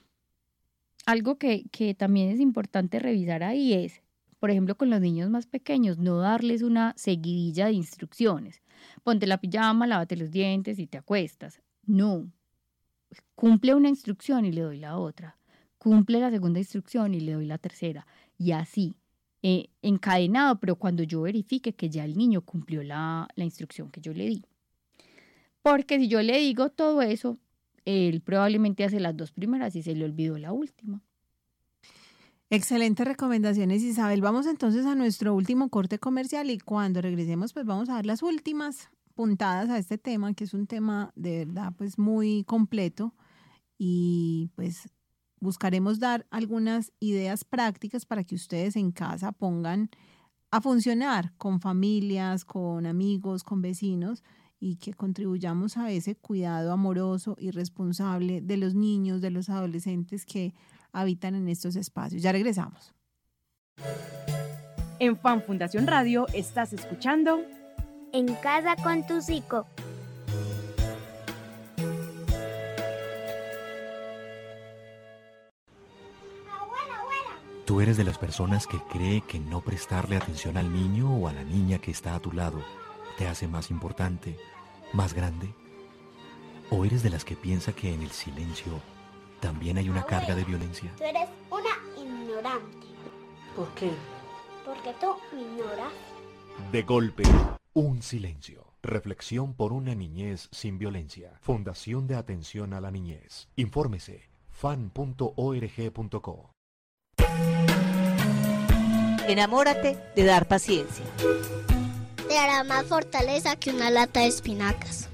algo 1.04 1.36
que, 1.36 1.64
que, 1.72 1.94
también 1.94 2.30
es 2.30 2.38
importante 2.38 3.00
revisar 3.00 3.42
ahí 3.42 3.72
es 3.72 4.02
por 4.42 4.50
ejemplo, 4.50 4.74
con 4.76 4.90
los 4.90 5.00
niños 5.00 5.30
más 5.30 5.46
pequeños, 5.46 5.98
no 5.98 6.18
darles 6.18 6.62
una 6.62 6.94
seguidilla 6.96 7.66
de 7.66 7.74
instrucciones. 7.74 8.60
Ponte 9.04 9.28
la 9.28 9.38
pijama, 9.38 9.86
lávate 9.86 10.16
los 10.16 10.32
dientes 10.32 10.80
y 10.80 10.88
te 10.88 10.98
acuestas. 10.98 11.62
No. 11.86 12.28
Cumple 13.36 13.76
una 13.76 13.88
instrucción 13.88 14.44
y 14.44 14.50
le 14.50 14.62
doy 14.62 14.78
la 14.78 14.98
otra. 14.98 15.38
Cumple 15.78 16.18
la 16.18 16.32
segunda 16.32 16.58
instrucción 16.58 17.14
y 17.14 17.20
le 17.20 17.34
doy 17.34 17.46
la 17.46 17.58
tercera. 17.58 18.04
Y 18.36 18.50
así, 18.50 18.96
eh, 19.44 19.68
encadenado, 19.80 20.58
pero 20.58 20.74
cuando 20.74 21.04
yo 21.04 21.22
verifique 21.22 21.76
que 21.76 21.88
ya 21.88 22.04
el 22.04 22.16
niño 22.16 22.40
cumplió 22.40 22.82
la, 22.82 23.28
la 23.36 23.44
instrucción 23.44 23.92
que 23.92 24.00
yo 24.00 24.12
le 24.12 24.26
di. 24.26 24.44
Porque 25.62 25.98
si 25.98 26.08
yo 26.08 26.20
le 26.22 26.38
digo 26.38 26.70
todo 26.70 27.02
eso, 27.02 27.38
él 27.84 28.20
probablemente 28.20 28.84
hace 28.84 29.00
las 29.00 29.16
dos 29.16 29.32
primeras 29.32 29.74
y 29.76 29.82
se 29.82 29.94
le 29.94 30.04
olvidó 30.04 30.38
la 30.38 30.52
última. 30.52 31.02
Excelentes 32.50 33.06
recomendaciones, 33.06 33.82
Isabel. 33.82 34.20
Vamos 34.20 34.46
entonces 34.46 34.84
a 34.84 34.94
nuestro 34.94 35.34
último 35.34 35.70
corte 35.70 35.98
comercial 35.98 36.50
y 36.50 36.58
cuando 36.58 37.00
regresemos, 37.00 37.54
pues 37.54 37.64
vamos 37.64 37.88
a 37.88 37.94
dar 37.94 38.06
las 38.06 38.22
últimas 38.22 38.90
puntadas 39.14 39.70
a 39.70 39.78
este 39.78 39.98
tema, 39.98 40.34
que 40.34 40.44
es 40.44 40.52
un 40.52 40.66
tema 40.66 41.12
de 41.14 41.46
verdad 41.46 41.72
pues 41.76 41.98
muy 41.98 42.44
completo 42.44 43.14
y 43.78 44.50
pues 44.54 44.88
buscaremos 45.40 45.98
dar 45.98 46.26
algunas 46.30 46.92
ideas 47.00 47.44
prácticas 47.44 48.04
para 48.04 48.24
que 48.24 48.34
ustedes 48.34 48.76
en 48.76 48.92
casa 48.92 49.32
pongan 49.32 49.90
a 50.50 50.60
funcionar 50.60 51.32
con 51.38 51.60
familias, 51.60 52.44
con 52.44 52.84
amigos, 52.84 53.42
con 53.44 53.62
vecinos 53.62 54.22
y 54.62 54.76
que 54.76 54.94
contribuyamos 54.94 55.76
a 55.76 55.90
ese 55.90 56.14
cuidado 56.14 56.70
amoroso 56.70 57.34
y 57.36 57.50
responsable 57.50 58.40
de 58.40 58.56
los 58.56 58.76
niños, 58.76 59.20
de 59.20 59.32
los 59.32 59.50
adolescentes 59.50 60.24
que 60.24 60.54
habitan 60.92 61.34
en 61.34 61.48
estos 61.48 61.74
espacios. 61.74 62.22
Ya 62.22 62.30
regresamos. 62.30 62.94
En 65.00 65.18
Fan 65.18 65.42
Fundación 65.42 65.88
Radio 65.88 66.28
estás 66.32 66.72
escuchando 66.72 67.40
En 68.12 68.32
casa 68.36 68.76
con 68.76 69.04
tu 69.04 69.20
psico. 69.20 69.66
Tú 77.64 77.80
eres 77.80 77.96
de 77.96 78.04
las 78.04 78.18
personas 78.18 78.68
que 78.68 78.78
cree 78.92 79.22
que 79.22 79.40
no 79.40 79.60
prestarle 79.60 80.16
atención 80.16 80.56
al 80.56 80.72
niño 80.72 81.12
o 81.12 81.26
a 81.26 81.32
la 81.32 81.42
niña 81.42 81.78
que 81.78 81.90
está 81.90 82.14
a 82.14 82.20
tu 82.20 82.30
lado 82.30 82.62
te 83.16 83.28
hace 83.28 83.48
más 83.48 83.70
importante, 83.70 84.36
más 84.92 85.14
grande. 85.14 85.54
¿O 86.70 86.84
eres 86.84 87.02
de 87.02 87.10
las 87.10 87.24
que 87.24 87.36
piensa 87.36 87.72
que 87.72 87.92
en 87.92 88.02
el 88.02 88.10
silencio 88.10 88.80
también 89.40 89.78
hay 89.78 89.88
una 89.88 90.04
carga 90.04 90.34
de 90.34 90.44
violencia? 90.44 90.92
Tú 90.96 91.04
eres 91.04 91.28
una 91.50 91.70
ignorante. 92.00 92.86
¿Por 93.54 93.68
qué? 93.74 93.90
Porque 94.64 94.94
tú 95.00 95.14
me 95.34 95.42
ignoras. 95.42 95.92
De 96.70 96.82
golpe, 96.82 97.24
un 97.74 98.02
silencio. 98.02 98.72
Reflexión 98.82 99.54
por 99.54 99.72
una 99.72 99.94
niñez 99.94 100.48
sin 100.50 100.78
violencia. 100.78 101.38
Fundación 101.40 102.06
de 102.06 102.16
Atención 102.16 102.74
a 102.74 102.80
la 102.80 102.90
Niñez. 102.90 103.48
Infórmese 103.56 104.28
fan.org.co. 104.50 106.50
Enamórate 109.28 109.98
de 110.16 110.24
dar 110.24 110.48
paciencia. 110.48 111.04
Te 112.32 112.38
hará 112.38 112.64
más 112.64 112.86
fortaleza 112.86 113.56
que 113.56 113.68
una 113.68 113.90
lata 113.90 114.20
de 114.20 114.28
espinacas. 114.28 115.10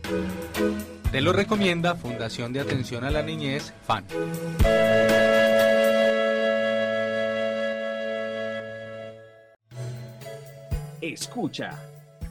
Te 1.11 1.21
lo 1.21 1.33
recomienda 1.33 1.97
Fundación 1.97 2.53
de 2.53 2.61
Atención 2.61 3.03
a 3.03 3.11
la 3.11 3.23
Niñez, 3.23 3.75
FAN. 3.85 4.05
Escucha 11.01 11.73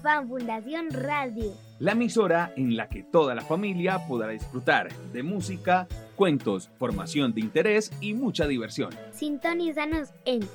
Fan 0.01 0.29
Fundación 0.29 0.89
Radio. 0.91 1.51
la 1.79 1.91
emisora 1.91 2.53
en 2.55 2.77
la 2.77 2.87
que 2.87 3.03
toda 3.03 3.35
la 3.35 3.41
familia 3.41 4.07
podrá 4.07 4.29
disfrutar 4.29 4.93
de 5.11 5.21
música, 5.21 5.85
cuentos, 6.15 6.69
formación 6.79 7.33
de 7.33 7.41
interés 7.41 7.91
y 7.99 8.13
mucha 8.13 8.47
diversión. 8.47 8.91
Sintonízanos 9.11 10.11
en 10.23 10.47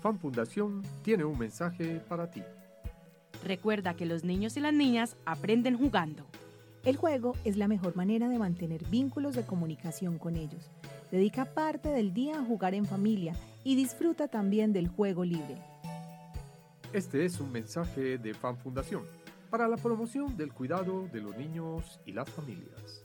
Fan 0.00 0.18
Fundación 0.18 0.82
tiene 1.02 1.24
un 1.24 1.38
mensaje 1.38 2.00
para 2.08 2.28
ti. 2.30 2.42
Recuerda 3.42 3.94
que 3.94 4.06
los 4.06 4.24
niños 4.24 4.56
y 4.56 4.60
las 4.60 4.72
niñas 4.72 5.16
aprenden 5.24 5.78
jugando. 5.78 6.24
El 6.84 6.96
juego 6.96 7.36
es 7.44 7.56
la 7.56 7.68
mejor 7.68 7.94
manera 7.96 8.28
de 8.28 8.38
mantener 8.38 8.84
vínculos 8.88 9.34
de 9.34 9.46
comunicación 9.46 10.18
con 10.18 10.36
ellos. 10.36 10.70
Dedica 11.14 11.44
parte 11.44 11.90
del 11.90 12.12
día 12.12 12.40
a 12.40 12.44
jugar 12.44 12.74
en 12.74 12.86
familia 12.86 13.36
y 13.62 13.76
disfruta 13.76 14.26
también 14.26 14.72
del 14.72 14.88
juego 14.88 15.24
libre. 15.24 15.62
Este 16.92 17.24
es 17.24 17.38
un 17.38 17.52
mensaje 17.52 18.18
de 18.18 18.34
Fan 18.34 18.56
Fundación 18.56 19.04
para 19.48 19.68
la 19.68 19.76
promoción 19.76 20.36
del 20.36 20.52
cuidado 20.52 21.06
de 21.12 21.20
los 21.20 21.36
niños 21.36 22.00
y 22.04 22.10
las 22.10 22.28
familias. 22.28 23.04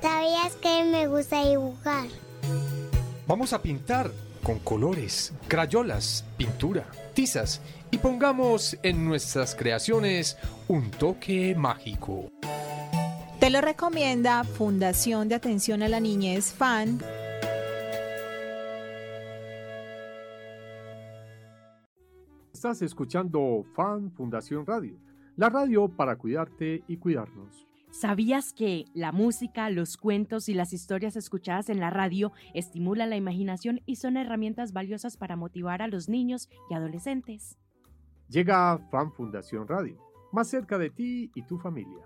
¿Sabías 0.00 0.54
que 0.62 0.84
me 0.84 1.08
gusta 1.08 1.48
dibujar? 1.48 2.06
Vamos 3.26 3.52
a 3.52 3.60
pintar 3.60 4.08
con 4.46 4.60
colores, 4.60 5.34
crayolas, 5.48 6.24
pintura, 6.36 6.86
tizas 7.14 7.60
y 7.90 7.98
pongamos 7.98 8.78
en 8.84 9.04
nuestras 9.04 9.56
creaciones 9.56 10.38
un 10.68 10.88
toque 10.92 11.56
mágico. 11.56 12.30
Te 13.40 13.50
lo 13.50 13.60
recomienda 13.60 14.44
Fundación 14.44 15.28
de 15.28 15.34
Atención 15.34 15.82
a 15.82 15.88
la 15.88 15.98
Niñez 15.98 16.52
FAN. 16.52 17.00
Estás 22.54 22.82
escuchando 22.82 23.64
Fan 23.74 24.12
Fundación 24.12 24.64
Radio, 24.64 24.96
la 25.34 25.48
radio 25.48 25.88
para 25.88 26.14
cuidarte 26.14 26.84
y 26.86 26.98
cuidarnos. 26.98 27.66
¿Sabías 27.90 28.52
que 28.52 28.84
la 28.94 29.12
música, 29.12 29.70
los 29.70 29.96
cuentos 29.96 30.48
y 30.48 30.54
las 30.54 30.72
historias 30.72 31.16
escuchadas 31.16 31.70
en 31.70 31.80
la 31.80 31.90
radio 31.90 32.32
estimulan 32.52 33.10
la 33.10 33.16
imaginación 33.16 33.80
y 33.86 33.96
son 33.96 34.16
herramientas 34.16 34.72
valiosas 34.72 35.16
para 35.16 35.36
motivar 35.36 35.82
a 35.82 35.88
los 35.88 36.08
niños 36.08 36.48
y 36.70 36.74
adolescentes? 36.74 37.58
Llega 38.28 38.78
Fan 38.90 39.12
Fundación 39.12 39.66
Radio, 39.66 39.98
más 40.32 40.48
cerca 40.48 40.78
de 40.78 40.90
ti 40.90 41.30
y 41.34 41.42
tu 41.42 41.58
familia. 41.58 42.04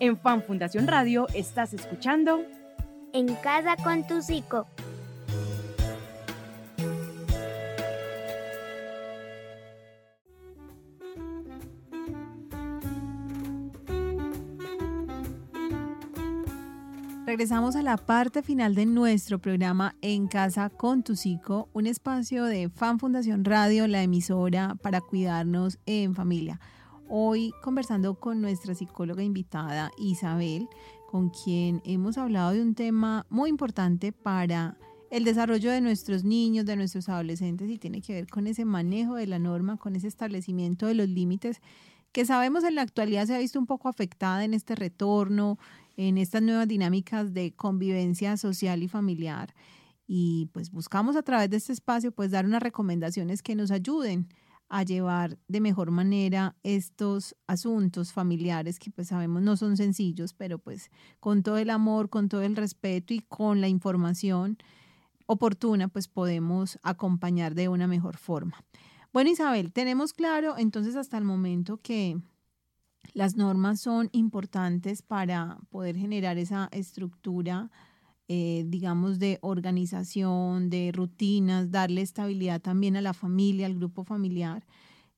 En 0.00 0.16
Fan 0.16 0.42
Fundación 0.42 0.86
Radio 0.86 1.26
estás 1.34 1.74
escuchando 1.74 2.44
En 3.12 3.34
casa 3.36 3.76
con 3.82 4.06
tu 4.06 4.22
psico. 4.22 4.66
Regresamos 17.42 17.74
a 17.74 17.82
la 17.82 17.96
parte 17.96 18.40
final 18.40 18.76
de 18.76 18.86
nuestro 18.86 19.40
programa 19.40 19.96
En 20.00 20.28
Casa 20.28 20.70
con 20.70 21.02
tu 21.02 21.16
Psico, 21.16 21.68
un 21.72 21.88
espacio 21.88 22.44
de 22.44 22.68
Fan 22.68 23.00
Fundación 23.00 23.44
Radio, 23.44 23.88
la 23.88 24.00
emisora 24.00 24.76
para 24.80 25.00
cuidarnos 25.00 25.80
en 25.84 26.14
familia. 26.14 26.60
Hoy 27.08 27.52
conversando 27.60 28.14
con 28.14 28.40
nuestra 28.40 28.76
psicóloga 28.76 29.24
invitada 29.24 29.90
Isabel, 29.98 30.68
con 31.10 31.30
quien 31.30 31.82
hemos 31.84 32.16
hablado 32.16 32.52
de 32.52 32.62
un 32.62 32.76
tema 32.76 33.26
muy 33.28 33.50
importante 33.50 34.12
para 34.12 34.76
el 35.10 35.24
desarrollo 35.24 35.72
de 35.72 35.80
nuestros 35.80 36.22
niños, 36.22 36.64
de 36.64 36.76
nuestros 36.76 37.08
adolescentes 37.08 37.68
y 37.68 37.78
tiene 37.78 38.02
que 38.02 38.12
ver 38.12 38.28
con 38.28 38.46
ese 38.46 38.64
manejo 38.64 39.16
de 39.16 39.26
la 39.26 39.40
norma, 39.40 39.78
con 39.78 39.96
ese 39.96 40.06
establecimiento 40.06 40.86
de 40.86 40.94
los 40.94 41.08
límites 41.08 41.60
que 42.12 42.26
sabemos 42.26 42.62
en 42.64 42.74
la 42.74 42.82
actualidad 42.82 43.26
se 43.26 43.34
ha 43.34 43.38
visto 43.38 43.58
un 43.58 43.66
poco 43.66 43.88
afectada 43.88 44.44
en 44.44 44.54
este 44.54 44.74
retorno, 44.74 45.58
en 46.08 46.18
estas 46.18 46.42
nuevas 46.42 46.66
dinámicas 46.66 47.32
de 47.32 47.54
convivencia 47.54 48.36
social 48.36 48.82
y 48.82 48.88
familiar. 48.88 49.54
Y 50.06 50.50
pues 50.52 50.70
buscamos 50.70 51.14
a 51.16 51.22
través 51.22 51.48
de 51.50 51.58
este 51.58 51.72
espacio 51.72 52.12
pues 52.12 52.32
dar 52.32 52.44
unas 52.44 52.62
recomendaciones 52.62 53.40
que 53.40 53.54
nos 53.54 53.70
ayuden 53.70 54.28
a 54.68 54.82
llevar 54.82 55.38
de 55.48 55.60
mejor 55.60 55.90
manera 55.90 56.56
estos 56.62 57.36
asuntos 57.46 58.12
familiares 58.12 58.78
que 58.78 58.90
pues 58.90 59.08
sabemos 59.08 59.42
no 59.42 59.56
son 59.56 59.76
sencillos, 59.76 60.34
pero 60.34 60.58
pues 60.58 60.90
con 61.20 61.42
todo 61.42 61.58
el 61.58 61.70
amor, 61.70 62.08
con 62.08 62.28
todo 62.28 62.42
el 62.42 62.56
respeto 62.56 63.14
y 63.14 63.20
con 63.20 63.60
la 63.60 63.68
información 63.68 64.58
oportuna 65.26 65.88
pues 65.88 66.08
podemos 66.08 66.78
acompañar 66.82 67.54
de 67.54 67.68
una 67.68 67.86
mejor 67.86 68.16
forma. 68.16 68.64
Bueno 69.12 69.30
Isabel, 69.30 69.72
tenemos 69.72 70.12
claro 70.14 70.56
entonces 70.58 70.96
hasta 70.96 71.16
el 71.16 71.24
momento 71.24 71.76
que 71.76 72.18
Las 73.14 73.36
normas 73.36 73.80
son 73.80 74.08
importantes 74.12 75.02
para 75.02 75.58
poder 75.68 75.96
generar 75.96 76.38
esa 76.38 76.68
estructura, 76.72 77.70
eh, 78.28 78.64
digamos, 78.66 79.18
de 79.18 79.38
organización, 79.42 80.70
de 80.70 80.92
rutinas, 80.92 81.70
darle 81.70 82.00
estabilidad 82.00 82.62
también 82.62 82.96
a 82.96 83.02
la 83.02 83.12
familia, 83.12 83.66
al 83.66 83.74
grupo 83.74 84.04
familiar, 84.04 84.64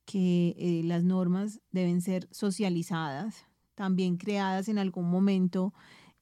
que 0.05 0.57
eh, 0.59 0.83
las 0.85 1.05
normas 1.05 1.61
deben 1.71 2.01
ser 2.01 2.27
socializadas, 2.33 3.47
también 3.77 4.17
creadas 4.17 4.69
en 4.69 4.79
algún 4.79 5.09
momento 5.09 5.73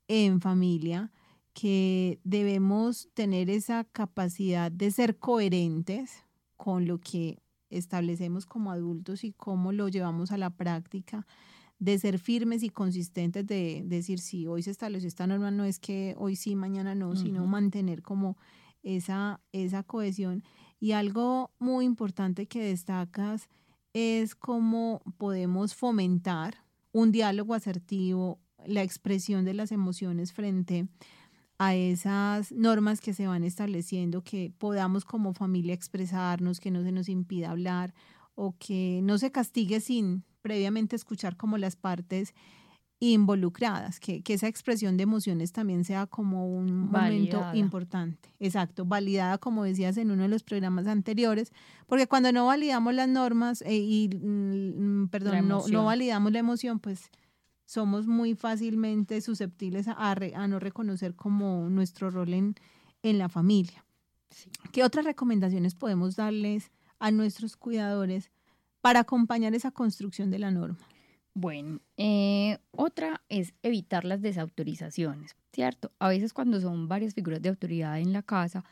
en 0.08 0.42
familia, 0.42 1.10
que 1.54 2.20
debemos 2.22 3.08
tener 3.14 3.48
esa 3.48 3.84
capacidad 3.84 4.70
de 4.70 4.90
ser 4.90 5.18
coherentes 5.18 6.24
con 6.56 6.86
lo 6.86 6.98
que 6.98 7.42
establecemos 7.70 8.44
como 8.44 8.70
adultos 8.70 9.24
y 9.24 9.32
cómo 9.32 9.72
lo 9.72 9.88
llevamos 9.88 10.32
a 10.32 10.38
la 10.38 10.50
práctica 10.50 11.26
de 11.83 11.99
ser 11.99 12.20
firmes 12.20 12.62
y 12.62 12.70
consistentes, 12.70 13.45
de, 13.45 13.83
decir, 13.85 14.20
si 14.20 14.47
hoy 14.47 14.62
se 14.62 14.70
estableció 14.70 15.09
esta 15.09 15.26
norma, 15.26 15.51
no 15.51 15.64
es 15.64 15.80
que 15.80 16.14
hoy 16.16 16.37
sí, 16.37 16.55
mañana 16.55 16.95
no, 16.95 17.16
sino 17.16 17.45
mantener 17.45 18.03
como 18.03 18.37
esa, 18.85 19.41
esa 19.51 19.83
cohesión. 19.83 20.45
Y 20.78 20.93
algo 20.93 21.51
muy 21.59 21.85
importante 21.85 22.47
que 22.47 22.62
destacas 22.62 23.49
es 23.95 24.37
cómo 24.37 25.03
podemos 25.18 25.74
fomentar 25.74 26.55
un 26.93 27.11
diálogo 27.11 27.53
asertivo, 27.53 28.39
la 28.64 28.85
expresión 28.85 29.45
de 29.45 29.55
las 29.55 29.72
emociones 29.72 30.33
frente 30.33 30.87
a 31.59 31.74
esas 31.74 32.53
normas 32.53 33.01
que 33.01 33.12
se 33.12 33.26
van 33.26 33.43
estableciendo, 33.43 34.22
que 34.22 34.55
podamos 34.57 35.05
como 35.05 35.35
familia 35.35 35.74
expresarnos, 35.74 36.61
que 36.61 36.70
no 36.70 36.85
se 36.85 36.93
nos 36.93 37.09
impida 37.09 37.51
hablar 37.51 37.93
o 38.37 38.55
que 38.57 39.01
no 39.03 39.18
se 39.18 39.33
castigue 39.33 39.80
sin 39.80 40.22
previamente 40.43 40.97
escuchar 40.97 41.36
como 41.36 41.57
las 41.57 41.76
partes 41.76 42.34
involucradas, 43.05 43.99
que, 43.99 44.22
esa 44.28 44.47
expresión 44.47 44.97
de 44.97 45.03
emociones 45.03 45.51
también 45.51 45.84
sea 45.84 46.07
como 46.07 46.47
un 46.47 46.88
momento 46.88 47.45
importante. 47.53 48.32
Exacto, 48.38 48.84
validada 48.84 49.38
como 49.38 49.64
decías 49.64 49.97
en 49.97 50.12
uno 50.12 50.22
de 50.22 50.28
los 50.28 50.45
programas 50.45 50.86
anteriores, 50.86 51.53
porque 51.88 52.07
cuando 52.07 52.30
no 52.30 52.47
validamos 52.47 52.95
las 52.95 53.09
normas 53.09 53.62
eh, 53.62 53.74
y, 53.74 54.09
mm, 54.09 55.09
perdón, 55.09 55.49
no, 55.49 55.66
no, 55.66 55.84
validamos 55.84 56.30
la 56.30 56.38
emoción, 56.38 56.78
pues 56.78 57.11
somos 57.64 58.07
muy 58.07 58.36
fácilmente 58.36 59.20
susceptibles 59.20 59.88
a, 59.88 60.12
a, 60.12 60.47
no 60.47 60.61
reconocer 60.61 61.16
como 61.16 61.68
nuestro 61.68 62.09
rol 62.09 62.32
en, 62.34 62.55
en 63.03 63.18
la 63.18 63.28
familia. 63.28 63.84
¿Qué 64.70 64.84
otras 64.84 65.05
recomendaciones 65.05 65.74
podemos 65.74 66.14
darles 66.14 66.70
a 67.01 67.11
nuestros 67.11 67.57
cuidadores 67.57 68.30
para 68.83 69.01
acompañar 69.01 69.55
esa 69.55 69.70
construcción 69.70 70.30
de 70.30 70.39
la 70.39 70.51
norma? 70.51 70.78
Bueno, 71.35 71.80
eh, 71.97 72.59
otra 72.72 73.22
es 73.30 73.55
evitar 73.62 74.05
las 74.05 74.20
desautorizaciones, 74.20 75.35
¿cierto? 75.53 75.91
A 75.99 76.09
veces 76.09 76.35
cuando 76.35 76.61
son 76.61 76.89
varias 76.89 77.14
figuras 77.14 77.41
de 77.41 77.49
autoridad 77.49 77.99
en 77.99 78.12
la 78.12 78.22
casa, 78.22 78.64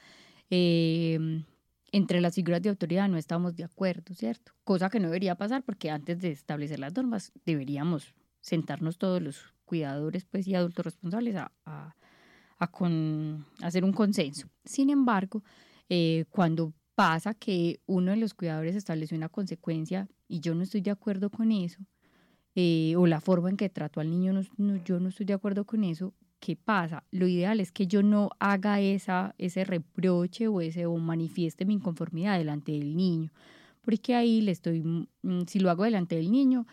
em, 0.51 1.45
entre 1.91 2.21
las 2.21 2.35
figuras 2.35 2.61
de 2.61 2.69
autoridad 2.69 3.09
no 3.09 3.17
estamos 3.17 3.57
de 3.57 3.65
acuerdo, 3.65 4.15
¿cierto? 4.15 4.53
Cosa 4.65 4.91
que 4.91 5.01
no 5.01 5.09
debería 5.09 5.37
pasar 5.37 5.63
porque 5.63 5.91
antes 5.91 6.21
de 6.21 6.33
establecer 6.33 6.79
las 6.81 6.95
normas 6.95 7.33
deberíamos 7.47 8.15
sentarnos 8.41 8.99
todos 8.99 9.23
los 9.23 9.55
cuidadores 9.65 10.27
pues, 10.27 10.47
y 10.47 10.55
adultos 10.55 10.85
responsables 10.85 11.37
a, 11.37 11.95
hacer 13.63 13.85
un 13.85 13.93
consenso. 13.93 14.51
Sin 14.67 14.91
embargo, 14.91 15.43
eh, 15.89 16.27
cuando 16.29 16.75
pasa 17.01 17.33
que 17.33 17.81
uno 17.87 18.11
de 18.11 18.19
los 18.19 18.35
cuidadores 18.35 18.77
establece 18.77 19.15
una 19.15 19.31
consecuencia 19.31 20.07
y 20.29 20.41
yo 20.41 20.55
no 20.55 20.65
estoy 20.65 20.83
de 20.83 20.91
acuerdo 20.91 21.31
con 21.31 21.51
eso, 21.51 21.79
eh, 22.55 22.95
o 22.95 23.07
la 23.07 23.23
forma 23.23 23.49
en 23.49 23.57
que 23.57 23.71
trato 23.71 24.01
al 24.01 24.11
niño, 24.11 24.39
yo 24.85 25.01
no 25.01 25.09
estoy 25.09 25.25
de 25.25 25.33
acuerdo 25.33 25.65
con 25.65 25.83
eso, 25.83 26.13
¿qué 26.41 26.57
pasa? 26.57 27.05
Lo 27.11 27.27
ideal 27.27 27.59
es 27.59 27.73
que 27.73 27.87
yo 27.87 28.03
no 28.03 28.29
haga 28.39 28.83
esa, 28.83 29.35
ese 29.39 29.65
reproche 29.65 30.47
o, 30.47 30.61
ese, 30.61 30.85
o 30.85 30.95
manifieste 30.99 31.65
mi 31.65 31.73
inconformidad 31.73 32.37
delante 32.37 32.73
del 32.73 32.95
niño, 32.95 33.33
porque 33.81 34.15
ahí 34.15 34.43
le 34.43 34.53
estoy, 34.53 34.83
mm, 34.83 35.47
si 35.47 35.59
lo 35.59 35.71
hago 35.71 35.85
delante 35.85 36.17
del 36.17 36.31
niño, 36.31 36.67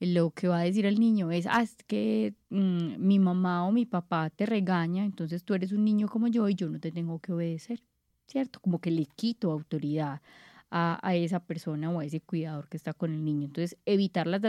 lo 0.00 0.32
que 0.32 0.48
va 0.48 0.58
a 0.58 0.64
decir 0.64 0.86
el 0.86 0.98
niño 0.98 1.30
es, 1.30 1.46
ah, 1.46 1.62
es 1.62 1.76
que 1.86 2.34
mm, 2.50 2.96
mi 2.98 3.20
mamá 3.20 3.64
o 3.64 3.70
mi 3.70 3.86
papá 3.86 4.28
te 4.30 4.44
regaña, 4.44 5.04
entonces 5.04 5.44
tú 5.44 5.54
eres 5.54 5.70
un 5.70 5.84
niño 5.84 6.08
como 6.08 6.26
yo 6.26 6.48
y 6.48 6.56
yo 6.56 6.68
no 6.68 6.80
te 6.80 6.90
tengo 6.90 7.20
que 7.20 7.32
obedecer. 7.32 7.80
¿Cierto? 8.28 8.60
Como 8.60 8.80
que 8.80 8.90
le 8.90 9.06
quito 9.06 9.50
autoridad 9.50 10.20
a, 10.70 10.98
a, 11.02 11.14
esa 11.16 11.40
persona 11.40 11.90
o 11.90 11.98
a 11.98 12.04
ese 12.04 12.20
cuidador 12.20 12.68
que 12.68 12.76
está 12.76 12.92
con 12.92 13.12
el 13.12 13.24
niño. 13.24 13.46
Entonces, 13.46 13.76
evitar 13.86 14.26
las 14.26 14.42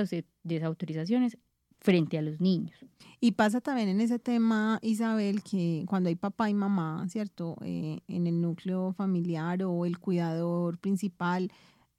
desautorizaciones 0.44 1.38
frente 1.80 2.18
a 2.18 2.22
los 2.22 2.42
niños. 2.42 2.78
Y 3.22 3.32
pasa 3.32 3.62
también 3.62 3.90
en 3.90 4.02
ese 4.02 4.20
tema, 4.20 4.80
Isabel, 4.82 5.44
que 5.44 5.86
cuando 5.88 6.10
hay 6.10 6.16
papá 6.16 6.50
y 6.50 6.54
mamá, 6.54 7.06
¿cierto? 7.10 7.56
Eh, 7.64 8.00
en 8.08 8.28
el 8.28 8.42
núcleo 8.42 8.94
familiar 8.94 9.64
o 9.64 9.86
el 9.86 9.98
cuidador 9.98 10.78
principal, 10.78 11.52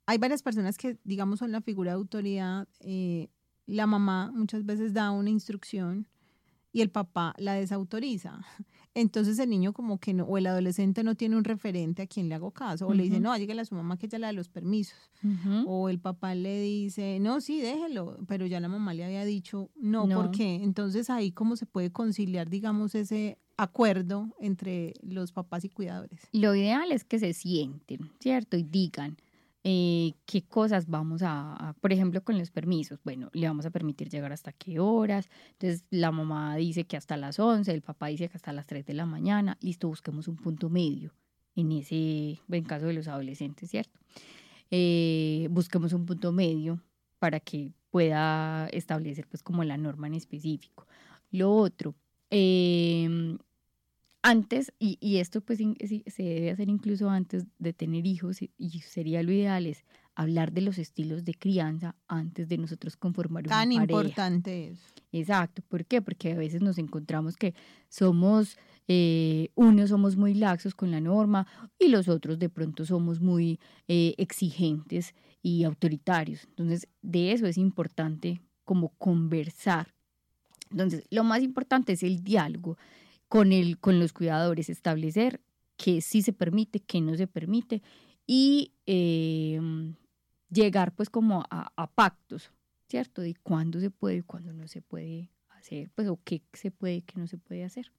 hay 0.07 0.19
varias 0.19 0.43
personas 0.43 0.77
que, 0.77 0.99
digamos, 1.05 1.39
son 1.39 1.53
la 1.53 1.61
figura 1.61 1.93
de 1.93 1.97
autoridad. 1.97 2.69
Eh, 2.81 3.29
la 3.67 3.87
mamá 3.87 4.31
muchas 4.35 4.67
veces 4.67 4.93
da 4.93 5.11
una 5.11 5.31
instrucción 5.31 6.07
y 6.73 6.83
el 6.83 6.91
papá 6.91 7.35
la 7.39 7.55
desautoriza. 7.55 8.41
Entonces 8.95 9.39
el 9.39 9.51
niño 9.51 9.73
como 9.73 9.99
que 9.99 10.13
no, 10.15 10.25
o 10.25 10.37
el 10.37 10.47
adolescente 10.47 11.05
no 11.05 11.15
tiene 11.15 11.37
un 11.37 11.45
referente 11.45 12.03
a 12.03 12.07
quien 12.09 12.29
le 12.29 12.35
hago 12.35 12.51
caso, 12.51 12.89
o 12.89 12.95
le 12.95 13.05
dice, 13.05 13.21
no, 13.21 13.37
llega 13.37 13.61
a 13.61 13.65
su 13.65 13.77
mamá 13.77 13.97
que 13.97 14.09
ya 14.09 14.19
le 14.19 14.27
da 14.27 14.33
los 14.33 14.49
permisos, 14.49 14.99
o 15.65 15.89
el 15.89 16.01
papá 16.01 16.35
le 16.35 16.61
dice, 16.61 17.19
no, 17.21 17.41
sí, 17.41 17.61
déjelo, 17.61 18.19
pero 18.27 18.47
ya 18.47 18.59
la 18.59 18.69
mamá 18.69 18.93
le 18.93 19.05
había 19.05 19.25
dicho, 19.25 19.71
no, 19.77 20.09
¿por 20.09 20.33
qué? 20.33 20.57
Entonces 20.57 21.09
ahí 21.09 21.31
cómo 21.31 21.55
se 21.55 21.67
puede 21.67 21.93
conciliar, 21.93 22.51
digamos, 22.51 22.97
ese 22.97 23.39
acuerdo 23.57 24.35
entre 24.41 24.95
los 25.03 25.31
papás 25.31 25.65
y 25.65 25.69
cuidadores. 25.69 26.21
Lo 26.33 26.57
ideal 26.57 26.91
es 26.91 27.05
que 27.05 27.21
se 27.21 27.33
sienten, 27.33 28.11
¿cierto? 28.19 28.57
Y 28.57 28.65
digan, 28.65 29.19
eh, 29.63 30.15
qué 30.25 30.43
cosas 30.43 30.89
vamos 30.89 31.23
a, 31.23 31.75
por 31.81 31.93
ejemplo, 31.93 32.25
con 32.25 32.39
los 32.39 32.51
permisos. 32.51 32.99
Bueno, 33.05 33.29
le 33.33 33.47
vamos 33.47 33.67
a 33.67 33.71
permitir 33.71 34.09
llegar 34.09 34.33
hasta 34.33 34.53
qué 34.53 34.81
horas. 34.81 35.29
Entonces, 35.53 35.85
la 35.91 36.11
mamá 36.11 36.57
dice 36.57 36.85
que 36.85 36.97
hasta 36.97 37.17
las 37.17 37.39
11, 37.39 37.71
el 37.73 37.83
papá 37.83 38.07
dice 38.07 38.29
que 38.29 38.37
hasta 38.37 38.53
las 38.53 38.67
3 38.67 38.87
de 38.87 38.95
la 38.95 39.07
mañana. 39.07 39.59
Listo, 39.61 39.89
busquemos 39.89 40.29
un 40.29 40.37
punto 40.37 40.71
medio 40.71 41.13
en 41.57 41.73
ese, 41.73 42.41
en 42.49 42.65
caso 42.65 42.87
de 42.87 42.95
los 42.95 43.09
adolescentes, 43.09 43.71
¿cierto? 43.71 44.01
Eh, 44.71 45.49
busquemos 45.51 45.93
un 45.93 46.07
punto 46.07 46.33
medio 46.33 46.83
para 47.19 47.41
que 47.41 47.73
pueda 47.91 48.67
establecer, 48.69 49.27
pues, 49.29 49.43
como 49.43 49.65
la 49.65 49.77
norma 49.77 50.07
en 50.07 50.15
específico. 50.15 50.87
Lo 51.31 51.53
otro, 51.53 51.95
eh, 52.31 53.37
antes, 54.23 54.73
y, 54.79 54.99
y 55.01 55.17
esto 55.17 55.41
pues 55.41 55.59
se 55.59 56.23
debe 56.23 56.51
hacer 56.51 56.69
incluso 56.69 57.11
antes 57.11 57.47
de 57.59 57.73
tener 57.73 58.07
hijos, 58.07 58.39
y 58.43 58.81
sería 58.81 59.23
lo 59.23 59.33
ideal 59.33 59.67
es 59.67 59.85
hablar 60.15 60.53
de 60.53 60.61
los 60.61 60.79
estilos 60.79 61.25
de 61.25 61.35
crianza 61.35 61.97
antes 62.07 62.49
de 62.49 62.59
nosotros 62.59 62.97
conformar 62.97 63.45
una 63.47 63.57
Tan 63.57 63.73
importante 63.73 64.69
es. 64.69 64.81
Exacto, 65.13 65.63
¿por 65.67 65.87
qué? 65.87 66.03
Porque 66.03 66.33
a 66.33 66.37
veces 66.37 66.61
nos 66.61 66.79
encontramos 66.79 67.37
que 67.37 67.55
somos, 67.89 68.59
eh, 68.87 69.49
unos 69.55 69.91
somos 69.91 70.17
muy 70.17 70.35
laxos 70.35 70.75
con 70.75 70.91
la 70.91 71.01
norma 71.01 71.47
y 71.79 71.89
los 71.89 72.09
otros 72.09 72.39
de 72.39 72.49
pronto 72.49 72.85
somos 72.85 73.21
muy 73.21 73.59
eh, 73.89 74.15
exigentes 74.19 75.15
y 75.43 75.65
autoritarios. 75.65 76.45
Entonces, 76.51 76.87
de 77.01 77.33
eso 77.33 77.47
es 77.47 77.57
importante 77.57 78.43
como 78.65 78.91
conversar. 78.99 79.95
Entonces, 80.71 81.03
lo 81.11 81.25
más 81.25 81.43
importante 81.43 81.95
es 81.95 82.03
el 82.03 82.23
diálogo 82.23 82.77
con, 83.31 83.53
el, 83.53 83.79
con 83.79 84.01
los 84.01 84.13
cuidadores, 84.13 84.69
establecer 84.69 85.41
qué 85.77 86.01
sí 86.01 86.21
se 86.21 86.33
permite, 86.33 86.81
qué 86.81 87.01
no 87.01 87.17
se 87.17 87.29
permite 87.29 87.81
y 88.27 88.73
em, 88.87 89.95
llegar 90.51 90.93
pues 90.93 91.09
como 91.11 91.45
a, 91.49 91.91
pactos, 91.95 92.51
¿cierto? 92.89 93.23
De 93.23 93.37
cuándo 93.41 93.79
se 93.79 93.89
puede 93.89 94.17
y 94.17 94.23
cuándo 94.23 94.53
no 94.53 94.67
se 94.67 94.83
puede 94.83 95.31
hacer, 95.51 95.93
pues 95.95 96.09
o 96.09 96.19
qué 96.25 96.43
se 96.55 96.73
puede 96.73 96.97
y 96.97 97.03
qué 97.03 97.21
no 97.21 97.29
se 97.29 97.39
puede 97.39 97.63
hacer. 97.63 97.93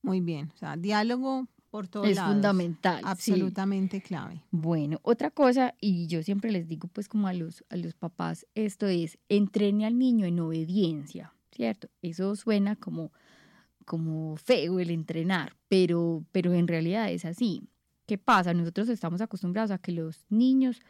Muy 0.00 0.22
bien, 0.22 0.50
o 0.54 0.56
sea, 0.56 0.78
diálogo 0.78 1.46
por 1.68 1.86
todos 1.86 2.08
es 2.08 2.18
fundamental. 2.18 3.02
Absolutamente 3.04 4.00
clave. 4.00 4.40
Bueno, 4.50 4.98
otra 5.02 5.30
cosa, 5.30 5.74
y 5.78 6.06
yo 6.06 6.22
siempre 6.22 6.50
les 6.50 6.68
digo 6.68 6.88
pues 6.88 7.08
como 7.08 7.28
a 7.28 7.34
los, 7.34 7.64
a 7.68 7.76
los 7.76 7.92
papás, 7.92 8.46
esto 8.54 8.86
es, 8.86 9.18
entrene 9.28 9.84
al 9.84 9.98
niño 9.98 10.24
en 10.24 10.40
obediencia, 10.40 11.34
¿cierto? 11.52 11.90
Eso 12.00 12.34
suena 12.34 12.76
como 12.76 13.12
como 13.84 14.36
feo 14.36 14.80
el 14.80 14.90
entrenar, 14.90 15.56
pero, 15.68 16.24
pero 16.32 16.52
en 16.52 16.68
realidad 16.68 17.10
es 17.10 17.24
así. 17.24 17.62
¿Qué 18.06 18.18
pasa? 18.18 18.52
Nosotros 18.54 18.88
estamos 18.88 19.20
acostumbrados 19.20 19.70
a 19.70 19.78
que 19.78 19.92
los 19.92 20.26
niños, 20.28 20.80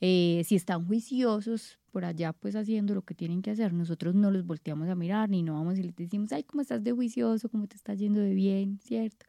eh, 0.00 0.42
si 0.44 0.56
están 0.56 0.86
juiciosos 0.86 1.78
por 1.90 2.04
allá, 2.04 2.32
pues 2.32 2.54
haciendo 2.56 2.94
lo 2.94 3.02
que 3.02 3.14
tienen 3.14 3.42
que 3.42 3.50
hacer, 3.50 3.72
nosotros 3.72 4.14
no 4.14 4.30
los 4.30 4.44
volteamos 4.46 4.88
a 4.88 4.94
mirar 4.94 5.30
ni 5.30 5.42
no 5.42 5.54
vamos 5.54 5.78
y 5.78 5.82
les 5.82 5.96
decimos, 5.96 6.32
ay, 6.32 6.44
¿cómo 6.44 6.60
estás 6.60 6.82
de 6.84 6.92
juicioso? 6.92 7.48
¿Cómo 7.48 7.66
te 7.66 7.76
está 7.76 7.94
yendo 7.94 8.20
de 8.20 8.34
bien? 8.34 8.78
¿Cierto? 8.82 9.26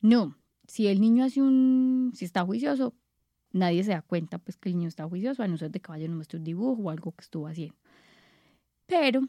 No, 0.00 0.36
si 0.66 0.86
el 0.86 1.00
niño 1.00 1.24
hace 1.24 1.42
un, 1.42 2.12
si 2.14 2.24
está 2.24 2.44
juicioso, 2.44 2.94
nadie 3.52 3.84
se 3.84 3.90
da 3.92 4.02
cuenta 4.02 4.38
pues 4.38 4.56
que 4.56 4.68
el 4.68 4.76
niño 4.76 4.88
está 4.88 5.08
juicioso, 5.08 5.42
a 5.42 5.48
no 5.48 5.56
ser 5.56 5.70
de 5.70 5.80
que 5.80 5.88
vaya 5.88 6.08
nuestro 6.08 6.38
dibujo 6.38 6.82
o 6.82 6.90
algo 6.90 7.12
que 7.12 7.22
estuvo 7.22 7.46
haciendo. 7.46 7.76
Pero 8.86 9.22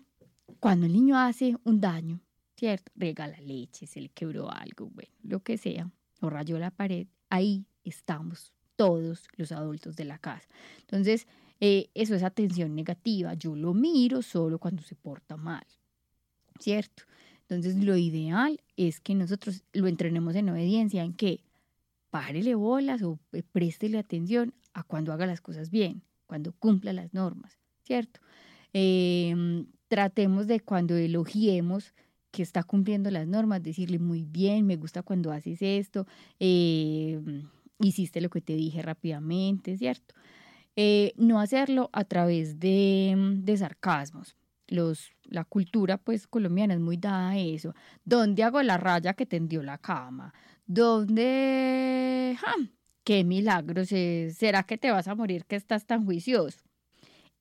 cuando 0.59 0.85
el 0.85 0.93
niño 0.93 1.17
hace 1.17 1.55
un 1.63 1.81
daño, 1.81 2.21
¿cierto? 2.57 2.91
Regala 2.95 3.39
leche, 3.39 3.87
se 3.87 4.01
le 4.01 4.09
quebró 4.09 4.51
algo, 4.51 4.89
bueno, 4.89 5.11
lo 5.23 5.41
que 5.41 5.57
sea, 5.57 5.89
o 6.21 6.29
rayó 6.29 6.57
la 6.57 6.71
pared, 6.71 7.07
ahí 7.29 7.65
estamos 7.83 8.51
todos 8.75 9.27
los 9.37 9.51
adultos 9.51 9.95
de 9.95 10.05
la 10.05 10.17
casa. 10.17 10.47
Entonces, 10.81 11.27
eh, 11.59 11.89
eso 11.93 12.15
es 12.15 12.23
atención 12.23 12.75
negativa. 12.75 13.33
Yo 13.33 13.55
lo 13.55 13.73
miro 13.73 14.21
solo 14.21 14.59
cuando 14.59 14.83
se 14.83 14.95
porta 14.95 15.37
mal, 15.37 15.65
¿cierto? 16.59 17.03
Entonces, 17.41 17.83
lo 17.83 17.95
ideal 17.95 18.59
es 18.75 18.99
que 18.99 19.15
nosotros 19.15 19.63
lo 19.73 19.87
entrenemos 19.87 20.35
en 20.35 20.49
obediencia, 20.49 21.03
en 21.03 21.13
que 21.13 21.41
párele 22.09 22.55
bolas 22.55 23.01
o 23.03 23.19
eh, 23.31 23.43
préstele 23.43 23.97
atención 23.97 24.53
a 24.73 24.83
cuando 24.83 25.13
haga 25.13 25.25
las 25.25 25.41
cosas 25.41 25.69
bien, 25.69 26.03
cuando 26.25 26.51
cumpla 26.53 26.93
las 26.93 27.13
normas, 27.13 27.57
¿cierto? 27.83 28.19
Em, 28.73 29.65
tratemos 29.87 30.45
de 30.47 30.59
cuando 30.59 30.95
elogiemos 30.95 31.93
que 32.37 32.43
está 32.43 32.61
cumpliendo 32.61 33.09
las 33.09 33.25
normas, 33.25 33.63
decirle 33.63 33.97
muy 33.97 34.23
bien, 34.23 34.67
me 34.67 34.75
gusta 34.75 35.01
cuando 35.01 35.31
haces 35.31 35.59
esto, 35.59 36.05
em, 36.37 37.49
hiciste 37.79 38.21
lo 38.21 38.29
que 38.29 38.41
te 38.41 38.53
dije 38.53 38.83
rápidamente, 38.83 39.75
¿cierto? 39.75 40.13
Eh, 40.75 41.13
no 41.17 41.39
hacerlo 41.39 41.89
a 41.93 42.03
través 42.03 42.59
de, 42.59 43.15
de 43.39 43.57
sarcasmos. 43.57 44.35
Los, 44.67 45.13
la 45.23 45.45
cultura 45.45 45.97
pues 45.97 46.27
colombiana 46.27 46.75
es 46.75 46.79
muy 46.79 46.97
dada 46.97 47.29
a 47.31 47.37
eso. 47.39 47.73
¿Dónde 48.05 48.43
hago 48.43 48.61
la 48.61 48.77
raya 48.77 49.15
que 49.15 49.25
tendió 49.25 49.63
la 49.63 49.79
cama? 49.79 50.31
¿Dónde? 50.67 52.37
¡Qué 53.03 53.23
milagro! 53.23 53.83
¿Será 53.83 54.61
que 54.61 54.77
te 54.77 54.91
vas 54.91 55.07
a 55.07 55.15
morir 55.15 55.45
que 55.45 55.55
estás 55.55 55.87
tan 55.87 56.05
juicioso? 56.05 56.59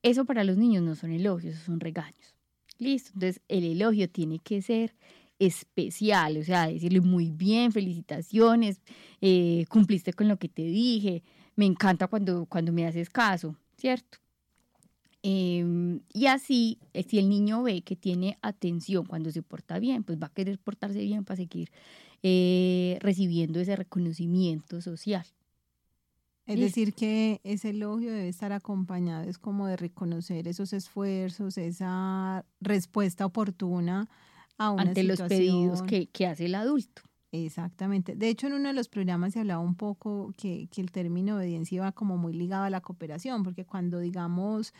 Eso 0.03 0.24
para 0.24 0.42
los 0.42 0.57
niños 0.57 0.82
no 0.82 0.94
son 0.94 1.11
elogios, 1.11 1.57
son 1.57 1.80
regaños. 1.80 2.36
Listo. 2.79 3.11
Entonces 3.14 3.41
el 3.49 3.64
elogio 3.64 4.09
tiene 4.09 4.39
que 4.39 4.62
ser 4.62 4.95
especial, 5.39 6.39
o 6.39 6.43
sea, 6.45 6.68
decirle 6.68 7.01
muy 7.01 7.31
bien, 7.31 7.72
felicitaciones, 7.72 8.81
eh, 9.20 9.64
cumpliste 9.68 10.12
con 10.12 10.29
lo 10.29 10.39
que 10.39 10.49
te 10.49 10.62
dije, 10.62 11.22
me 11.57 11.66
encanta 11.66 12.07
cuando, 12.09 12.47
cuando 12.47 12.72
me 12.72 12.87
haces 12.87 13.11
caso, 13.11 13.57
¿cierto? 13.77 14.18
Em, 15.22 16.01
y 16.12 16.27
así, 16.27 16.79
eh, 16.95 17.03
si 17.03 17.18
el 17.18 17.29
niño 17.29 17.62
ve 17.62 17.83
que 17.83 17.97
tiene 17.97 18.39
atención 18.43 19.05
cuando 19.07 19.31
se 19.31 19.43
porta 19.43 19.79
bien, 19.79 20.05
pues 20.05 20.18
va 20.18 20.29
a 20.29 20.33
querer 20.33 20.59
portarse 20.59 21.01
bien 21.01 21.24
para 21.24 21.37
seguir 21.37 21.70
eh, 22.22 22.99
recibiendo 23.01 23.61
ese 23.61 23.77
reconocimiento 23.77 24.81
social. 24.81 25.27
Es 26.47 26.61
decir, 26.61 26.94
que 26.94 27.40
ese 27.42 27.70
elogio 27.70 28.12
debe 28.12 28.28
estar 28.28 28.53
acompañado, 28.53 29.28
es 29.28 29.36
como 29.36 29.66
de 29.66 29.76
reconocer 29.76 30.47
esos 30.47 30.72
esfuerzos, 30.72 31.59
esa 31.59 32.44
respuesta 32.61 33.26
oportuna 33.26 34.09
a 34.57 34.70
una 34.70 34.82
ante 34.82 35.03
los 35.03 35.20
pedidos 35.22 35.82
que, 35.82 36.07
que, 36.07 36.26
hace 36.26 36.44
el 36.47 36.55
adulto. 36.55 37.03
Exactamente. 37.32 38.14
De 38.14 38.28
hecho, 38.28 38.47
en 38.47 38.55
uno 38.55 38.68
de 38.68 38.74
los 38.74 38.88
programas 38.88 39.32
se 39.32 39.40
hablaba 39.40 39.61
un 39.61 39.74
poco 39.74 40.32
que, 40.36 40.68
que 40.70 40.80
el 40.80 40.92
término 40.92 41.36
obediencia 41.36 41.76
iba 41.76 41.92
como 41.92 42.16
muy 42.16 42.32
ligado 42.32 42.64
a 42.64 42.70
la 42.70 42.80
cooperación, 42.80 43.42
porque 43.42 43.64
cuando 43.64 43.99
digamos 43.99 44.72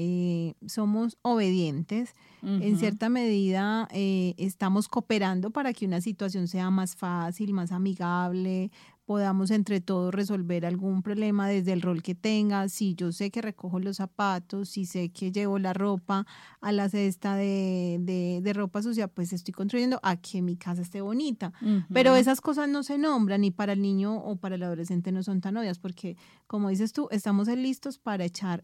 eh, 0.00 0.54
somos 0.66 1.18
obedientes, 1.22 2.14
en 2.42 2.78
cierta 2.78 3.08
medida 3.08 3.88
eh, 3.90 4.34
estamos 4.38 4.86
cooperando 4.86 5.50
para 5.50 5.72
que 5.72 5.86
una 5.86 6.00
situación 6.00 6.46
sea 6.46 6.70
más 6.70 6.94
fácil, 6.94 7.52
más 7.52 7.72
amigable, 7.72 8.70
podamos 9.08 9.50
entre 9.50 9.80
todos 9.80 10.14
resolver 10.14 10.66
algún 10.66 11.00
problema 11.00 11.48
desde 11.48 11.72
el 11.72 11.80
rol 11.80 12.02
que 12.02 12.14
tenga. 12.14 12.68
Si 12.68 12.94
yo 12.94 13.10
sé 13.10 13.30
que 13.30 13.40
recojo 13.40 13.80
los 13.80 13.96
zapatos, 13.96 14.68
si 14.68 14.84
sé 14.84 15.08
que 15.08 15.32
llevo 15.32 15.58
la 15.58 15.72
ropa 15.72 16.26
a 16.60 16.72
la 16.72 16.90
cesta 16.90 17.34
de, 17.34 18.40
de, 18.42 18.52
ropa 18.52 18.82
sucia, 18.82 19.08
pues 19.08 19.32
estoy 19.32 19.54
contribuyendo 19.54 19.98
a 20.02 20.16
que 20.16 20.42
mi 20.42 20.58
casa 20.58 20.82
esté 20.82 21.00
bonita. 21.00 21.54
Pero 21.90 22.16
esas 22.16 22.42
cosas 22.42 22.68
no 22.68 22.82
se 22.82 22.98
nombran 22.98 23.44
y 23.44 23.50
para 23.50 23.72
el 23.72 23.80
niño 23.80 24.14
o 24.14 24.36
para 24.36 24.56
el 24.56 24.62
adolescente 24.62 25.10
no 25.10 25.22
son 25.22 25.40
tan 25.40 25.56
obvias 25.56 25.78
porque, 25.78 26.18
como 26.46 26.68
dices 26.68 26.92
tú, 26.92 27.08
estamos 27.10 27.48
listos 27.48 27.96
para 27.96 28.26
echar 28.26 28.62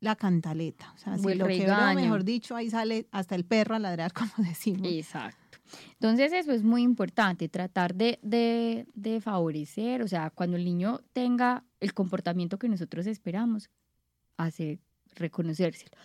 la 0.00 0.16
cantaleta. 0.16 0.90
O 0.94 0.98
sea, 0.98 1.18
si 1.18 1.34
lo 1.34 1.46
que 1.46 1.66
mejor 1.96 2.24
dicho, 2.24 2.56
ahí 2.56 2.70
sale 2.70 3.08
hasta 3.12 3.34
el 3.34 3.44
perro 3.44 3.74
a 3.74 3.78
ladrar, 3.78 4.14
como 4.14 4.32
decimos. 4.38 4.88
Exacto. 4.90 5.41
Entonces 5.94 6.32
eso 6.32 6.52
es 6.52 6.62
muy 6.62 6.82
importante, 6.82 7.48
tratar 7.48 7.94
de, 7.94 8.18
de, 8.22 9.20
favorecer, 9.20 10.02
o 10.02 10.08
sea, 10.08 10.30
cuando 10.30 10.56
el 10.56 10.64
niño 10.64 11.00
tenga 11.12 11.64
el 11.80 11.94
comportamiento 11.94 12.58
que 12.58 12.68
nosotros 12.68 13.06
esperamos, 13.06 13.70
hacer 14.36 14.80
reconocérselo. 15.14 15.96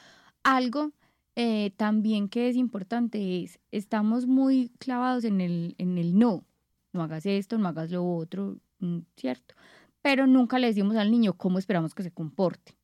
Algo 0.43 0.93
eh, 1.35 1.71
también 1.75 2.29
que 2.29 2.49
es 2.49 2.55
importante 2.55 3.43
es, 3.43 3.59
estamos 3.71 4.25
muy 4.25 4.71
clavados 4.79 5.23
en 5.25 5.41
el, 5.41 5.75
en 5.77 5.97
el 5.97 6.17
no, 6.17 6.45
no 6.93 7.03
hagas 7.03 7.25
esto, 7.25 7.57
no 7.57 7.67
hagas 7.67 7.91
lo 7.91 8.05
otro, 8.05 8.57
mm, 8.79 8.99
¿cierto? 9.15 9.55
Pero 10.01 10.27
nunca 10.27 10.59
le 10.59 10.67
decimos 10.67 10.95
al 10.95 11.11
niño 11.11 11.33
cómo 11.33 11.59
esperamos 11.59 11.93
que 11.93 12.03
se 12.03 12.11
comporte. 12.11 12.77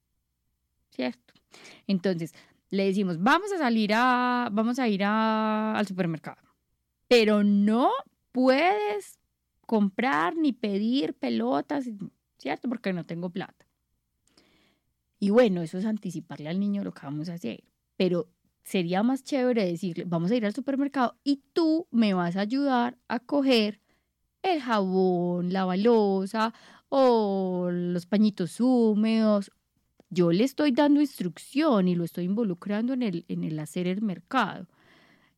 ¿cierto? 0.93 1.34
Entonces, 1.88 2.34
le 2.69 2.86
decimos, 2.86 3.21
vamos 3.21 3.51
a 3.51 3.57
salir 3.57 3.91
a, 3.93 4.49
vamos 4.51 4.80
a 4.80 4.88
ir 4.88 5.03
al 5.03 5.86
supermercado, 5.88 6.41
pero 7.08 7.43
no 7.43 7.91
puedes 8.32 9.20
comprar 9.66 10.36
ni 10.36 10.54
pedir 10.54 11.14
pelotas, 11.14 11.86
¿cierto? 12.38 12.70
Porque 12.70 12.93
no 12.93 13.06
tengo 13.06 13.30
plata. 13.30 13.66
Y 15.20 15.30
bueno, 15.30 15.62
eso 15.62 15.78
es 15.78 15.86
anticiparle 15.86 16.49
al 16.49 16.60
niño 16.60 16.84
lo 16.84 16.93
que 16.93 17.06
vamos 17.06 17.30
a 17.30 17.36
hacer, 17.36 17.64
pero 17.95 18.30
sería 18.64 19.04
más 19.04 19.24
chévere 19.24 19.66
decirle, 19.66 20.04
vamos 20.06 20.32
a 20.32 20.36
ir 20.36 20.45
al 20.45 20.54
supermercado 20.54 21.18
y 21.24 21.41
tú 21.54 21.88
me 21.91 22.14
vas 22.14 22.36
a 22.36 22.41
ayudar 22.41 22.97
a 23.08 23.20
coger 23.20 23.80
el 24.41 24.62
jabón, 24.62 25.54
la 25.54 25.64
balosa 25.64 26.54
o 26.89 27.70
los 27.72 28.06
pañitos 28.06 28.60
húmedos 28.60 29.51
yo 30.14 30.32
le 30.32 30.43
estoy 30.43 30.72
dando 30.72 31.01
instrucción 31.01 31.88
y 31.88 31.95
lo 31.95 32.04
estoy 32.04 32.26
involucrando 32.26 32.93
en 32.93 33.01
el, 33.01 33.26
en 33.28 33.43
el 33.43 33.58
hacer 33.58 33.88
el 33.88 34.04
mercado. 34.04 34.68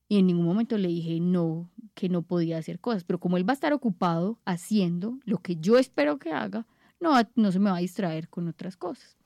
Y 0.07 0.19
en 0.19 0.27
ningún 0.27 0.45
momento 0.45 0.77
le 0.77 0.87
dije 0.87 1.19
no, 1.19 1.69
que 1.93 2.09
no 2.09 2.21
podía 2.21 2.57
hacer 2.57 2.79
cosas. 2.79 3.03
Pero 3.03 3.19
como 3.19 3.37
él 3.37 3.47
va 3.47 3.53
a 3.53 3.55
estar 3.55 3.73
ocupado 3.73 4.39
haciendo 4.45 5.19
lo 5.25 5.39
que 5.39 5.55
yo 5.55 5.77
espero 5.77 6.19
que 6.19 6.31
haga, 6.31 6.67
no, 6.99 7.15
no 7.35 7.51
se 7.51 7.59
me 7.59 7.71
va 7.71 7.77
a 7.77 7.81
distraer 7.81 8.29
con 8.29 8.47
otras 8.47 8.77
cosas. 8.77 9.17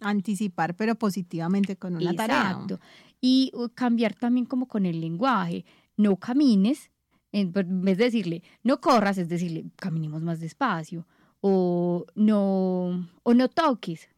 Anticipar, 0.00 0.76
pero 0.76 0.94
positivamente 0.94 1.76
con 1.76 1.96
una 1.96 2.10
Exacto. 2.10 2.78
tarea. 2.78 2.80
Y 3.20 3.50
uh, 3.54 3.68
cambiar 3.68 4.14
también 4.14 4.46
como 4.46 4.66
con 4.66 4.86
el 4.86 5.00
lenguaje. 5.00 5.64
No 5.96 6.16
camines, 6.16 6.90
en 7.32 7.52
vez 7.52 7.98
de 7.98 8.04
decirle, 8.04 8.42
no 8.62 8.80
corras, 8.80 9.18
es 9.18 9.28
decirle, 9.28 9.66
caminemos 9.76 10.22
más 10.22 10.40
despacio. 10.40 11.06
O 11.42 12.06
no, 12.14 13.08
o 13.22 13.34
no 13.34 13.48
toques, 13.48 14.08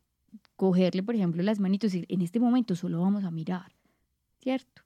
cogerle, 0.56 1.02
por 1.02 1.14
ejemplo, 1.14 1.42
las 1.42 1.60
manitos 1.60 1.94
y 1.94 2.04
en 2.08 2.22
este 2.22 2.40
momento 2.40 2.74
solo 2.76 3.00
vamos 3.00 3.24
a 3.24 3.30
mirar, 3.30 3.72
¿cierto? 4.40 4.82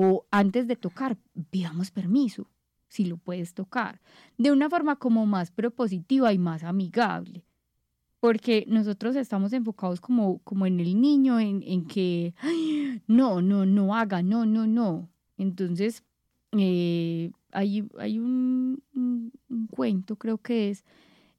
O 0.00 0.26
antes 0.30 0.68
de 0.68 0.76
tocar, 0.76 1.16
pidamos 1.50 1.90
permiso, 1.90 2.46
si 2.86 3.04
lo 3.04 3.16
puedes 3.16 3.52
tocar, 3.52 4.00
de 4.36 4.52
una 4.52 4.70
forma 4.70 4.94
como 4.94 5.26
más 5.26 5.50
propositiva 5.50 6.32
y 6.32 6.38
más 6.38 6.62
amigable. 6.62 7.44
Porque 8.20 8.64
nosotros 8.68 9.16
estamos 9.16 9.52
enfocados 9.52 10.00
como, 10.00 10.38
como 10.44 10.66
en 10.66 10.78
el 10.78 11.00
niño, 11.00 11.40
en, 11.40 11.64
en 11.66 11.84
que, 11.84 12.32
no, 13.08 13.42
no, 13.42 13.66
no 13.66 13.96
haga, 13.96 14.22
no, 14.22 14.46
no, 14.46 14.68
no. 14.68 15.08
Entonces, 15.36 16.04
eh, 16.52 17.32
hay, 17.50 17.84
hay 17.98 18.20
un, 18.20 18.80
cuento, 19.72 20.14
creo 20.14 20.38
que 20.38 20.70
es, 20.70 20.84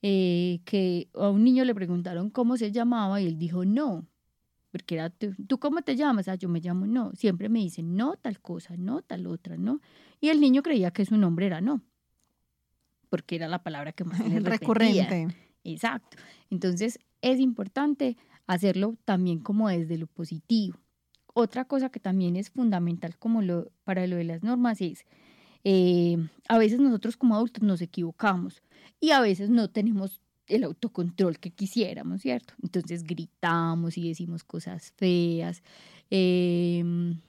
eh, 0.01 0.60
que 0.66 1.07
a 1.14 1.30
un 1.30 1.45
niño 1.45 1.64
le 1.64 1.76
preguntaron 1.76 2.30
cómo 2.30 2.57
se 2.57 2.74
llamaba 2.74 3.22
y 3.22 3.28
él 3.28 3.38
dijo 3.38 3.64
no, 3.64 4.05
porque 4.72 4.95
era, 4.95 5.09
¿tú 5.09 5.59
cómo 5.59 5.82
te 5.82 5.95
llamas? 5.95 6.28
Ah, 6.28 6.36
yo 6.36 6.49
me 6.49 6.59
llamo 6.59 6.86
no. 6.86 7.11
Siempre 7.13 7.49
me 7.49 7.59
dicen 7.59 7.95
no 7.95 8.15
tal 8.15 8.39
cosa, 8.39 8.76
no 8.78 9.01
tal 9.01 9.28
otra, 9.28 9.57
no. 9.57 9.82
Y 10.22 10.30
el 10.30 10.39
niño 10.39 10.61
creía 10.61 10.91
que 10.91 11.05
su 11.05 11.17
nombre 11.17 11.47
era 11.47 11.61
no, 11.61 11.82
porque 13.09 13.36
era 13.36 13.47
la 13.47 13.63
palabra 13.63 13.91
que 13.91 14.03
más 14.03 14.20
le 14.28 14.39
Recurrente. 14.39 15.28
Exacto. 15.63 16.17
Entonces 16.49 16.99
es 17.22 17.39
importante 17.39 18.17
hacerlo 18.47 18.95
también 19.05 19.39
como 19.39 19.70
desde 19.70 19.97
lo 19.97 20.07
positivo. 20.07 20.78
Otra 21.34 21.65
cosa 21.65 21.89
que 21.89 21.99
también 21.99 22.36
es 22.36 22.49
fundamental 22.49 23.17
como 23.17 23.41
lo, 23.41 23.72
para 23.84 24.05
lo 24.07 24.15
de 24.15 24.24
las 24.24 24.43
normas 24.43 24.82
es, 24.82 25.05
eh, 25.63 26.17
a 26.47 26.57
veces 26.57 26.80
nosotros 26.80 27.17
como 27.17 27.36
adultos 27.36 27.63
nos 27.63 27.82
equivocamos 27.82 28.63
y 28.99 29.11
a 29.11 29.22
veces 29.22 29.49
no 29.49 29.70
tenemos 29.70 30.22
el 30.50 30.64
autocontrol 30.64 31.39
que 31.39 31.52
quisiéramos, 31.52 32.22
¿cierto? 32.22 32.54
Entonces 32.62 33.04
gritamos 33.04 33.97
y 33.97 34.08
decimos 34.10 34.43
cosas 34.43 34.91
feas 34.97 35.64
em, 36.10 37.20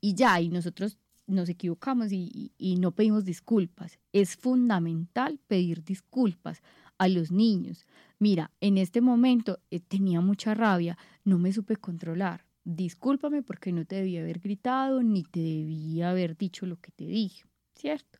y 0.00 0.14
ya, 0.14 0.40
y 0.40 0.48
nosotros 0.50 0.98
nos 1.26 1.48
equivocamos 1.48 2.10
y, 2.10 2.52
no 2.80 2.92
pedimos 2.92 3.24
disculpas. 3.24 3.98
Es 4.12 4.36
fundamental 4.36 5.38
pedir 5.46 5.84
disculpas 5.84 6.62
a 6.96 7.06
los 7.08 7.30
niños. 7.30 7.86
Mira, 8.18 8.50
en 8.60 8.78
este 8.78 9.00
momento 9.00 9.60
eh, 9.70 9.78
tenía 9.78 10.20
mucha 10.20 10.54
rabia, 10.54 10.98
no 11.24 11.38
me 11.38 11.52
supe 11.52 11.76
controlar. 11.76 12.44
discúlpame 12.64 13.42
porque 13.42 13.72
no 13.72 13.86
te 13.86 13.96
debía 13.96 14.20
haber 14.20 14.40
gritado, 14.40 15.02
ni 15.02 15.22
te 15.22 15.40
debía 15.40 16.10
haber 16.10 16.36
dicho 16.36 16.66
lo 16.66 16.76
que 16.76 16.90
te 16.90 17.06
dije, 17.06 17.44
¿cierto? 17.74 18.18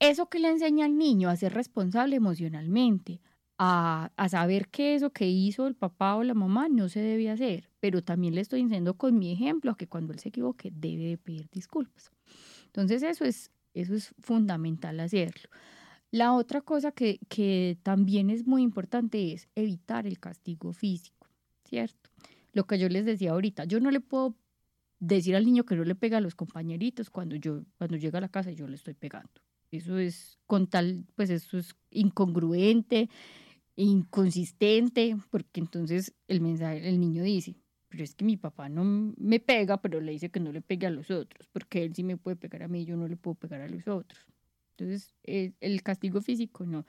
Eso 0.00 0.30
que 0.30 0.38
le 0.38 0.48
enseña 0.48 0.86
al 0.86 0.96
niño 0.96 1.28
a 1.28 1.36
ser 1.36 1.52
responsable 1.52 2.16
emocionalmente, 2.16 3.20
a, 3.58 4.10
a, 4.16 4.28
saber 4.30 4.68
que 4.68 4.94
eso 4.94 5.10
que 5.10 5.28
hizo 5.28 5.66
el 5.66 5.74
papá 5.74 6.16
o 6.16 6.24
la 6.24 6.32
mamá 6.32 6.70
no 6.70 6.88
se 6.88 7.00
debe 7.00 7.28
hacer, 7.30 7.68
pero 7.80 8.02
también 8.02 8.34
le 8.34 8.40
estoy 8.40 8.62
diciendo 8.62 8.94
con 8.94 9.18
mi 9.18 9.30
ejemplo 9.30 9.76
que 9.76 9.86
cuando 9.86 10.14
él 10.14 10.18
se 10.18 10.30
equivoque 10.30 10.72
debe 10.74 11.04
de 11.04 11.18
pedir 11.18 11.50
disculpas. 11.50 12.10
Entonces 12.64 13.02
eso 13.02 13.26
es, 13.26 13.50
eso 13.74 13.94
es 13.94 14.14
fundamental 14.20 14.98
hacerlo. 15.00 15.50
La 16.10 16.32
otra 16.32 16.62
cosa 16.62 16.92
que, 16.92 17.20
que 17.28 17.78
también 17.82 18.30
es 18.30 18.46
muy 18.46 18.62
importante 18.62 19.34
es 19.34 19.48
evitar 19.54 20.06
el 20.06 20.18
castigo 20.18 20.72
físico, 20.72 21.28
¿cierto? 21.64 22.08
Lo 22.54 22.66
que 22.66 22.78
yo 22.78 22.88
les 22.88 23.04
decía 23.04 23.32
ahorita, 23.32 23.64
yo 23.64 23.80
no 23.80 23.90
le 23.90 24.00
puedo 24.00 24.34
decir 24.98 25.36
al 25.36 25.44
niño 25.44 25.64
que 25.64 25.76
no 25.76 25.84
le 25.84 25.94
pega 25.94 26.16
a 26.16 26.20
los 26.22 26.34
compañeritos 26.34 27.10
cuando 27.10 27.36
yo 27.36 27.64
cuando 27.78 27.96
llega 27.96 28.18
a 28.18 28.20
la 28.22 28.28
casa 28.28 28.50
yo 28.50 28.66
le 28.66 28.76
estoy 28.76 28.94
pegando. 28.94 29.30
Eso 29.70 29.98
es 29.98 30.38
con 30.46 30.66
tal, 30.66 31.04
pues 31.14 31.30
eso 31.30 31.58
es 31.58 31.76
incongruente, 31.90 33.08
inconsistente, 33.76 35.16
porque 35.30 35.60
entonces 35.60 36.14
el 36.28 36.40
mensaje, 36.40 36.88
el 36.88 36.98
niño 36.98 37.22
dice, 37.22 37.54
pero 37.88 38.04
es 38.04 38.14
que 38.14 38.24
mi 38.24 38.36
papá 38.36 38.68
no 38.68 38.84
me 39.16 39.40
pega, 39.40 39.80
pero 39.80 40.00
le 40.00 40.12
dice 40.12 40.30
que 40.30 40.40
no 40.40 40.52
le 40.52 40.60
pegue 40.60 40.86
a 40.86 40.90
los 40.90 41.10
otros, 41.10 41.48
porque 41.52 41.84
él 41.84 41.94
sí 41.94 42.02
me 42.02 42.16
puede 42.16 42.36
pegar 42.36 42.62
a 42.64 42.68
mí, 42.68 42.84
yo 42.84 42.96
no 42.96 43.06
le 43.08 43.16
puedo 43.16 43.34
pegar 43.36 43.60
a 43.60 43.68
los 43.68 43.86
otros. 43.88 44.26
Entonces, 44.76 45.14
el, 45.22 45.54
el 45.60 45.82
castigo 45.82 46.20
físico 46.20 46.64
no. 46.66 46.84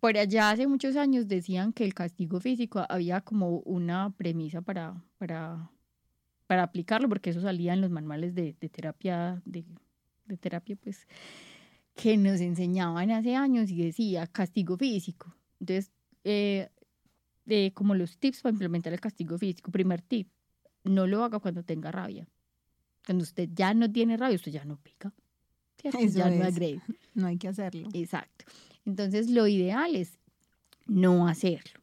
Por 0.00 0.16
allá 0.16 0.50
hace 0.50 0.66
muchos 0.66 0.96
años 0.96 1.28
decían 1.28 1.72
que 1.72 1.84
el 1.84 1.94
castigo 1.94 2.40
físico 2.40 2.84
había 2.88 3.20
como 3.20 3.58
una 3.60 4.10
premisa 4.16 4.62
para, 4.62 5.02
para, 5.18 5.70
para 6.46 6.62
aplicarlo, 6.62 7.08
porque 7.08 7.30
eso 7.30 7.40
salía 7.40 7.74
en 7.74 7.80
los 7.80 7.90
manuales 7.90 8.34
de, 8.34 8.54
terapia, 8.54 9.42
de 9.44 9.64
terapia, 10.38 10.76
pues, 10.76 11.06
que 11.94 12.16
nos 12.16 12.40
enseñaban 12.40 13.10
hace 13.10 13.34
años 13.36 13.70
y 13.70 13.82
decía 13.82 14.26
castigo 14.26 14.76
físico. 14.76 15.34
Entonces, 15.60 15.90
eh, 16.24 16.68
de 17.44 17.72
como 17.74 17.94
los 17.94 18.18
tips 18.18 18.42
para 18.42 18.52
implementar 18.52 18.92
el 18.92 19.00
castigo 19.00 19.36
físico. 19.38 19.70
Primer 19.70 20.02
tip, 20.02 20.28
no 20.84 21.06
lo 21.06 21.24
haga 21.24 21.40
cuando 21.40 21.62
tenga 21.62 21.90
rabia. 21.90 22.28
Cuando 23.04 23.24
usted 23.24 23.48
ya 23.52 23.74
no 23.74 23.90
tiene 23.90 24.16
rabia, 24.16 24.36
usted 24.36 24.52
ya 24.52 24.64
no 24.64 24.76
pica. 24.76 25.12
Eso 25.82 25.98
ya 25.98 26.28
es. 26.28 26.38
no 26.38 26.44
agrede. 26.44 26.80
No 27.14 27.26
hay 27.26 27.38
que 27.38 27.48
hacerlo. 27.48 27.88
Exacto. 27.92 28.44
Entonces, 28.84 29.28
lo 29.30 29.48
ideal 29.48 29.96
es 29.96 30.16
no 30.86 31.26
hacerlo. 31.26 31.80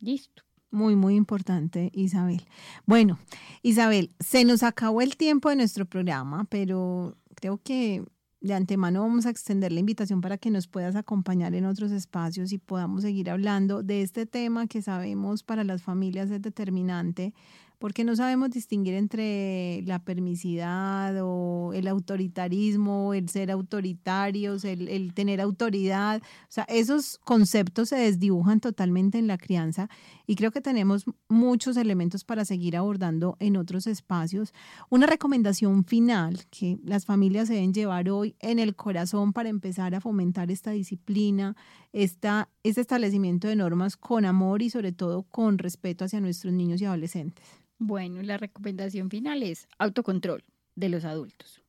Listo. 0.00 0.42
Muy, 0.72 0.96
muy 0.96 1.14
importante, 1.14 1.90
Isabel. 1.94 2.44
Bueno, 2.86 3.20
Isabel, 3.62 4.10
se 4.18 4.44
nos 4.44 4.64
acabó 4.64 5.00
el 5.00 5.16
tiempo 5.16 5.48
de 5.48 5.56
nuestro 5.56 5.86
programa, 5.86 6.44
pero 6.50 7.16
creo 7.36 7.62
que 7.62 8.04
de 8.40 8.54
antemano 8.54 9.00
vamos 9.00 9.26
a 9.26 9.30
extender 9.30 9.72
la 9.72 9.80
invitación 9.80 10.20
para 10.20 10.38
que 10.38 10.50
nos 10.50 10.68
puedas 10.68 10.96
acompañar 10.96 11.54
en 11.54 11.64
otros 11.64 11.90
espacios 11.90 12.52
y 12.52 12.58
podamos 12.58 13.02
seguir 13.02 13.30
hablando 13.30 13.82
de 13.82 14.02
este 14.02 14.26
tema 14.26 14.66
que 14.66 14.82
sabemos 14.82 15.42
para 15.42 15.64
las 15.64 15.82
familias 15.82 16.30
es 16.30 16.42
determinante 16.42 17.34
porque 17.78 18.04
no 18.04 18.16
sabemos 18.16 18.50
distinguir 18.50 18.94
entre 18.94 19.82
la 19.82 19.98
permisidad 19.98 21.14
o 21.22 21.72
el 21.74 21.88
autoritarismo, 21.88 23.12
el 23.12 23.28
ser 23.28 23.50
autoritarios, 23.50 24.64
el, 24.64 24.88
el, 24.88 25.12
tener 25.12 25.40
autoridad. 25.40 26.22
O 26.22 26.46
sea, 26.48 26.64
esos 26.64 27.18
conceptos 27.18 27.90
se 27.90 27.96
desdibujan 27.96 28.60
totalmente 28.60 29.18
en 29.18 29.26
la 29.26 29.36
crianza 29.36 29.88
y 30.26 30.36
creo 30.36 30.52
que 30.52 30.60
tenemos 30.60 31.04
muchos 31.28 31.76
elementos 31.76 32.24
para 32.24 32.44
seguir 32.44 32.76
abordando 32.76 33.36
en 33.40 33.56
otros 33.56 33.86
espacios. 33.86 34.54
Una 34.88 35.06
recomendación 35.06 35.84
final 35.84 36.46
que 36.50 36.78
las 36.82 37.04
familias 37.04 37.48
deben 37.48 37.74
llevar 37.74 38.08
hoy 38.08 38.36
en 38.40 38.58
el 38.58 38.74
corazón 38.74 39.32
para 39.32 39.48
empezar 39.48 39.94
a 39.94 40.00
fomentar 40.00 40.50
esta 40.50 40.70
disciplina, 40.70 41.56
esta, 41.92 42.48
este 42.62 42.80
establecimiento 42.80 43.48
de 43.48 43.56
normas 43.56 43.96
con 43.96 44.24
amor 44.24 44.62
y 44.62 44.70
sobre 44.70 44.92
todo 44.92 45.24
con 45.24 45.58
respeto 45.58 46.04
hacia 46.04 46.20
nuestros 46.20 46.52
niños 46.52 46.80
y 46.80 46.86
adolescentes. 46.86 47.65
Bueno, 47.78 48.22
la 48.22 48.38
recomendación 48.38 49.10
final 49.10 49.42
es 49.42 49.68
autocontrol 49.78 50.44
de 50.74 50.88
los 50.88 51.04
adultos. 51.04 51.62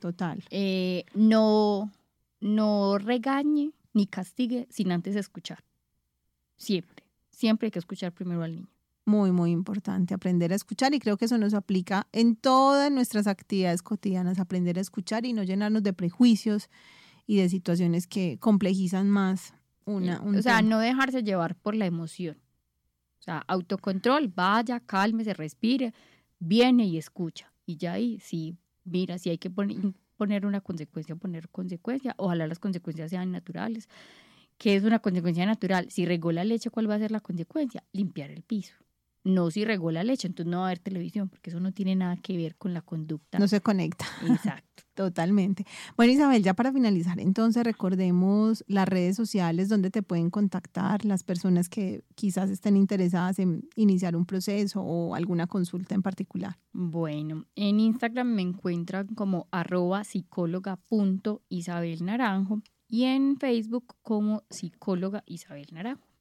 Total. 0.00 0.42
Eh, 0.50 1.04
no, 1.14 1.92
no 2.40 2.98
regañe 2.98 3.72
ni 3.92 4.06
castigue 4.06 4.66
sin 4.70 4.92
antes 4.92 5.16
escuchar. 5.16 5.64
Siempre, 6.56 7.04
siempre 7.30 7.66
hay 7.66 7.70
que 7.70 7.78
escuchar 7.78 8.12
primero 8.12 8.42
al 8.42 8.56
niño. 8.56 8.68
Muy, 9.04 9.32
muy 9.32 9.50
importante 9.50 10.14
aprender 10.14 10.52
a 10.52 10.56
escuchar 10.56 10.94
y 10.94 11.00
creo 11.00 11.16
que 11.16 11.24
eso 11.24 11.36
nos 11.36 11.54
aplica 11.54 12.06
en 12.12 12.36
todas 12.36 12.90
nuestras 12.90 13.26
actividades 13.26 13.82
cotidianas, 13.82 14.38
aprender 14.38 14.78
a 14.78 14.80
escuchar 14.80 15.26
y 15.26 15.32
no 15.32 15.42
llenarnos 15.42 15.82
de 15.82 15.92
prejuicios 15.92 16.70
y 17.26 17.38
de 17.38 17.48
situaciones 17.48 18.06
que 18.06 18.38
complejizan 18.38 19.10
más 19.10 19.54
una. 19.84 20.20
Un 20.20 20.36
o 20.36 20.42
sea, 20.42 20.58
tema. 20.58 20.68
no 20.68 20.78
dejarse 20.78 21.22
llevar 21.24 21.56
por 21.56 21.74
la 21.74 21.86
emoción. 21.86 22.38
O 23.22 23.24
sea, 23.24 23.44
autocontrol, 23.46 24.26
vaya, 24.34 24.80
cálmese, 24.80 25.32
respire, 25.32 25.94
viene 26.40 26.86
y 26.86 26.98
escucha. 26.98 27.52
Y 27.64 27.76
ya 27.76 27.92
ahí, 27.92 28.18
sí, 28.18 28.56
mira, 28.82 29.16
si 29.16 29.30
hay 29.30 29.38
que 29.38 29.48
poner, 29.48 29.76
poner 30.16 30.44
una 30.44 30.60
consecuencia, 30.60 31.14
poner 31.14 31.48
consecuencia. 31.48 32.14
Ojalá 32.16 32.48
las 32.48 32.58
consecuencias 32.58 33.10
sean 33.10 33.30
naturales. 33.30 33.88
¿Qué 34.58 34.74
es 34.74 34.82
una 34.82 34.98
consecuencia 34.98 35.46
natural? 35.46 35.88
Si 35.88 36.04
regó 36.04 36.32
la 36.32 36.42
leche, 36.42 36.68
¿cuál 36.70 36.90
va 36.90 36.96
a 36.96 36.98
ser 36.98 37.12
la 37.12 37.20
consecuencia? 37.20 37.84
Limpiar 37.92 38.32
el 38.32 38.42
piso. 38.42 38.74
No 39.22 39.52
si 39.52 39.64
regó 39.64 39.92
la 39.92 40.02
leche, 40.02 40.26
entonces 40.26 40.50
no 40.50 40.58
va 40.58 40.64
a 40.64 40.66
haber 40.70 40.80
televisión, 40.80 41.28
porque 41.28 41.50
eso 41.50 41.60
no 41.60 41.70
tiene 41.70 41.94
nada 41.94 42.16
que 42.16 42.36
ver 42.36 42.56
con 42.56 42.74
la 42.74 42.82
conducta. 42.82 43.38
No 43.38 43.46
se 43.46 43.60
conecta. 43.60 44.04
Exacto. 44.26 44.71
Totalmente. 44.94 45.64
Bueno, 45.96 46.12
Isabel, 46.12 46.42
ya 46.42 46.52
para 46.52 46.70
finalizar, 46.70 47.18
entonces 47.18 47.64
recordemos 47.64 48.62
las 48.68 48.86
redes 48.86 49.16
sociales 49.16 49.70
donde 49.70 49.90
te 49.90 50.02
pueden 50.02 50.28
contactar 50.28 51.06
las 51.06 51.24
personas 51.24 51.70
que 51.70 52.04
quizás 52.14 52.50
estén 52.50 52.76
interesadas 52.76 53.38
en 53.38 53.66
iniciar 53.74 54.16
un 54.16 54.26
proceso 54.26 54.82
o 54.82 55.14
alguna 55.14 55.46
consulta 55.46 55.94
en 55.94 56.02
particular. 56.02 56.58
Bueno, 56.72 57.46
en 57.54 57.80
Instagram 57.80 58.26
me 58.26 58.42
encuentran 58.42 59.06
como 59.14 59.48
arroba 59.50 60.04
psicóloga.isabelnaranjo 60.04 62.60
y 62.86 63.04
en 63.04 63.38
Facebook 63.38 63.96
como 64.02 64.42
psicóloga 64.50 65.24
Isabel 65.26 65.68
Naranjo. 65.72 66.11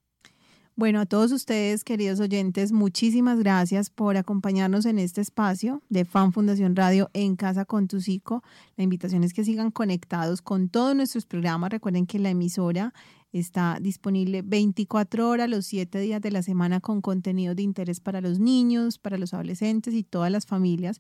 Bueno, 0.82 1.00
a 1.00 1.06
todos 1.06 1.32
ustedes, 1.32 1.84
queridos 1.84 2.20
oyentes, 2.20 2.72
muchísimas 2.72 3.38
gracias 3.38 3.92
por 3.92 4.18
acompañarnos 4.18 4.88
en 4.88 4.98
este 4.98 5.22
espacio 5.22 5.84
de 5.90 6.06
Fan 6.06 6.34
Fundación 6.34 6.76
Radio 6.76 7.12
en 7.14 7.36
Casa 7.36 7.66
con 7.66 7.88
tu 7.88 8.02
Psico. 8.02 8.44
La 8.78 8.84
invitación 8.84 9.24
es 9.24 9.32
que 9.32 9.44
sigan 9.44 9.70
conectados 9.70 10.42
con 10.42 10.70
todos 10.70 10.96
nuestros 10.96 11.28
programas. 11.28 11.70
Recuerden 11.70 12.08
que 12.08 12.18
la 12.18 12.32
emisora 12.32 12.96
está 13.32 13.78
disponible 13.80 14.42
24 14.42 15.30
horas 15.30 15.48
los 15.48 15.68
7 15.68 16.00
días 16.00 16.20
de 16.20 16.32
la 16.32 16.42
semana 16.42 16.80
con 16.80 17.02
contenido 17.02 17.54
de 17.54 17.62
interés 17.62 18.00
para 18.00 18.20
los 18.20 18.40
niños, 18.40 18.98
para 18.98 19.20
los 19.20 19.36
adolescentes 19.36 19.94
y 19.94 20.02
todas 20.02 20.32
las 20.32 20.48
familias, 20.48 21.00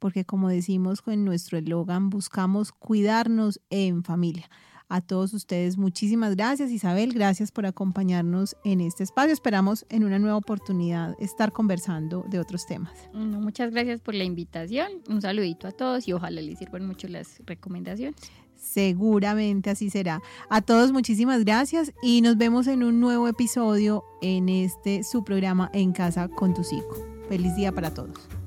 porque 0.00 0.24
como 0.24 0.48
decimos 0.48 1.04
en 1.06 1.24
nuestro 1.24 1.56
eslogan, 1.56 2.10
buscamos 2.10 2.72
cuidarnos 2.72 3.60
en 3.70 4.02
familia. 4.02 4.50
A 4.90 5.00
todos 5.00 5.32
ustedes, 5.34 5.78
muchísimas 5.78 6.34
gracias. 6.34 6.72
Isabel, 6.72 7.12
gracias 7.12 7.52
por 7.52 7.64
acompañarnos 7.64 8.56
en 8.64 8.80
este 8.80 9.04
espacio. 9.04 9.32
Esperamos 9.32 9.86
en 9.88 10.02
una 10.02 10.18
nueva 10.18 10.36
oportunidad 10.36 11.14
estar 11.20 11.52
conversando 11.52 12.24
de 12.28 12.40
otros 12.40 12.66
temas. 12.66 12.92
Muchas 13.14 13.70
gracias 13.70 14.00
por 14.00 14.16
la 14.16 14.24
invitación. 14.24 14.90
Un 15.08 15.22
saludito 15.22 15.68
a 15.68 15.70
todos 15.70 16.08
y 16.08 16.12
ojalá 16.12 16.42
les 16.42 16.58
sirvan 16.58 16.86
mucho 16.86 17.06
las 17.06 17.40
recomendaciones. 17.46 18.16
Seguramente 18.56 19.70
así 19.70 19.90
será. 19.90 20.22
A 20.50 20.60
todos 20.60 20.90
muchísimas 20.90 21.44
gracias 21.44 21.92
y 22.02 22.20
nos 22.20 22.36
vemos 22.36 22.66
en 22.66 22.82
un 22.82 22.98
nuevo 22.98 23.28
episodio 23.28 24.02
en 24.20 24.48
este 24.48 25.04
su 25.04 25.22
programa 25.22 25.70
En 25.72 25.92
Casa 25.92 26.26
con 26.28 26.52
tu 26.52 26.64
Psico. 26.64 26.96
Feliz 27.28 27.54
día 27.54 27.72
para 27.72 27.94
todos. 27.94 28.39